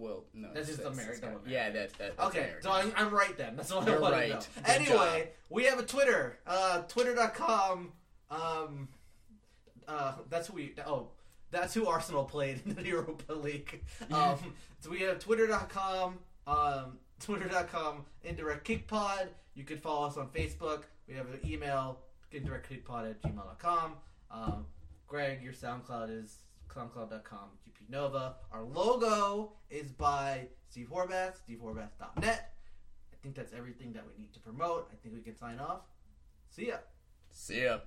Well, 0.00 0.24
no. 0.34 0.48
That's 0.52 0.68
just 0.68 0.80
American. 0.80 1.30
Yeah, 1.46 1.70
that. 1.70 1.92
that 1.98 2.16
that's 2.16 2.28
Okay, 2.28 2.38
American. 2.38 2.62
so 2.62 2.72
I'm, 2.72 2.92
I'm 2.96 3.10
right 3.14 3.36
then. 3.36 3.56
That's 3.56 3.72
what 3.72 3.88
I 3.88 3.98
wanted 3.98 4.14
right. 4.16 4.28
to 4.28 4.34
know. 4.34 4.66
Good 4.66 4.70
Anyway, 4.70 5.18
job. 5.20 5.28
we 5.50 5.64
have 5.64 5.78
a 5.78 5.82
Twitter, 5.84 6.38
uh, 6.46 6.82
twitter.com. 6.82 7.92
Um, 8.30 8.88
uh, 9.86 10.14
that's 10.30 10.48
who 10.48 10.54
we. 10.54 10.74
Oh, 10.86 11.08
that's 11.50 11.74
who 11.74 11.86
Arsenal 11.86 12.24
played 12.24 12.60
in 12.66 12.74
the 12.74 12.82
Europa 12.84 13.32
League. 13.32 13.82
Um, 14.10 14.54
so 14.80 14.90
we 14.90 15.00
have 15.00 15.18
twitter.com, 15.18 16.18
um, 16.46 16.98
twitter.com, 17.20 18.04
indirect 18.24 18.66
kickpod. 18.66 19.28
You 19.54 19.64
can 19.64 19.78
follow 19.78 20.06
us 20.06 20.16
on 20.16 20.28
Facebook. 20.28 20.82
We 21.06 21.14
have 21.14 21.26
an 21.26 21.38
email, 21.44 22.00
indirectkickpod 22.32 23.10
at 23.10 23.22
gmail.com. 23.22 23.92
Um, 24.30 24.66
Greg, 25.06 25.42
your 25.42 25.52
SoundCloud 25.52 26.10
is 26.22 26.38
soundcloud.com, 26.74 27.48
GP 27.66 27.88
Nova. 27.90 28.36
Our 28.52 28.62
logo 28.62 29.52
is 29.70 29.92
by 29.92 30.48
Steve 30.68 30.88
Horvath, 30.92 31.34
stevehorvath.net. 31.48 32.52
I 33.12 33.16
think 33.22 33.34
that's 33.34 33.52
everything 33.52 33.92
that 33.92 34.04
we 34.06 34.20
need 34.20 34.32
to 34.34 34.40
promote. 34.40 34.90
I 34.92 34.96
think 35.02 35.14
we 35.14 35.20
can 35.22 35.36
sign 35.36 35.58
off. 35.58 35.82
See 36.50 36.68
ya. 36.68 36.76
See 37.30 37.64
ya. 37.64 37.78